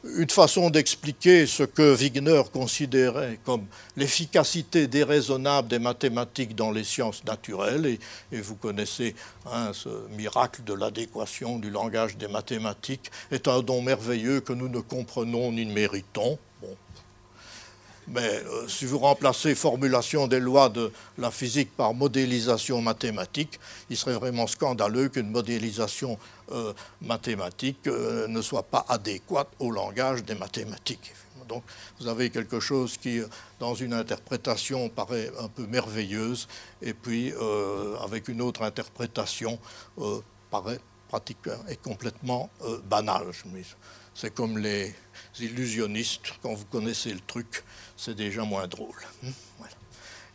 une 0.04 0.30
façon 0.30 0.70
d'expliquer 0.70 1.46
ce 1.46 1.64
que 1.64 1.94
Wigner 1.94 2.42
considérait 2.54 3.40
comme 3.44 3.66
l'efficacité 3.98 4.88
déraisonnable 4.88 5.68
des 5.68 5.80
mathématiques 5.80 6.56
dans 6.56 6.72
les 6.72 6.84
sciences 6.84 7.24
naturelles. 7.26 7.98
Et, 8.32 8.42
vous 8.42 8.56
connaissez 8.56 9.16
hein, 9.46 9.72
ce 9.74 9.90
miracle 10.16 10.64
de 10.64 10.74
l'adéquation 10.74 11.60
du 11.60 11.70
langage 11.70 12.18
des 12.18 12.28
mathématiques 12.28 13.12
est 13.32 13.48
un 13.48 13.62
don 13.62 13.82
merveilleux 13.82 14.40
que 14.40 14.54
nous 14.54 14.70
ne 14.70 14.80
comprenons 14.80 15.52
ni 15.52 15.66
ne 15.66 15.74
méritons. 15.74 16.40
Mais 18.12 18.22
euh, 18.22 18.68
si 18.68 18.86
vous 18.86 18.98
remplacez 18.98 19.54
formulation 19.54 20.28
des 20.28 20.40
lois 20.40 20.70
de 20.70 20.92
la 21.18 21.30
physique 21.30 21.76
par 21.76 21.94
modélisation 21.94 22.82
mathématique, 22.82 23.60
il 23.90 23.98
serait 23.98 24.16
vraiment 24.16 24.48
scandaleux 24.48 25.10
qu'une 25.10 25.30
modélisation 25.30 26.18
euh, 26.52 26.74
mathématique 27.02 27.86
euh, 27.88 28.28
ne 28.28 28.42
soit 28.42 28.64
pas 28.64 28.84
adéquate 28.90 29.50
au 29.60 29.70
langage 29.70 30.24
des 30.24 30.36
mathématiques. 30.36 31.14
Donc 31.48 31.64
vous 32.00 32.08
avez 32.08 32.30
quelque 32.30 32.60
chose 32.60 32.98
qui, 32.98 33.22
dans 33.60 33.76
une 33.76 33.94
interprétation, 33.94 34.90
paraît 34.90 35.32
un 35.40 35.48
peu 35.48 35.66
merveilleuse, 35.66 36.48
et 36.80 36.94
puis 36.94 37.34
avec 38.04 38.28
une 38.28 38.40
autre 38.40 38.62
interprétation, 38.62 39.58
paraît 40.52 40.80
pratiquement 41.08 41.54
et 41.68 41.76
complètement 41.76 42.52
banal. 42.88 43.24
C'est 44.20 44.34
comme 44.34 44.58
les 44.58 44.94
illusionnistes, 45.40 46.34
quand 46.44 46.54
vous 46.54 46.66
connaissez 46.66 47.14
le 47.14 47.22
truc, 47.26 47.64
c'est 47.96 48.16
déjà 48.16 48.44
moins 48.44 48.68
drôle. 48.68 48.98
Hein, 49.26 49.30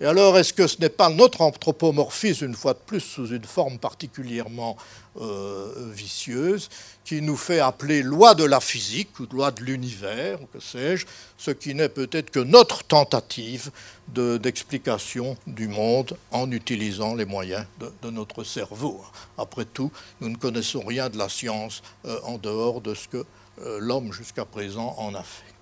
Et 0.00 0.06
alors, 0.06 0.38
est-ce 0.38 0.54
que 0.54 0.66
ce 0.66 0.80
n'est 0.80 0.88
pas 0.88 1.10
notre 1.10 1.42
anthropomorphisme, 1.42 2.46
une 2.46 2.54
fois 2.54 2.72
de 2.72 2.78
plus, 2.78 3.00
sous 3.00 3.26
une 3.26 3.44
forme 3.44 3.78
particulièrement 3.78 4.78
euh, 5.20 5.90
vicieuse, 5.92 6.70
qui 7.04 7.20
nous 7.20 7.36
fait 7.36 7.60
appeler 7.60 8.02
loi 8.02 8.34
de 8.34 8.44
la 8.44 8.60
physique 8.60 9.20
ou 9.20 9.26
loi 9.30 9.50
de 9.50 9.62
l'univers, 9.62 10.40
ou 10.40 10.46
que 10.46 10.60
sais-je, 10.60 11.04
ce 11.36 11.50
qui 11.50 11.74
n'est 11.74 11.90
peut-être 11.90 12.30
que 12.30 12.40
notre 12.40 12.84
tentative 12.84 13.70
d'explication 14.08 15.36
du 15.46 15.68
monde 15.68 16.16
en 16.30 16.50
utilisant 16.50 17.14
les 17.14 17.26
moyens 17.26 17.66
de, 17.80 18.10
notre 18.10 18.44
cerveau 18.44 19.04
Après 19.36 19.66
tout, 19.66 19.92
nous 20.22 20.30
ne 20.30 20.36
connaissons 20.36 20.80
rien 20.80 21.10
de 21.10 21.18
la 21.18 21.28
science 21.28 21.82
euh, 22.06 22.18
en 22.22 22.38
dehors 22.38 22.80
de 22.80 22.94
ce 22.94 23.08
que 23.08 23.26
l'homme 23.58 24.12
jusqu'à 24.12 24.44
présent 24.44 24.94
en 24.98 25.14
a 25.14 25.22
fait. 25.22 25.54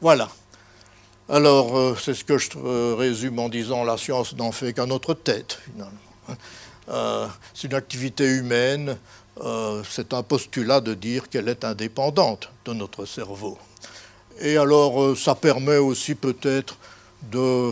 Voilà. 0.00 0.28
Alors, 1.30 1.78
euh, 1.78 1.96
c'est 2.00 2.14
ce 2.14 2.24
que 2.24 2.38
je 2.38 2.50
euh, 2.56 2.96
résume 2.98 3.38
en 3.38 3.48
disant 3.48 3.84
la 3.84 3.96
science 3.96 4.34
n'en 4.34 4.50
fait 4.50 4.72
qu'à 4.72 4.84
notre 4.84 5.14
tête, 5.14 5.60
finalement. 5.64 5.92
Hein. 6.28 6.34
Euh, 6.88 7.28
c'est 7.54 7.68
une 7.68 7.74
activité 7.74 8.24
humaine, 8.26 8.98
c'est 9.88 10.12
un 10.12 10.24
postulat 10.24 10.80
de 10.80 10.92
dire 10.92 11.28
qu'elle 11.28 11.48
est 11.48 11.64
indépendante 11.64 12.50
de 12.64 12.72
notre 12.72 13.06
cerveau. 13.06 13.58
Et 14.40 14.56
alors, 14.56 15.16
ça 15.16 15.36
permet 15.36 15.76
aussi 15.76 16.16
peut-être 16.16 16.76
de 17.30 17.70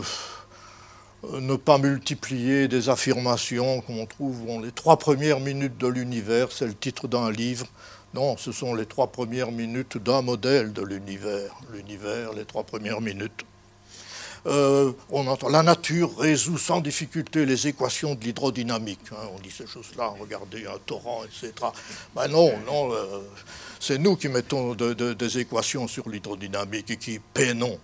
ne 1.33 1.55
pas 1.57 1.77
multiplier 1.77 2.69
des 2.69 2.87
affirmations 2.87 3.81
qu'on 3.81 4.05
trouve 4.05 4.45
dans 4.45 4.61
les 4.61 4.71
trois 4.71 4.97
premières 4.97 5.41
minutes 5.41 5.77
de 5.77 5.87
l'univers, 5.87 6.51
c'est 6.51 6.65
le 6.65 6.73
titre 6.73 7.09
d'un 7.09 7.29
livre. 7.29 7.67
Non, 8.13 8.37
ce 8.37 8.51
sont 8.51 8.73
les 8.73 8.85
trois 8.85 9.07
premières 9.07 9.51
minutes 9.51 9.97
d'un 9.97 10.21
modèle 10.21 10.73
de 10.73 10.81
l'univers. 10.81 11.55
L'univers, 11.71 12.33
les 12.33 12.45
trois 12.45 12.63
premières 12.63 13.01
minutes. 13.01 13.45
Euh, 14.45 14.93
on 15.09 15.27
entend 15.27 15.49
la 15.49 15.63
nature 15.63 16.17
résout 16.17 16.57
sans 16.57 16.79
difficulté 16.79 17.45
les 17.45 17.67
équations 17.67 18.15
de 18.15 18.23
l'hydrodynamique. 18.23 18.99
Hein. 19.11 19.27
on 19.35 19.39
dit 19.39 19.51
ces 19.51 19.67
choses-là, 19.67 20.13
regardez 20.19 20.65
un 20.65 20.77
torrent, 20.85 21.23
etc. 21.25 21.53
Ben 22.15 22.27
non, 22.29 22.57
non, 22.65 22.93
euh, 22.93 23.19
c'est 23.79 23.97
nous 23.97 24.15
qui 24.15 24.29
mettons 24.29 24.75
des 24.75 25.39
équations 25.39 25.87
sur 25.87 26.09
l'hydrodynamique 26.09 26.89
et 26.91 26.97
qui 26.97 27.19
peinons 27.19 27.77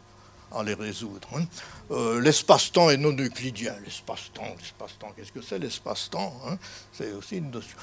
à 0.56 0.64
les 0.64 0.74
résoudre. 0.74 1.28
Hein. 1.36 1.46
Euh, 1.92 2.20
l'espace-temps 2.20 2.90
est 2.90 2.98
non 2.98 3.16
euclidien. 3.18 3.76
L'espace-temps, 3.84 4.56
l'espace-temps, 4.60 5.14
qu'est-ce 5.16 5.32
que 5.32 5.42
c'est 5.42 5.60
l'espace-temps 5.60 6.34
hein? 6.48 6.58
C'est 6.94 7.12
aussi 7.14 7.38
une 7.38 7.52
notion. 7.52 7.78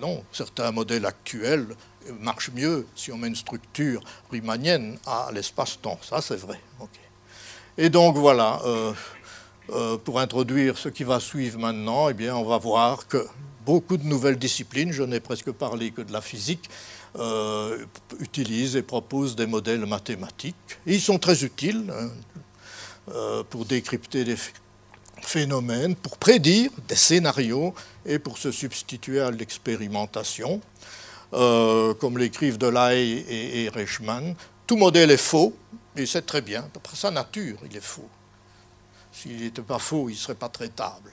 non, 0.00 0.24
certains 0.32 0.70
modèles 0.72 1.06
actuels 1.06 1.68
marchent 2.20 2.52
mieux 2.54 2.86
si 2.94 3.12
on 3.12 3.18
met 3.18 3.28
une 3.28 3.36
structure 3.36 4.00
riemannienne 4.30 4.98
à 5.06 5.30
l'espace-temps. 5.32 5.98
Ça, 6.02 6.20
c'est 6.20 6.36
vrai. 6.36 6.60
Et 7.78 7.90
donc 7.90 8.16
voilà, 8.16 8.60
euh, 8.64 8.92
euh, 9.70 9.98
pour 9.98 10.18
introduire 10.18 10.78
ce 10.78 10.88
qui 10.88 11.04
va 11.04 11.20
suivre 11.20 11.58
maintenant, 11.58 12.08
eh 12.08 12.14
bien, 12.14 12.34
on 12.34 12.44
va 12.44 12.56
voir 12.56 13.06
que 13.06 13.26
beaucoup 13.66 13.98
de 13.98 14.04
nouvelles 14.04 14.38
disciplines, 14.38 14.92
je 14.92 15.02
n'ai 15.02 15.20
presque 15.20 15.50
parlé 15.50 15.90
que 15.90 16.00
de 16.00 16.10
la 16.10 16.22
physique, 16.22 16.70
euh, 17.18 17.84
utilisent 18.20 18.76
et 18.76 18.82
proposent 18.82 19.36
des 19.36 19.46
modèles 19.46 19.86
mathématiques. 19.86 20.56
ils 20.86 21.00
sont 21.00 21.18
très 21.18 21.44
utiles 21.44 21.92
hein, 21.92 22.10
pour 23.50 23.64
décrypter 23.64 24.24
des 24.24 24.36
phénomènes, 25.22 25.94
pour 25.94 26.18
prédire 26.18 26.70
des 26.88 26.96
scénarios 26.96 27.74
et 28.04 28.18
pour 28.18 28.38
se 28.38 28.50
substituer 28.50 29.20
à 29.20 29.30
l'expérimentation. 29.30 30.60
comme 31.30 32.18
l'écrivent 32.18 32.58
Delahaye 32.58 33.24
et, 33.28 33.64
et 33.64 33.68
Reichmann, 33.68 34.34
tout 34.66 34.76
modèle 34.76 35.10
est 35.10 35.16
faux, 35.16 35.54
et 35.96 36.06
c'est 36.06 36.26
très 36.26 36.42
bien. 36.42 36.68
D'après 36.74 36.96
sa 36.96 37.10
nature, 37.10 37.58
il 37.68 37.76
est 37.76 37.80
faux. 37.80 38.08
S'il 39.12 39.40
n'était 39.40 39.62
pas 39.62 39.78
faux, 39.78 40.08
il 40.08 40.12
ne 40.12 40.18
serait 40.18 40.34
pas 40.34 40.48
traitable. 40.48 41.12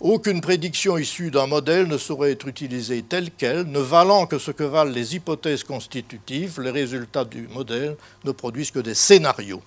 Aucune 0.00 0.40
prédiction 0.40 0.98
issue 0.98 1.30
d'un 1.30 1.46
modèle 1.46 1.86
ne 1.86 1.98
saurait 1.98 2.32
être 2.32 2.48
utilisée 2.48 3.02
telle 3.02 3.30
qu'elle, 3.30 3.64
ne 3.64 3.78
valant 3.78 4.26
que 4.26 4.38
ce 4.38 4.50
que 4.50 4.64
valent 4.64 4.90
les 4.90 5.14
hypothèses 5.16 5.64
constitutives, 5.64 6.60
les 6.60 6.70
résultats 6.70 7.24
du 7.24 7.48
modèle 7.48 7.96
ne 8.24 8.32
produisent 8.32 8.70
que 8.70 8.80
des 8.80 8.94
scénarios 8.94 9.62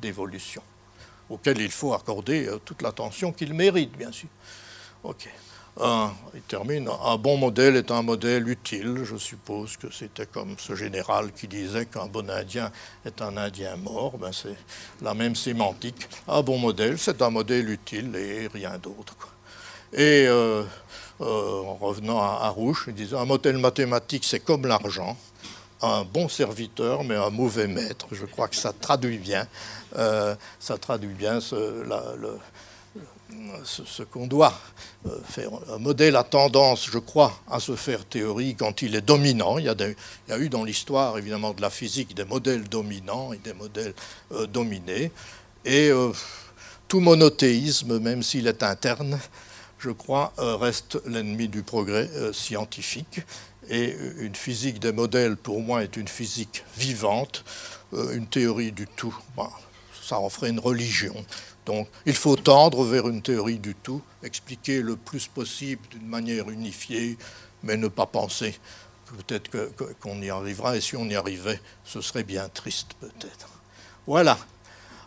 d'évolution, 0.00 0.62
auxquels 1.30 1.60
il 1.60 1.70
faut 1.70 1.94
accorder 1.94 2.46
euh, 2.46 2.58
toute 2.64 2.82
l'attention 2.82 3.32
qu'ils 3.32 3.54
méritent, 3.54 3.96
bien 3.96 4.12
sûr. 4.12 4.28
OK 5.04 5.28
un, 5.80 6.12
il 6.34 6.42
termine, 6.42 6.88
un 7.02 7.16
bon 7.16 7.38
modèle 7.38 7.76
est 7.76 7.90
un 7.90 8.02
modèle 8.02 8.48
utile. 8.48 9.04
Je 9.04 9.16
suppose 9.16 9.76
que 9.76 9.90
c'était 9.90 10.26
comme 10.26 10.54
ce 10.58 10.74
général 10.74 11.32
qui 11.32 11.48
disait 11.48 11.86
qu'un 11.86 12.06
bon 12.06 12.28
Indien 12.28 12.70
est 13.06 13.22
un 13.22 13.36
Indien 13.36 13.76
mort. 13.76 14.18
Ben 14.18 14.32
c'est 14.32 14.56
la 15.00 15.14
même 15.14 15.34
sémantique. 15.34 16.08
Un 16.28 16.42
bon 16.42 16.58
modèle, 16.58 16.98
c'est 16.98 17.22
un 17.22 17.30
modèle 17.30 17.70
utile 17.70 18.14
et 18.16 18.48
rien 18.48 18.78
d'autre. 18.78 19.16
Et 19.92 20.26
euh, 20.26 20.62
euh, 21.20 21.62
en 21.62 21.74
revenant 21.74 22.20
à, 22.20 22.48
à 22.48 22.54
il 22.86 22.94
disait 22.94 23.16
un 23.16 23.26
modèle 23.26 23.58
mathématique, 23.58 24.24
c'est 24.24 24.40
comme 24.40 24.66
l'argent. 24.66 25.16
Un 25.82 26.04
bon 26.04 26.28
serviteur, 26.28 27.04
mais 27.04 27.16
un 27.16 27.30
mauvais 27.30 27.66
maître. 27.66 28.06
Je 28.12 28.24
crois 28.24 28.48
que 28.48 28.56
ça 28.56 28.72
traduit 28.72 29.18
bien, 29.18 29.46
euh, 29.96 30.34
ça 30.60 30.78
traduit 30.78 31.12
bien 31.12 31.40
ce, 31.40 31.82
qu'on 34.10 34.26
doit 34.28 34.54
faire. 35.24 35.50
Un 35.68 35.78
modèle 35.78 36.16
a 36.16 36.22
tendance, 36.22 36.88
je 36.90 36.98
crois, 36.98 37.32
à 37.50 37.58
se 37.58 37.74
faire 37.74 38.04
théorie 38.04 38.54
quand 38.54 38.80
il 38.80 38.94
est 38.94 39.00
dominant. 39.00 39.58
Il 39.58 39.64
y 39.64 39.68
a, 39.68 40.38
eu 40.38 40.48
dans 40.48 40.64
l'histoire, 40.64 41.18
évidemment, 41.18 41.52
de 41.52 41.60
la 41.60 41.70
physique 41.70 42.14
des 42.14 42.24
modèles 42.24 42.68
dominants 42.68 43.32
et 43.32 43.38
des 43.38 43.52
modèles 43.52 43.94
dominés. 44.50 45.10
Et 45.64 45.90
tout 46.86 47.00
monothéisme, 47.00 47.98
même 47.98 48.22
s'il 48.22 48.46
est 48.46 48.62
interne, 48.62 49.18
je 49.82 49.90
crois, 49.90 50.32
reste 50.38 50.98
l'ennemi 51.06 51.48
du 51.48 51.62
progrès 51.62 52.08
scientifique. 52.32 53.20
Et 53.68 53.96
une 54.18 54.34
physique 54.34 54.78
des 54.78 54.92
modèles, 54.92 55.36
pour 55.36 55.60
moi, 55.60 55.82
est 55.82 55.96
une 55.96 56.08
physique 56.08 56.64
vivante. 56.76 57.44
une 57.92 58.26
théorie 58.26 58.72
du 58.72 58.86
tout, 58.86 59.16
ça 60.02 60.18
en 60.18 60.28
ferait 60.28 60.50
une 60.50 60.60
religion. 60.60 61.14
Donc 61.64 61.88
il 62.06 62.14
faut 62.14 62.36
tendre 62.36 62.84
vers 62.84 63.08
une 63.08 63.22
théorie 63.22 63.58
du 63.58 63.74
tout, 63.74 64.02
expliquer 64.22 64.82
le 64.82 64.96
plus 64.96 65.28
possible 65.28 65.82
d'une 65.90 66.06
manière 66.06 66.50
unifiée, 66.50 67.16
mais 67.62 67.76
ne 67.76 67.88
pas 67.88 68.06
penser 68.06 68.58
peut-être 69.16 69.50
qu'on 70.00 70.20
y 70.22 70.30
arrivera, 70.30 70.76
et 70.76 70.80
si 70.80 70.96
on 70.96 71.04
y 71.04 71.14
arrivait, 71.14 71.60
ce 71.84 72.00
serait 72.00 72.24
bien 72.24 72.48
triste 72.48 72.94
peut-être. 73.00 73.48
Voilà. 74.06 74.38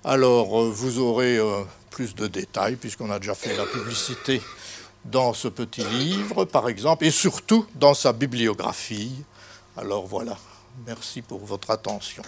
Alors 0.03 0.61
euh, 0.61 0.69
vous 0.69 0.99
aurez 0.99 1.37
euh, 1.37 1.63
plus 1.95 2.13
de 2.13 2.27
détails, 2.27 2.75
puisqu'on 2.75 3.09
a 3.09 3.19
déjà 3.19 3.33
fait 3.33 3.55
la 3.55 3.65
publicité 3.65 4.41
dans 5.05 5.33
ce 5.33 5.47
petit 5.47 5.83
livre, 5.85 6.43
par 6.43 6.67
exemple, 6.67 7.05
et 7.05 7.11
surtout 7.11 7.65
dans 7.75 7.93
sa 7.93 8.11
bibliographie. 8.11 9.13
Alors 9.77 10.05
voilà. 10.05 10.37
Merci 10.85 11.21
pour 11.21 11.39
votre 11.45 11.71
attention. 11.71 12.21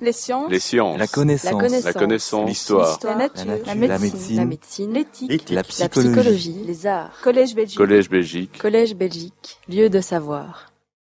Les 0.00 0.12
sciences. 0.12 0.50
Les 0.50 0.58
sciences. 0.60 0.98
La 0.98 1.06
connaissance. 1.06 1.84
La 1.84 1.92
connaissance. 1.92 2.48
L'histoire. 2.48 2.98
La 3.04 3.14
nature. 3.16 3.44
La 3.46 3.74
La 3.74 3.74
nature. 3.74 4.00
médecine. 4.00 4.36
La 4.36 4.42
La 4.42 4.46
médecine. 4.46 4.46
médecine. 4.46 4.92
L'éthique. 4.92 5.50
La 5.50 5.62
psychologie. 5.62 6.62
Les 6.66 6.86
arts. 6.86 7.12
Collège 7.22 7.54
Belgique. 7.54 7.76
Collège 7.78 8.08
Belgique. 8.08 8.58
Collège 8.58 8.94
Belgique. 8.94 9.58
Lieu 9.68 9.90
de 9.90 10.00
savoir. 10.00 10.72